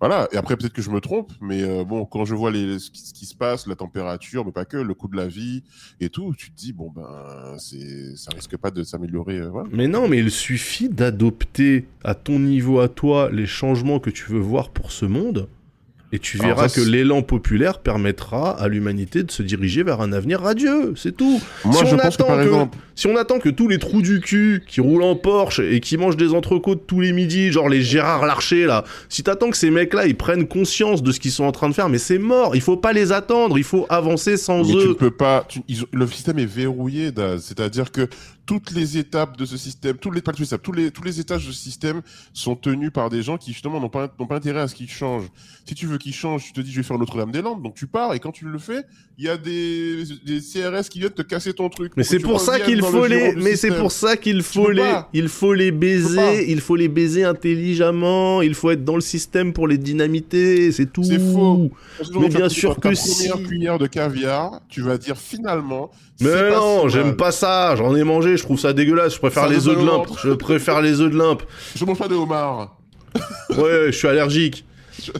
Voilà. 0.00 0.28
Et 0.32 0.36
après 0.36 0.56
peut-être 0.56 0.72
que 0.72 0.82
je 0.82 0.90
me 0.90 1.00
trompe, 1.00 1.32
mais 1.40 1.84
bon, 1.84 2.04
quand 2.06 2.24
je 2.24 2.34
vois 2.34 2.50
les, 2.50 2.78
ce, 2.78 2.90
qui, 2.90 3.26
se 3.26 3.34
passe, 3.34 3.66
la 3.66 3.76
température, 3.76 4.44
mais 4.44 4.52
pas 4.52 4.64
que, 4.64 4.76
le 4.76 4.94
coût 4.94 5.08
de 5.08 5.16
la 5.16 5.26
vie 5.26 5.62
et 6.00 6.10
tout, 6.10 6.34
tu 6.36 6.50
te 6.50 6.56
dis 6.56 6.72
bon 6.72 6.90
ben, 6.90 7.56
ça 8.16 8.30
risque 8.34 8.56
pas 8.56 8.70
de 8.70 8.82
s'améliorer. 8.82 9.38
euh. 9.38 9.50
Mais 9.72 9.88
non, 9.88 10.08
mais 10.08 10.18
il 10.18 10.30
suffit 10.30 10.88
d'adopter 10.88 11.86
à 12.02 12.14
ton 12.14 12.38
niveau, 12.38 12.80
à 12.80 12.88
toi, 12.88 13.30
les 13.32 13.46
changements 13.46 14.00
que 14.00 14.10
tu 14.10 14.30
veux 14.30 14.40
voir 14.40 14.70
pour 14.70 14.92
ce 14.92 15.06
monde. 15.06 15.48
Et 16.14 16.20
tu 16.20 16.38
verras 16.38 16.68
que 16.68 16.80
l'élan 16.80 17.22
populaire 17.22 17.80
permettra 17.80 18.50
à 18.52 18.68
l'humanité 18.68 19.24
de 19.24 19.32
se 19.32 19.42
diriger 19.42 19.82
vers 19.82 20.00
un 20.00 20.12
avenir 20.12 20.40
radieux, 20.40 20.94
c'est 20.94 21.16
tout. 21.16 21.40
Moi, 21.64 21.74
Si 21.74 21.86
je 21.88 21.94
on 21.94 21.98
pense 21.98 22.16
que 22.16 22.22
attend 22.22 22.26
par 22.28 22.36
que- 22.36 22.42
exemple, 22.44 22.78
Si 22.96 23.08
on 23.08 23.16
attend 23.16 23.40
que 23.40 23.48
tous 23.48 23.66
les 23.66 23.78
trous 23.80 24.00
du 24.02 24.20
cul 24.20 24.62
qui 24.68 24.80
roulent 24.80 25.02
en 25.02 25.16
Porsche 25.16 25.58
et 25.58 25.80
qui 25.80 25.96
mangent 25.96 26.16
des 26.16 26.32
entrecôtes 26.32 26.84
tous 26.86 27.00
les 27.00 27.10
midis, 27.12 27.50
genre 27.50 27.68
les 27.68 27.82
Gérard 27.82 28.24
Larcher 28.24 28.66
là, 28.66 28.84
si 29.08 29.24
t'attends 29.24 29.50
que 29.50 29.56
ces 29.56 29.70
mecs-là 29.72 30.06
ils 30.06 30.14
prennent 30.16 30.46
conscience 30.46 31.02
de 31.02 31.10
ce 31.10 31.18
qu'ils 31.18 31.32
sont 31.32 31.42
en 31.42 31.50
train 31.50 31.68
de 31.68 31.74
faire, 31.74 31.88
mais 31.88 31.98
c'est 31.98 32.18
mort, 32.18 32.54
il 32.54 32.60
faut 32.62 32.76
pas 32.76 32.92
les 32.92 33.10
attendre, 33.10 33.58
il 33.58 33.64
faut 33.64 33.86
avancer 33.88 34.36
sans 34.36 34.58
mais 34.62 34.70
tu 34.74 34.88
eux. 34.90 34.94
peux 34.94 35.10
pas. 35.10 35.44
tu- 35.48 35.62
ils 35.66 35.82
ont- 35.82 35.86
le 35.92 36.06
système 36.06 36.38
est 36.38 36.46
verrouillé. 36.46 37.10
C'est-à-dire 37.40 37.90
que 37.90 38.06
toutes 38.46 38.72
les 38.72 38.98
étapes 38.98 39.36
de 39.36 39.44
ce 39.44 39.56
système, 39.56 39.96
tous 39.96 40.10
les 40.10 40.20
pas 40.20 40.32
toutes 40.32 40.40
les 40.40 40.46
étapes, 40.46 40.62
tous 40.62 40.72
les 40.72 40.90
tous 40.90 41.02
les 41.02 41.20
étages 41.20 41.46
de 41.46 41.52
ce 41.52 41.58
système 41.58 42.02
sont 42.32 42.56
tenus 42.56 42.92
par 42.92 43.10
des 43.10 43.22
gens 43.22 43.38
qui 43.38 43.52
justement 43.52 43.80
n'ont 43.80 43.88
pas 43.88 44.12
n'ont 44.18 44.26
pas 44.26 44.36
intérêt 44.36 44.60
à 44.60 44.68
ce 44.68 44.74
qu'ils 44.74 44.90
changent. 44.90 45.28
Si 45.66 45.74
tu 45.74 45.86
veux 45.86 45.98
qu'ils 45.98 46.14
changent, 46.14 46.44
tu 46.44 46.52
te 46.52 46.60
dis 46.60 46.70
je 46.70 46.76
vais 46.76 46.82
faire 46.82 46.98
Notre-Dame-des-Landes, 46.98 47.62
donc 47.62 47.74
tu 47.74 47.86
pars 47.86 48.14
et 48.14 48.20
quand 48.20 48.32
tu 48.32 48.44
le 48.44 48.58
fais, 48.58 48.84
il 49.18 49.24
y 49.24 49.28
a 49.28 49.36
des, 49.36 50.04
des 50.24 50.40
CRS 50.40 50.88
qui 50.90 50.98
viennent 50.98 51.10
te 51.10 51.22
casser 51.22 51.54
ton 51.54 51.68
truc. 51.68 51.92
Mais 51.96 52.04
c'est 52.04 52.18
pour 52.18 52.40
ça 52.40 52.60
qu'il 52.60 52.82
faut 52.82 53.06
le 53.06 53.14
les, 53.14 53.34
mais 53.36 53.56
c'est 53.56 53.76
pour 53.76 53.92
ça 53.92 54.16
qu'il 54.16 54.42
faut 54.42 54.70
les, 54.70 54.82
pas. 54.82 55.08
il 55.12 55.28
faut 55.28 55.54
les 55.54 55.70
baiser, 55.70 56.50
il 56.50 56.60
faut 56.60 56.76
les 56.76 56.88
baiser 56.88 57.24
intelligemment, 57.24 58.42
il 58.42 58.54
faut 58.54 58.70
être 58.70 58.84
dans 58.84 58.96
le 58.96 59.00
système 59.00 59.52
pour 59.52 59.68
les 59.68 59.78
dynamiter, 59.78 60.72
c'est 60.72 60.92
tout. 60.92 61.04
C'est 61.04 61.18
faux. 61.18 61.70
Mais 62.18 62.28
bien 62.28 62.48
sûr 62.48 62.76
que 62.76 62.88
ta 62.88 62.90
première 62.90 63.36
si. 63.36 63.44
cuillère 63.44 63.78
de 63.78 63.86
caviar, 63.86 64.60
tu 64.68 64.82
vas 64.82 64.98
dire 64.98 65.16
finalement. 65.16 65.90
Mais 66.20 66.50
non, 66.50 66.88
j'aime 66.88 67.16
pas 67.16 67.32
ça, 67.32 67.74
j'en 67.76 67.94
ai 67.96 68.04
mangé, 68.04 68.36
je 68.36 68.42
trouve 68.44 68.58
ça 68.58 68.72
dégueulasse, 68.72 69.14
je 69.14 69.18
préfère 69.18 69.44
Ça 69.44 69.48
les 69.48 69.66
œufs 69.68 69.76
de 69.78 69.84
limpe, 69.84 70.06
je 70.22 70.30
préfère 70.30 70.80
les 70.80 71.00
œufs 71.00 71.10
de 71.10 71.18
limpe. 71.18 71.42
Je 71.74 71.84
mange 71.84 71.98
pas 71.98 72.08
de 72.08 72.14
homard. 72.14 72.76
Ouais, 73.50 73.86
je 73.86 73.90
suis 73.92 74.08
allergique. 74.08 74.64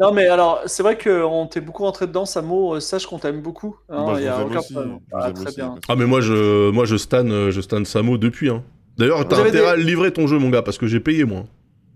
Non, 0.00 0.12
mais 0.12 0.28
alors, 0.28 0.60
c'est 0.66 0.84
vrai 0.84 0.96
qu'on 0.96 1.48
t'est 1.48 1.60
beaucoup 1.60 1.82
rentré 1.82 2.06
dedans, 2.06 2.24
Samo. 2.24 2.78
Sache 2.78 3.04
qu'on 3.04 3.18
t'aime 3.18 3.40
beaucoup. 3.42 3.74
hein, 3.90 4.20
y 4.20 4.28
a 4.28 4.44
aucun 4.44 4.60
aussi, 4.60 4.72
vous 4.74 5.02
Ah, 5.12 5.32
très 5.32 5.44
aussi, 5.46 5.56
bien. 5.56 5.74
Ah 5.88 5.96
mais 5.96 6.06
moi 6.06 6.20
je 6.20 6.70
moi 6.70 6.84
je 6.84 6.94
stan 6.96 7.26
euh, 7.28 7.50
je 7.50 7.60
stan 7.60 7.84
Samo 7.84 8.16
depuis 8.16 8.48
hein. 8.48 8.62
D'ailleurs 8.96 9.26
t'as 9.26 9.38
intérêt 9.40 9.50
des- 9.50 9.58
à 9.58 9.74
livrer 9.74 10.12
ton 10.12 10.28
jeu 10.28 10.38
mon 10.38 10.50
gars 10.50 10.62
parce 10.62 10.78
que 10.78 10.86
j'ai 10.86 11.00
payé 11.00 11.24
moi. 11.24 11.46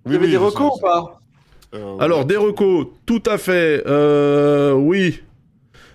Vous 0.04 0.16
avez 0.16 0.26
des 0.26 0.36
recos 0.36 0.72
ou 0.76 0.80
pas? 0.80 1.20
Euh, 1.76 1.96
Alors 2.00 2.18
ouais. 2.20 2.24
des 2.24 2.36
recos, 2.36 2.88
tout 3.06 3.22
à 3.24 3.38
fait. 3.38 3.84
Euh, 3.86 4.72
oui. 4.72 5.22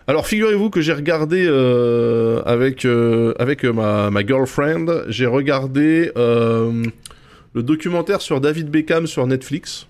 Alors 0.10 0.26
figurez-vous 0.26 0.70
que 0.70 0.80
j'ai 0.80 0.94
regardé 0.94 1.46
euh, 1.50 2.42
avec 2.46 2.86
euh, 2.86 3.34
euh, 3.38 3.74
ma, 3.74 4.10
ma 4.10 4.26
girlfriend, 4.26 4.86
j'ai 5.10 5.26
regardé 5.26 6.12
le 6.16 7.64
documentaire 7.64 8.22
sur 8.22 8.40
David 8.40 8.70
Beckham 8.70 9.06
sur 9.06 9.28
Netflix. 9.28 9.88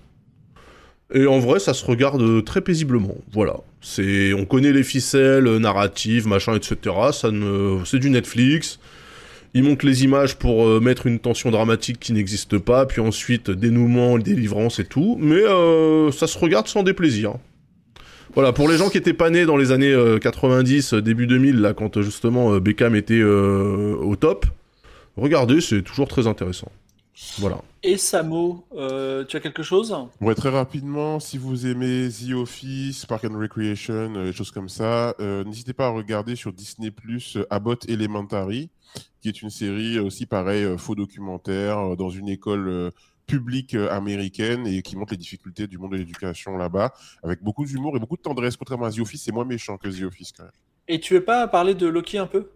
Et 1.14 1.28
en 1.28 1.40
vrai, 1.40 1.60
ça 1.60 1.74
se 1.74 1.86
regarde 1.86 2.44
très 2.44 2.62
paisiblement. 2.62 3.16
Voilà. 3.32 3.58
C'est, 3.80 4.34
on 4.34 4.46
connaît 4.46 4.74
les 4.74 4.84
ficelles, 4.84 5.46
narratives, 5.58 6.28
machin, 6.28 6.56
etc. 6.56 6.96
Ça 7.14 7.30
c'est 7.86 8.00
du 8.00 8.10
Netflix. 8.10 8.80
Il 9.54 9.64
montre 9.64 9.86
les 9.86 10.04
images 10.04 10.36
pour 10.36 10.82
mettre 10.82 11.06
une 11.06 11.20
tension 11.20 11.52
dramatique 11.52 12.00
qui 12.00 12.12
n'existe 12.12 12.58
pas, 12.58 12.88
puis 12.88 13.02
ensuite 13.02 13.52
dénouement, 13.52 14.18
délivrance 14.18 14.80
et 14.80 14.86
tout. 14.86 15.16
Mais 15.20 15.44
ça 16.12 16.26
se 16.26 16.38
regarde 16.40 16.68
sans 16.68 16.82
déplaisir. 16.82 17.36
Voilà, 18.34 18.54
pour 18.54 18.68
les 18.70 18.78
gens 18.78 18.90
qui 18.90 18.98
étaient 18.98 19.14
pas 19.14 19.30
nés 19.30 19.46
dans 19.46 19.58
les 19.58 19.72
années 19.72 19.92
euh, 19.92 20.20
90, 20.20 20.94
euh, 20.94 21.02
début 21.02 21.28
2000, 21.28 21.60
là, 21.60 21.74
quand 21.74 21.98
euh, 21.98 22.02
justement 22.02 22.54
euh, 22.54 22.60
Beckham 22.60 22.96
était 22.96 23.20
euh, 23.20 23.96
au 23.96 24.16
top, 24.16 24.46
regardez, 25.16 25.62
c'est 25.62 25.82
toujours 25.82 26.08
très 26.08 26.28
intéressant. 26.28 26.72
Voilà. 27.40 27.58
Et 27.82 27.98
Samo, 27.98 28.66
euh, 28.76 29.26
tu 29.26 29.38
as 29.38 29.40
quelque 29.40 29.64
chose? 29.64 29.96
Ouais, 30.22 30.36
très 30.36 30.50
rapidement, 30.50 31.20
si 31.20 31.40
vous 31.40 31.66
aimez 31.66 32.10
The 32.10 32.34
Office, 32.34 33.08
Park 33.08 33.26
and 33.26 33.40
Recreation, 33.40 34.14
euh, 34.16 34.26
des 34.26 34.34
choses 34.34 34.52
comme 34.52 34.70
ça, 34.70 35.16
euh, 35.20 35.44
n'hésitez 35.44 35.74
pas 35.74 35.88
à 35.88 35.90
regarder 35.90 36.36
sur 36.36 36.54
Disney 36.54 36.92
Plus 36.92 37.40
Abbott 37.50 37.90
Elementary, 37.90 38.70
qui 39.22 39.30
est 39.30 39.42
une 39.42 39.50
série 39.50 39.98
euh, 39.98 40.04
aussi 40.04 40.28
pareil, 40.28 40.64
euh, 40.64 40.78
faux 40.78 40.94
documentaire 40.94 41.80
euh, 41.80 41.96
dans 41.96 42.10
une 42.12 42.30
école 42.30 42.68
euh, 42.68 42.92
publique 43.28 43.76
euh, 43.76 43.90
américaine 43.92 44.66
et 44.66 44.82
qui 44.82 44.96
montre 44.96 45.12
les 45.14 45.18
difficultés 45.18 45.68
du 45.68 45.78
monde 45.78 45.92
de 45.92 45.98
l'éducation 45.98 46.58
là-bas, 46.58 46.94
avec 47.24 47.44
beaucoup 47.44 47.66
d'humour 47.66 47.96
et 47.96 48.00
beaucoup 48.00 48.18
de 48.18 48.22
tendresse. 48.22 48.58
Contrairement 48.58 48.86
à 48.86 48.92
The 48.92 49.00
Office, 49.00 49.24
c'est 49.24 49.32
moins 49.32 49.46
méchant 49.46 49.78
que 49.78 49.90
The 49.90 50.04
Office 50.04 50.32
quand 50.36 50.44
même. 50.44 50.52
Et 50.88 51.00
tu 51.00 51.14
veux 51.14 51.24
pas 51.24 51.48
parler 51.48 51.76
de 51.76 51.86
Loki 51.86 52.18
un 52.18 52.28
peu? 52.28 52.50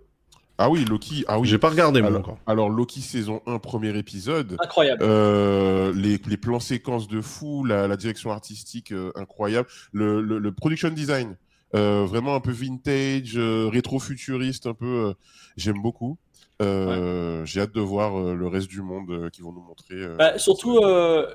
Ah 0.57 0.69
oui, 0.69 0.85
Loki. 0.85 1.25
Ah 1.27 1.39
oui. 1.39 1.47
J'ai 1.47 1.57
pas 1.57 1.69
regardé 1.69 2.01
moi 2.01 2.09
alors, 2.09 2.21
encore. 2.21 2.37
alors, 2.45 2.69
Loki 2.69 3.01
saison 3.01 3.41
1, 3.47 3.57
premier 3.59 3.97
épisode. 3.97 4.57
Incroyable. 4.63 5.01
Euh, 5.03 5.91
les, 5.95 6.19
les 6.25 6.37
plans 6.37 6.59
séquences 6.59 7.07
de 7.07 7.19
fou, 7.19 7.65
la, 7.65 7.87
la 7.87 7.97
direction 7.97 8.31
artistique 8.31 8.91
euh, 8.91 9.11
incroyable, 9.15 9.67
le, 9.91 10.21
le, 10.21 10.37
le 10.37 10.51
production 10.51 10.89
design, 10.89 11.35
euh, 11.75 12.05
vraiment 12.05 12.35
un 12.35 12.39
peu 12.41 12.51
vintage, 12.51 13.33
euh, 13.37 13.69
rétro-futuriste, 13.69 14.67
un 14.67 14.73
peu. 14.75 14.85
euh, 15.09 15.13
J'aime 15.57 15.81
beaucoup. 15.81 16.17
Euh, 16.61 17.30
J'ai 17.45 17.61
hâte 17.61 17.73
de 17.73 17.81
voir 17.81 18.17
euh, 18.19 18.33
le 18.35 18.47
reste 18.47 18.67
du 18.67 18.81
monde 18.81 19.09
euh, 19.09 19.29
qu'ils 19.29 19.43
vont 19.43 19.51
nous 19.51 19.61
montrer. 19.61 19.95
euh, 19.95 20.15
Bah, 20.17 20.37
surtout 20.39 20.79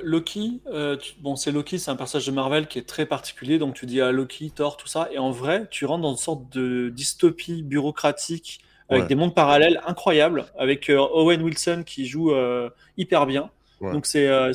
Loki, 0.02 0.60
tu- 1.00 1.14
bon 1.20 1.36
c'est 1.36 1.52
Loki, 1.52 1.78
c'est 1.78 1.90
un 1.90 1.96
personnage 1.96 2.26
de 2.26 2.32
Marvel 2.32 2.66
qui 2.68 2.78
est 2.78 2.86
très 2.86 3.06
particulier, 3.06 3.58
donc 3.58 3.74
tu 3.74 3.86
dis 3.86 4.00
à 4.00 4.12
Loki, 4.12 4.50
Thor, 4.50 4.76
tout 4.76 4.86
ça, 4.88 5.08
et 5.12 5.18
en 5.18 5.30
vrai 5.30 5.66
tu 5.70 5.84
rentres 5.84 6.02
dans 6.02 6.12
une 6.12 6.16
sorte 6.16 6.52
de 6.52 6.88
dystopie 6.90 7.62
bureaucratique 7.62 8.60
avec 8.88 9.02
Ouais. 9.02 9.08
des 9.08 9.14
mondes 9.16 9.34
parallèles 9.34 9.80
incroyables, 9.86 10.46
avec 10.56 10.90
euh, 10.90 10.98
Owen 11.12 11.42
Wilson 11.42 11.82
qui 11.84 12.06
joue 12.06 12.30
euh, 12.32 12.70
hyper 12.96 13.26
bien. 13.26 13.50
Ouais. 13.80 13.92
Donc 13.92 14.06
c'est 14.06 14.28
euh, 14.28 14.52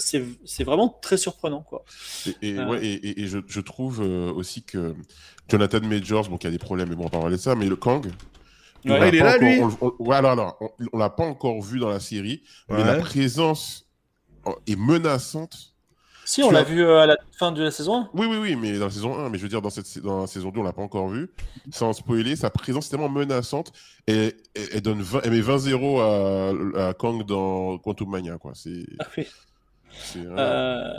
vraiment 0.61 0.87
très 1.01 1.17
surprenant 1.17 1.61
quoi. 1.61 1.83
Et, 2.41 2.49
et, 2.51 2.57
ouais, 2.59 2.83
et, 2.85 2.93
et- 3.09 3.21
et 3.21 3.27
je, 3.27 3.39
je 3.47 3.59
trouve 3.61 3.99
aussi 3.99 4.63
que 4.63 4.95
Jonathan 5.49 5.81
Majors, 5.81 6.29
bon, 6.29 6.37
qui 6.37 6.47
a 6.47 6.49
des 6.49 6.57
problèmes, 6.57 6.89
mais 6.89 6.95
bon, 6.95 7.01
on 7.03 7.05
va 7.07 7.19
parler 7.19 7.35
de 7.35 7.41
ça, 7.41 7.53
mais 7.55 7.67
le 7.67 7.75
Kang. 7.75 8.07
Ouais. 8.85 8.91
on 8.91 8.99
l'a 8.99 9.07
il 9.09 9.15
est 9.15 9.19
pas 9.19 9.25
là, 9.25 9.35
encore- 9.35 9.47
lui 9.47 9.61
on- 9.81 9.93
on- 9.99 10.05
ouais, 10.07 10.15
alors, 10.15 10.31
alors, 10.31 10.57
on, 10.61 10.69
on 10.93 10.97
l'a 10.97 11.09
pas 11.09 11.23
encore 11.25 11.61
vu 11.61 11.79
dans 11.79 11.89
la 11.89 11.99
série, 11.99 12.43
mais 12.69 12.83
la 12.83 12.95
présence 12.95 13.87
oh, 14.45 14.55
est 14.67 14.75
menaçante. 14.77 15.67
Si 16.23 16.41
on 16.43 16.51
l'a 16.51 16.63
vu 16.63 16.81
euh, 16.81 16.99
à 16.99 17.07
la 17.07 17.17
fin 17.37 17.51
de 17.51 17.61
la 17.61 17.71
saison 17.71 17.95
1. 18.03 18.09
Oui, 18.13 18.25
oui, 18.29 18.37
oui, 18.39 18.55
mais 18.55 18.77
dans 18.77 18.85
la 18.85 18.91
saison 18.91 19.17
1, 19.19 19.29
mais 19.29 19.37
je 19.37 19.43
veux 19.43 19.49
dire, 19.49 19.61
dans, 19.61 19.69
cette, 19.69 19.99
dans 19.99 20.21
la 20.21 20.27
saison 20.27 20.49
2, 20.49 20.59
on 20.61 20.63
l'a 20.63 20.71
pas 20.71 20.81
encore 20.83 21.09
vu. 21.09 21.29
Sans 21.71 21.91
spoiler, 21.93 22.35
sa 22.37 22.49
présence 22.49 22.87
est 22.87 22.91
tellement 22.91 23.09
menaçante. 23.09 23.73
Et, 24.07 24.35
elle, 24.55 24.63
elle 24.75 24.81
donne 24.81 25.01
20, 25.01 25.21
elle 25.25 25.31
met 25.31 25.41
20-0 25.41 25.99
à, 26.79 26.87
à 26.89 26.93
Kang 26.93 27.25
dans 27.25 27.77
Quantum 27.79 28.09
Mania, 28.09 28.37
quoi. 28.37 28.51
C'est. 28.55 28.85
Ah 28.99 29.07
oui. 29.17 29.27
Euh, 30.15 30.93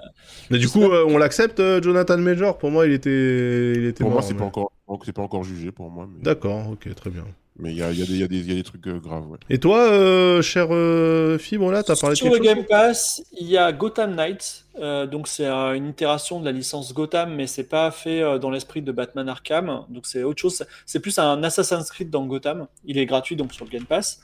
Mais 0.51 0.59
du 0.59 0.69
coup, 0.69 0.83
euh, 0.83 1.07
on 1.09 1.17
l'accepte, 1.17 1.63
Jonathan 1.83 2.19
Major? 2.19 2.59
Pour 2.59 2.71
moi, 2.71 2.85
il 2.87 2.93
était, 2.93 3.73
il 3.75 3.87
était 3.87 4.05
Pour 4.05 4.13
moi, 4.13 4.21
c'est 4.21 4.35
mais- 4.35 4.41
pas 4.41 4.45
encore, 4.45 4.73
c'est 5.05 5.13
pas 5.13 5.23
encore 5.23 5.45
jugé 5.45 5.71
pour 5.73 5.91
moi. 5.91 6.09
Mais 6.13 6.23
D'accord, 6.23 6.71
ok, 6.71 6.95
très 6.95 7.11
bien. 7.11 7.25
mais 7.59 7.71
il 7.73 7.77
y 7.77 7.83
a, 7.83 7.93
y, 7.93 8.03
a 8.03 8.07
des- 8.07 8.13
il 8.13 8.19
y, 8.21 8.23
a 8.23 8.29
des- 8.29 8.39
il 8.39 8.49
y 8.49 8.53
a 8.53 8.55
des 8.55 8.63
trucs 8.63 8.87
euh, 8.87 8.99
graves, 8.99 9.31
ouais. 9.31 9.39
Et 9.51 9.59
toi, 9.59 9.79
euh, 9.91 10.41
cher 10.43 10.69
euh, 10.71 11.37
Fibre, 11.39 11.71
là, 11.71 11.83
t'as 11.83 11.97
parlé 11.97 12.15
de 12.15 12.19
Sur 12.19 12.31
quelque 12.31 12.39
le 12.43 12.45
chose 12.49 12.55
Game 12.57 12.65
Pass, 12.67 13.23
il 13.39 13.47
y 13.49 13.57
a 13.59 13.73
Gotham 13.73 14.15
Knights. 14.15 14.65
Euh, 14.79 15.07
donc 15.07 15.29
c'est 15.29 15.45
euh, 15.47 15.75
une 15.75 15.89
itération 15.89 16.41
de 16.41 16.47
la 16.47 16.53
licence 16.53 16.95
Gotham, 16.95 17.35
mais 17.35 17.47
c'est 17.47 17.65
pas 17.69 17.91
fait 17.91 18.23
euh, 18.23 18.39
dans 18.39 18.49
l'esprit 18.51 18.81
de 18.81 18.91
Batman 18.93 19.29
Arkham. 19.29 19.85
Donc 19.91 20.07
c'est 20.07 20.23
autre 20.23 20.41
chose. 20.41 20.65
C'est 20.87 21.01
plus 21.01 21.19
un 21.19 21.43
Assassin's 21.45 21.91
Creed 21.91 22.09
dans 22.09 22.25
Gotham. 22.27 22.69
Il 22.87 22.97
est 22.99 23.05
gratuit 23.07 23.37
donc 23.37 23.53
sur 23.53 23.65
le 23.67 23.71
Game 23.71 23.85
Pass. 23.85 24.21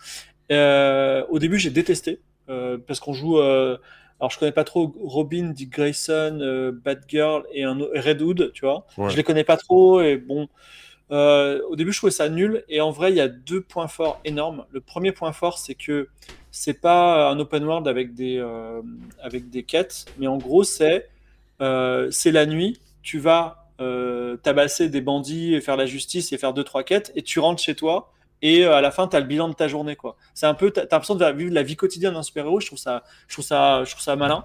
Euh, 0.50 1.24
au 1.28 1.38
début 1.38 1.58
j'ai 1.58 1.68
détesté 1.70 2.20
euh, 2.48 2.78
parce 2.86 3.00
qu'on 3.00 3.12
joue. 3.12 3.38
Euh, 4.20 4.24
alors 4.24 4.30
je 4.30 4.38
connais 4.38 4.52
pas 4.52 4.64
trop 4.64 4.94
Robin, 5.00 5.50
Dick 5.50 5.70
Grayson, 5.70 6.38
euh, 6.42 6.72
Batgirl 6.72 7.44
et 7.52 7.64
un 7.64 7.80
au- 7.80 7.90
Red 7.94 8.20
Hood, 8.22 8.50
tu 8.52 8.64
vois. 8.64 8.86
Ouais. 8.96 9.10
Je 9.10 9.16
les 9.16 9.24
connais 9.24 9.44
pas 9.44 9.56
trop 9.56 10.00
et 10.00 10.16
bon. 10.16 10.48
euh, 11.10 11.60
au 11.70 11.76
début, 11.76 11.92
je 11.92 11.98
trouvais 11.98 12.10
ça 12.12 12.28
nul 12.28 12.64
et 12.68 12.80
en 12.80 12.90
vrai, 12.90 13.10
il 13.12 13.16
y 13.16 13.20
a 13.20 13.28
deux 13.28 13.62
points 13.62 13.88
forts 13.88 14.20
énormes. 14.24 14.64
Le 14.70 14.80
premier 14.80 15.12
point 15.12 15.32
fort, 15.32 15.58
c'est 15.58 15.74
que 15.74 16.08
c'est 16.50 16.80
pas 16.80 17.30
un 17.30 17.38
open 17.38 17.64
world 17.64 17.88
avec 17.88 18.14
des 18.14 18.38
euh, 18.38 18.82
avec 19.22 19.50
des 19.50 19.62
quêtes, 19.62 20.06
mais 20.18 20.26
en 20.26 20.38
gros, 20.38 20.64
c'est 20.64 21.08
euh, 21.60 22.10
c'est 22.10 22.30
la 22.32 22.46
nuit. 22.46 22.78
Tu 23.02 23.18
vas 23.18 23.68
euh, 23.80 24.36
tabasser 24.38 24.88
des 24.88 25.00
bandits 25.00 25.54
et 25.54 25.60
faire 25.60 25.76
la 25.76 25.86
justice 25.86 26.32
et 26.32 26.38
faire 26.38 26.52
deux 26.52 26.64
trois 26.64 26.82
quêtes 26.82 27.12
et 27.14 27.22
tu 27.22 27.38
rentres 27.38 27.62
chez 27.62 27.74
toi 27.74 28.12
et 28.42 28.64
euh, 28.64 28.74
à 28.74 28.80
la 28.80 28.90
fin, 28.90 29.08
tu 29.08 29.16
as 29.16 29.20
le 29.20 29.26
bilan 29.26 29.48
de 29.48 29.54
ta 29.54 29.68
journée. 29.68 29.96
quoi. 29.96 30.16
C'est 30.34 30.46
un 30.46 30.54
peu, 30.54 30.70
tu 30.70 30.80
as, 30.80 30.82
l'impression 30.84 31.14
de 31.14 31.24
vivre 31.32 31.52
la 31.52 31.62
vie 31.62 31.76
quotidienne 31.76 32.14
d'un 32.14 32.22
super-héros. 32.22 32.60
Je 32.60 32.66
trouve 32.66 32.78
ça, 32.78 33.04
je 33.26 33.34
trouve 33.34 33.44
ça, 33.44 33.84
je 33.84 33.90
trouve 33.90 34.02
ça 34.02 34.16
malin. 34.16 34.44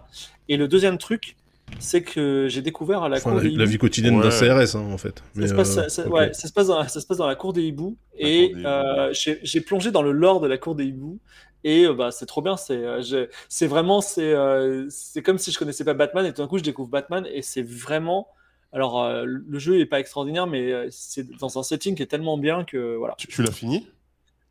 Et 0.50 0.58
le 0.58 0.68
deuxième 0.68 0.98
truc, 0.98 1.36
c'est 1.80 2.04
que 2.04 2.48
j'ai 2.50 2.62
découvert 2.62 3.04
à 3.04 3.10
la 3.10 3.18
Enfin, 3.18 3.32
cour 3.32 3.40
la, 3.40 3.50
des 3.50 3.56
la 3.56 3.66
vie 3.66 3.78
quotidienne 3.78 4.20
d'un. 4.20 4.30
CRS, 4.30 4.76
hein, 4.76 4.88
en 4.92 4.98
fait. 4.98 5.24
Ça 5.40 5.48
se, 5.48 5.54
passe, 5.54 5.78
euh, 5.78 5.88
ça- 5.88 6.08
ok. 6.08 6.14
ouais, 6.14 6.34
ça 6.34 6.48
se 6.48 6.54
passe 6.54 6.68
dans, 6.68 6.88
ça 6.88 7.02
se 7.02 7.08
passe 7.08 7.18
dans 7.18 7.28
la 7.28 7.36
cour 7.36 7.54
des 7.54 7.64
hiboux 7.64 7.98
La 8.20 8.28
et 8.28 8.54
euh, 8.66 9.10
j'ai 9.14 9.62
plongé 9.62 9.92
dans 9.92 10.02
le 10.02 10.12
lore 10.12 10.40
de 10.42 10.48
la 10.48 10.58
cour 10.58 10.76
des 10.76 10.86
hiboux 10.86 11.20
et 11.64 11.86
euh, 11.86 11.94
bah 11.94 12.12
c'est 12.12 12.26
trop 12.26 12.42
bien 12.42 12.58
c'est 12.58 12.76
euh, 12.76 13.28
vraiment 13.62 14.02
c'est 14.02 14.34
euh, 14.34 14.86
c'est 14.90 15.22
comme 15.22 15.38
si 15.38 15.50
je 15.52 15.58
connaissais 15.58 15.86
pas 15.86 15.94
Batman 15.94 16.26
et 16.26 16.34
tout 16.34 16.42
d'un 16.42 16.48
coup 16.50 16.58
je 16.58 16.64
découvre 16.64 16.90
Batman 16.90 17.26
et 17.34 17.42
c'est 17.42 17.62
vraiment 17.62 18.28
alors 18.74 19.02
euh, 19.04 19.24
le 19.26 19.60
jeu 19.60 19.80
est 19.80 19.86
pas 19.86 20.00
extraordinaire 20.00 20.48
mais 20.48 20.72
euh, 20.72 20.88
c'est 20.92 21.30
dans 21.38 21.58
un 21.60 21.64
setting 21.64 21.96
qui 21.96 22.04
est 22.04 22.08
tellement 22.08 22.38
bien 22.38 22.64
que 22.66 22.96
voilà 22.96 23.16
Tu, 23.18 23.28
tu 23.28 23.44
l'as 23.44 23.52
fini? 23.52 23.88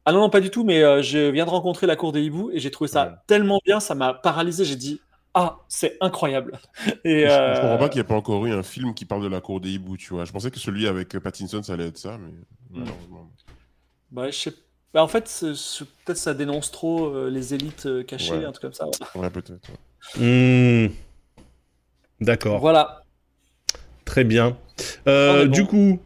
Ah 0.05 0.13
non 0.13 0.21
non 0.21 0.31
pas 0.31 0.41
du 0.41 0.51
tout 0.51 0.65
mais 0.65 0.83
euh, 0.83 1.03
je 1.03 1.31
viens 1.31 1.45
de 1.45 1.51
rencontrer 1.51 1.87
la 1.87 1.97
cour 1.97 2.13
des 2.13 2.23
hiboux 2.23 2.51
et 2.53 2.59
j'ai 2.59 2.71
trouvé 2.71 2.89
ça 2.89 3.05
Ouais. 3.07 3.17
tellement 3.27 3.61
bien 3.65 3.79
ça 3.81 3.95
m'a 3.95 4.15
paralysé 4.15 4.65
j'ai 4.65 4.77
dit 4.77 5.01
ah 5.35 5.59
c'est 5.69 5.97
incroyable 6.01 6.61
et 7.05 7.25
Je, 7.27 7.29
je 7.29 7.31
euh, 7.31 7.61
comprends 7.61 7.79
pas 7.79 7.89
qu'il 7.89 7.99
n'y 8.01 8.05
ait 8.05 8.09
pas 8.09 8.15
encore 8.17 8.45
eu 8.47 8.53
un 8.53 8.63
film 8.63 8.95
qui 8.95 9.05
parle 9.05 9.23
de 9.23 9.29
la 9.29 9.41
cour 9.41 9.61
des 9.61 9.71
hiboux, 9.73 9.97
tu 9.97 10.13
vois. 10.15 10.25
Je 10.25 10.33
pensais 10.33 10.51
que 10.51 10.59
celui 10.59 10.87
avec 10.87 11.19
Pattinson, 11.19 11.63
ça 11.63 11.75
allait 11.75 11.87
être 11.89 11.99
ça, 11.99 12.19
mais 12.19 12.33
malheureusement. 12.71 13.31
bah, 14.11 14.31
je 14.31 14.39
sais 14.39 14.53
bah, 14.93 15.03
en 15.03 15.09
fait 15.09 15.25
peut-être 16.05 16.19
ça 16.19 16.35
dénonce 16.35 16.71
trop 16.71 17.07
euh, 17.07 17.31
les 17.31 17.55
élites 17.55 17.87
euh, 17.87 18.03
cachées 18.05 18.35
Ouais. 18.35 18.45
un 18.45 18.53
truc 18.53 18.63
comme 18.63 18.73
ça 18.75 18.87
Ouais, 19.15 19.31
peut-être. 19.31 19.71
ouais. 19.71 19.77
Hmm. 20.17 20.93
D'accord. 22.21 22.61
voilà 22.61 23.02
Très 24.13 24.25
bien. 24.25 24.59
Euh, 25.09 25.47
bon. 25.47 25.51
Du 25.53 25.65
coup, 25.65 25.99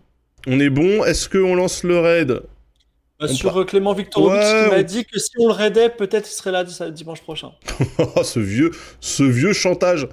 on 0.47 0.61
est 0.61 0.71
bon. 0.71 1.05
Est-ce 1.05 1.29
qu'on 1.29 1.57
lance 1.57 1.83
le 1.83 1.99
raid? 1.99 2.41
On 3.19 3.27
sur 3.27 3.57
euh, 3.57 3.65
Clément 3.65 3.95
Ouais, 4.29 4.39
qui 4.39 4.71
m'a 4.71 4.79
on- 4.79 4.83
dit 4.85 5.05
que 5.05 5.19
si 5.19 5.31
on 5.41 5.49
le 5.49 5.53
raidait, 5.53 5.89
peut-être 5.89 6.29
il 6.29 6.33
serait 6.33 6.53
là 6.53 6.63
dimanche 6.91 7.21
prochain. 7.23 7.51
Oh, 8.15 8.23
ce 8.23 8.39
vieux, 8.39 8.71
ce 9.01 9.25
vieux 9.25 9.53
chantage. 9.53 10.07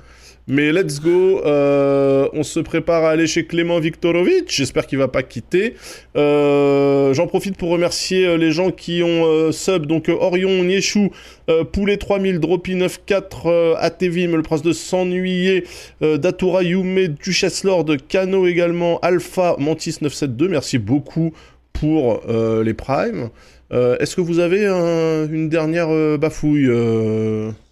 Mais 0.45 0.73
let's 0.73 0.99
go. 0.99 1.41
euh, 1.45 2.27
on 2.33 2.43
se 2.43 2.59
prépare 2.59 3.05
à 3.05 3.11
aller 3.11 3.27
chez 3.27 3.45
Clément 3.45 3.79
Viktorovitch. 3.79 4.53
J'espère 4.57 4.87
qu'il 4.87 4.97
va 4.97 5.07
pas 5.07 5.23
quitter. 5.23 5.75
Euh, 6.17 7.13
J'en 7.13 7.27
profite 7.27 7.55
pour 7.57 7.69
remercier 7.69 8.25
euh, 8.27 8.35
les 8.37 8.51
gens 8.51 8.69
qui 8.71 9.01
ont 9.03 9.51
sub. 9.53 9.85
Donc 9.85 10.09
Orion, 10.09 10.63
Nieshu, 10.65 11.11
euh, 11.49 11.63
Poulet 11.63 11.95
3000, 11.95 12.39
Dropi 12.39 12.77
94, 12.77 13.43
euh, 13.45 13.75
Atevim, 13.77 14.35
le 14.35 14.41
prince 14.41 14.61
de 14.61 14.73
s'ennuyer, 14.73 15.63
Datura 16.01 16.63
Yume, 16.63 17.07
Duchesse 17.07 17.63
Lord, 17.63 17.85
Kano 18.09 18.45
également, 18.45 18.99
Alpha, 18.99 19.55
Mantis 19.59 19.97
972. 20.01 20.49
Merci 20.49 20.77
beaucoup 20.77 21.31
pour 21.71 22.21
les 22.63 22.73
primes. 22.73 23.29
Est-ce 23.71 24.15
que 24.15 24.21
vous 24.21 24.39
avez 24.39 24.65
un- 24.67 25.27
une 25.31 25.47
dernière 25.49 25.87
bafouille, 26.19 26.69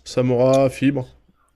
Samora, 0.06 0.70
Fibre? 0.70 1.08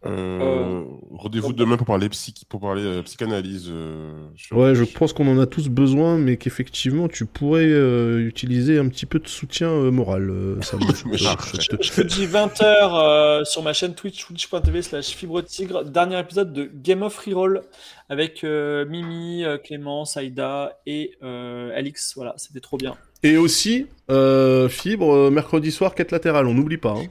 Euh, 0.05 0.83
Rendez-vous 1.11 1.53
demain 1.53 1.77
pour 1.77 1.87
parler, 1.87 2.09
psy... 2.09 2.33
pour 2.49 2.59
parler 2.59 2.83
euh, 2.83 3.01
psychanalyse. 3.01 3.69
euh, 3.71 4.11
sur- 4.35 4.57
Ouais, 4.57 4.75
je 4.75 4.83
pense 4.83 5.13
qu'on 5.13 5.27
en 5.27 5.39
a 5.39 5.45
tous 5.47 5.69
besoin, 5.69 6.17
mais 6.17 6.37
qu'effectivement, 6.37 7.07
tu 7.07 7.25
pourrais 7.25 7.65
euh, 7.65 8.19
utiliser 8.27 8.77
un 8.77 8.87
petit 8.89 9.05
peu 9.05 9.19
de 9.19 9.27
soutien 9.27 9.69
euh, 9.69 9.91
moral, 9.91 10.29
euh. 10.29 10.59
Je- 10.61 11.67
te- 11.67 11.81
Je 11.83 11.91
te 11.91 12.01
dis 12.01 12.27
20h 12.27 13.45
sur 13.45 13.63
ma 13.63 13.73
chaîne 13.73 13.95
Twitch, 13.95 14.25
twitch.tv 14.25 14.81
slash 14.81 15.07
fibre 15.15 15.41
tigre, 15.41 15.83
dernier 15.85 16.19
épisode 16.19 16.53
de 16.53 16.69
Game 16.73 17.01
of 17.01 17.17
Reroll 17.17 17.61
avec 18.09 18.43
euh, 18.43 18.85
Mimi, 18.85 19.43
euh, 19.43 19.57
Clément, 19.57 20.05
Saïda 20.05 20.77
et 20.85 21.13
euh, 21.23 21.75
Alix. 21.75 22.13
Voilà, 22.15 22.33
c'était 22.37 22.59
trop 22.59 22.77
bien. 22.77 22.95
Et 23.23 23.37
aussi, 23.37 23.87
euh, 24.11 24.69
Fibre, 24.69 25.11
euh, 25.11 25.31
mercredi 25.31 25.71
soir, 25.71 25.95
quête 25.95 26.11
latérale, 26.11 26.45
on 26.45 26.53
n'oublie 26.53 26.77
pas. 26.77 26.91
hein. 26.91 27.07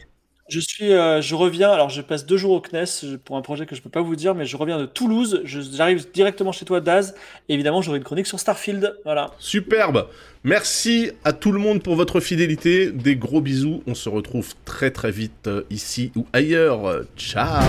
Je 0.48 0.60
suis, 0.60 0.92
euh, 0.92 1.22
je 1.22 1.34
reviens. 1.34 1.70
Alors, 1.70 1.88
je 1.88 2.02
passe 2.02 2.26
deux 2.26 2.36
jours 2.36 2.52
au 2.52 2.60
CNES 2.60 3.16
pour 3.24 3.36
un 3.36 3.42
projet 3.42 3.66
que 3.66 3.74
je 3.74 3.82
peux 3.82 3.90
pas 3.90 4.02
vous 4.02 4.16
dire, 4.16 4.34
mais 4.34 4.44
je 4.44 4.56
reviens 4.56 4.78
de 4.78 4.86
Toulouse. 4.86 5.42
J'arrive 5.44 6.06
directement 6.12 6.52
chez 6.52 6.64
toi, 6.64 6.80
Daz. 6.80 7.14
Et 7.48 7.54
évidemment, 7.54 7.82
j'aurai 7.82 7.98
une 7.98 8.04
chronique 8.04 8.26
sur 8.26 8.38
Starfield. 8.38 8.96
Voilà. 9.04 9.30
Superbe 9.38 10.08
Merci 10.46 11.12
à 11.24 11.32
tout 11.32 11.52
le 11.52 11.58
monde 11.58 11.82
pour 11.82 11.96
votre 11.96 12.20
fidélité. 12.20 12.90
Des 12.92 13.16
gros 13.16 13.40
bisous. 13.40 13.82
On 13.86 13.94
se 13.94 14.10
retrouve 14.10 14.54
très 14.66 14.90
très 14.90 15.10
vite 15.10 15.46
euh, 15.46 15.62
ici 15.70 16.12
ou 16.14 16.26
ailleurs. 16.32 17.04
Ciao 17.16 17.62